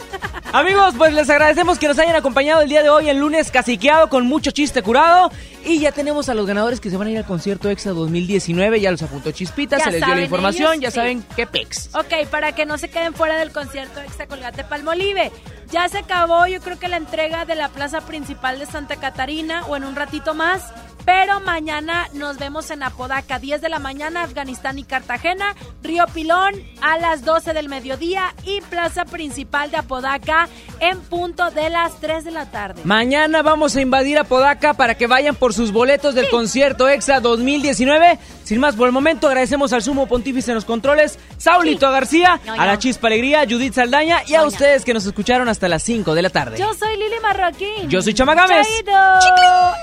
Amigos, 0.53 0.95
pues 0.97 1.13
les 1.13 1.29
agradecemos 1.29 1.79
que 1.79 1.87
nos 1.89 1.99
hayan 1.99 2.15
acompañado 2.17 2.63
el 2.63 2.69
día 2.69 2.83
de 2.83 2.89
hoy 2.89 3.11
en 3.11 3.19
lunes 3.21 3.51
caciqueado 3.51 4.09
con 4.09 4.27
mucho 4.27 4.53
chiste 4.53 4.81
curado. 4.83 5.31
Y 5.65 5.81
ya 5.81 5.93
tenemos 5.93 6.29
a 6.29 6.35
los 6.35 6.47
ganadores 6.47 6.81
que 6.81 6.89
se 6.89 6.97
van 6.97 7.09
a 7.09 7.11
ir 7.11 7.19
al 7.19 7.27
concierto 7.27 7.69
EXA 7.69 7.91
2019. 7.91 8.81
Ya 8.81 8.91
los 8.91 9.03
apuntó 9.03 9.33
Chispita, 9.33 9.77
Ya 9.79 9.85
se 9.85 9.91
les 9.91 10.05
dio 10.05 10.15
la 10.15 10.23
información. 10.23 10.73
ellos, 10.75 10.83
ya 10.83 10.91
sí. 10.91 10.95
saben 10.95 11.25
qué 11.35 11.47
pex. 11.47 11.91
Ok, 11.95 12.29
para 12.31 12.53
que 12.53 12.65
no 12.65 12.79
se 12.79 12.89
queden 12.89 13.13
fuera 13.13 13.37
del 13.37 13.51
concierto 13.51 14.01
Extra 14.01 14.27
Colgate 14.27 14.65
Palmolive. 14.65 15.31
Ya 15.73 15.89
se 15.89 15.99
acabó, 15.99 16.47
yo 16.47 16.61
creo 16.61 16.79
que 16.79 16.89
la 16.89 16.97
entrega 16.97 17.45
de 17.45 17.57
la 17.57 17.69
plaza 17.69 18.01
principal 18.03 18.59
de 18.61 18.67
Santa 18.67 18.97
Catarina 18.97 19.67
o 19.67 19.77
en 19.77 19.85
un 19.85 19.97
ratito 19.97 20.33
más. 20.33 20.63
Pero 21.07 21.41
mañana 21.41 22.09
nos 22.15 22.37
vemos 22.37 22.71
en 22.73 22.83
Apodaca, 22.83 23.39
10 23.39 23.61
de 23.63 23.69
la 23.69 23.79
mañana, 23.79 24.25
Afganistán 24.25 24.79
y 24.79 24.85
Cartagena, 24.85 25.55
Río 25.83 26.05
Pilón 26.13 26.55
a 26.83 26.99
las 26.99 27.25
12 27.25 27.55
del 27.55 27.69
mediodía 27.69 28.35
y 28.45 28.61
plaza 28.61 29.05
principal 29.05 29.71
de 29.71 29.77
Apodaca 29.77 30.49
en 30.81 31.01
punto 31.01 31.51
de 31.53 31.71
las 31.71 32.01
3 32.01 32.25
de 32.25 32.31
la 32.33 32.51
tarde. 32.51 32.83
Mañana 32.85 33.43
vamos 33.43 33.77
a 33.77 33.81
invadir 33.81 34.19
Apodaca 34.19 34.75
para 34.75 34.97
que 34.97 35.07
vayan 35.07 35.37
por 35.37 35.55
sus 35.55 35.73
boletos 35.73 36.17
del 36.17 36.29
concierto 36.29 36.89
EXA 36.89 37.21
2019. 37.21 38.19
Sin 38.43 38.61
más 38.61 38.77
por 38.77 38.87
el 38.87 38.93
momento, 38.93 39.27
agradecemos 39.27 39.73
al 39.73 39.83
sumo 39.83 40.07
pontífice 40.07 40.51
en 40.53 40.57
los 40.57 40.65
controles, 40.65 41.19
Saulito 41.39 41.91
García, 41.91 42.41
No, 42.45 42.53
a 42.55 42.67
la 42.67 42.79
Chispa 42.79 43.09
Alegría, 43.09 43.45
Judith 43.49 43.75
Saldaña 43.75 44.23
y 44.27 44.35
a 44.35 44.45
ustedes 44.45 44.85
que 44.85 44.95
nos 44.95 45.07
escucharon 45.07 45.49
hasta 45.49 45.69
las 45.69 45.83
5 45.83 46.15
de 46.15 46.23
la 46.23 46.31
tarde. 46.31 46.59
Yo 46.59 46.73
soy 46.75 46.97
Lili 46.97 47.19
Marroquín. 47.23 47.89
Yo 47.89 48.03
soy 48.03 48.15
Chama 48.15 48.35
Gámez. 48.35 48.67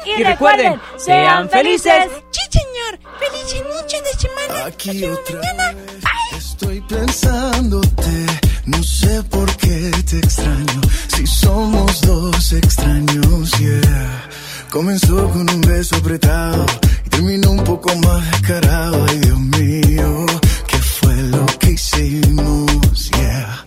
Y, 0.05 0.23
recuerden, 0.23 0.23
recuerden, 0.23 0.81
sean 1.13 1.49
felices. 1.49 2.09
Sí, 2.31 2.43
señor. 2.59 2.91
Feliz 3.21 3.47
inicio 3.61 3.99
de 4.07 4.13
semana. 4.23 4.65
Aquí 4.65 5.05
otra 5.05 5.39
vez 5.39 6.03
estoy 6.37 6.81
pensándote, 6.81 8.25
no 8.65 8.81
sé 8.83 9.23
por 9.23 9.47
qué 9.57 9.91
te 10.09 10.17
extraño, 10.17 10.81
si 11.15 11.27
somos 11.27 12.01
dos 12.01 12.53
extraños, 12.53 13.51
yeah. 13.59 14.29
Comenzó 14.71 15.29
con 15.29 15.49
un 15.49 15.61
beso 15.61 15.95
apretado 15.97 16.65
y 17.05 17.09
terminó 17.09 17.51
un 17.51 17.63
poco 17.63 17.93
más 17.97 18.31
descarado, 18.31 19.05
ay 19.09 19.17
Dios 19.19 19.39
mío, 19.39 20.25
¿qué 20.67 20.77
fue 20.77 21.15
lo 21.15 21.45
que 21.59 21.71
hicimos, 21.71 23.09
yeah? 23.17 23.62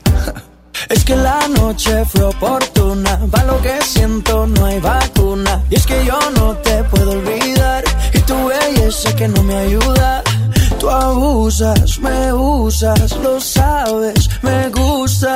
Es 0.89 1.05
que 1.05 1.17
la 1.17 1.49
noche 1.49 2.05
fue 2.05 2.23
oportuna, 2.23 3.19
pa' 3.31 3.45
lo 3.45 3.61
que 3.61 3.77
siento 3.83 4.47
no 4.47 4.67
hay 4.67 4.79
vacuna. 4.79 5.65
Y 5.69 5.75
es 5.77 5.87
que 5.87 6.05
yo 6.05 6.19
no 6.37 6.57
te 6.59 6.85
puedo 6.85 7.13
olvidar, 7.13 7.83
y 8.13 8.19
tu 8.21 8.47
belleza 8.47 9.15
que 9.17 9.27
no 9.27 9.43
me 9.43 9.57
ayuda. 9.57 10.23
Tú 10.79 10.89
abusas, 10.89 11.99
me 11.99 12.33
usas, 12.33 13.17
lo 13.17 13.41
sabes, 13.41 14.31
me 14.43 14.69
gusta. 14.69 15.35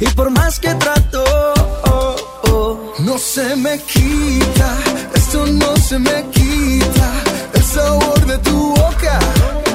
Y 0.00 0.06
por 0.08 0.30
más 0.30 0.58
que 0.58 0.74
trato, 0.74 1.24
oh, 1.84 2.16
oh, 2.50 2.92
No 3.00 3.18
se 3.18 3.54
me 3.56 3.78
quita, 3.78 4.70
esto 5.14 5.46
no 5.46 5.76
se 5.76 5.98
me 5.98 6.24
quita. 6.30 7.08
El 7.54 7.62
sabor 7.62 8.26
de 8.26 8.38
tu 8.38 8.70
boca 8.70 9.18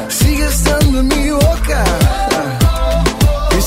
sigue 0.10 0.46
estando 0.48 1.00
en 1.00 1.08
mi 1.08 1.30
boca. 1.32 1.84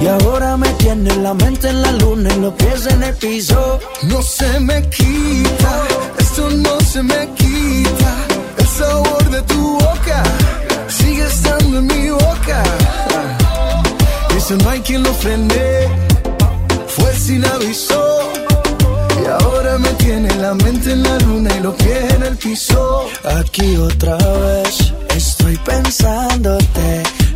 Y 0.00 0.06
ahora 0.06 0.56
me 0.56 0.68
tiene 0.74 1.14
la 1.16 1.34
mente 1.34 1.68
en 1.68 1.82
la 1.82 1.92
luna 1.92 2.30
y 2.34 2.40
los 2.40 2.54
pies 2.54 2.86
en 2.86 3.02
el 3.02 3.14
piso. 3.14 3.78
No 4.04 4.22
se 4.22 4.58
me 4.60 4.82
quita, 4.88 5.82
esto 6.18 6.48
no 6.50 6.80
se 6.80 7.02
me 7.02 7.28
quita. 7.34 8.12
El 8.56 8.66
sabor 8.66 9.30
de 9.30 9.42
tu 9.42 9.74
boca 9.74 10.22
sigue 10.88 11.26
estando 11.26 11.78
en 11.78 11.86
mi 11.86 12.10
boca. 12.10 12.62
Eso 14.36 14.56
no 14.56 14.70
hay 14.70 14.80
quien 14.80 15.02
lo 15.02 15.12
frene, 15.12 15.88
fue 16.86 17.14
sin 17.14 17.44
aviso. 17.44 18.32
Y 19.22 19.26
ahora 19.26 19.76
me 19.78 19.90
tiene 20.04 20.34
la 20.36 20.54
mente 20.54 20.92
en 20.92 21.02
la 21.02 21.18
luna 21.18 21.50
y 21.54 21.60
los 21.60 21.74
pies 21.74 22.14
en 22.14 22.22
el 22.22 22.36
piso. 22.38 23.06
Aquí 23.38 23.76
otra 23.76 24.16
vez 24.16 24.94
estoy 25.14 25.58
pensándote. 25.58 27.19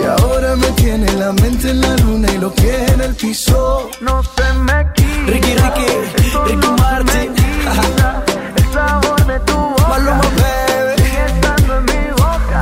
Y 0.00 0.04
ahora 0.04 0.56
me 0.56 0.68
tiene 0.72 1.12
la 1.14 1.32
mente 1.32 1.70
en 1.70 1.80
la 1.80 1.96
luna 1.96 2.28
y 2.32 2.38
los 2.38 2.52
pies 2.52 2.92
en 2.92 3.00
el 3.00 3.14
piso. 3.14 3.90
No 4.00 4.22
se 4.22 4.52
me 4.54 4.86
quita. 4.94 5.26
Ricky, 5.26 5.54
Ricky, 5.54 5.86
Ricky 6.46 6.68
Martin. 6.78 7.34
El 8.56 8.72
sabor 8.72 9.26
de 9.26 9.40
tu 9.40 9.56
boca. 9.56 9.88
Maluma, 9.88 10.20
baby. 10.20 11.02
Sigue 11.02 11.26
estando 11.26 11.76
en 11.78 11.84
mi 11.84 12.10
boca. 12.12 12.60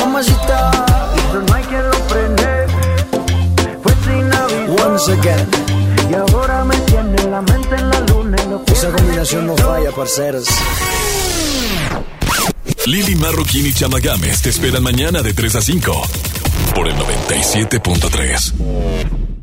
Mamacita. 0.00 0.70
Eso 1.16 1.42
no 1.46 1.54
hay 1.54 1.64
quien 1.64 1.84
lo 1.90 1.98
frene, 2.08 2.66
fue 3.82 3.92
sin 4.04 4.32
aviso. 4.32 4.86
Once 4.86 5.12
again. 5.12 5.48
Y 6.10 6.14
ahora 6.14 6.64
me 6.64 6.76
tiene 6.76 7.22
la 7.24 7.42
mente 7.42 7.74
en 7.76 7.90
la 7.90 8.00
luna 8.00 8.36
y 8.40 8.64
pies 8.64 8.78
Esa 8.78 8.90
combinación 8.90 9.46
no 9.46 9.56
falla, 9.56 9.90
parceros. 9.92 10.48
Lili 12.88 13.14
Marroquín 13.16 13.66
y 13.66 13.74
Chama 13.74 14.00
Games 14.00 14.40
te 14.40 14.48
esperan 14.48 14.82
mañana 14.82 15.20
de 15.20 15.34
3 15.34 15.56
a 15.56 15.60
5 15.60 16.02
por 16.74 16.88
el 16.88 16.94
97.3. 16.94 19.37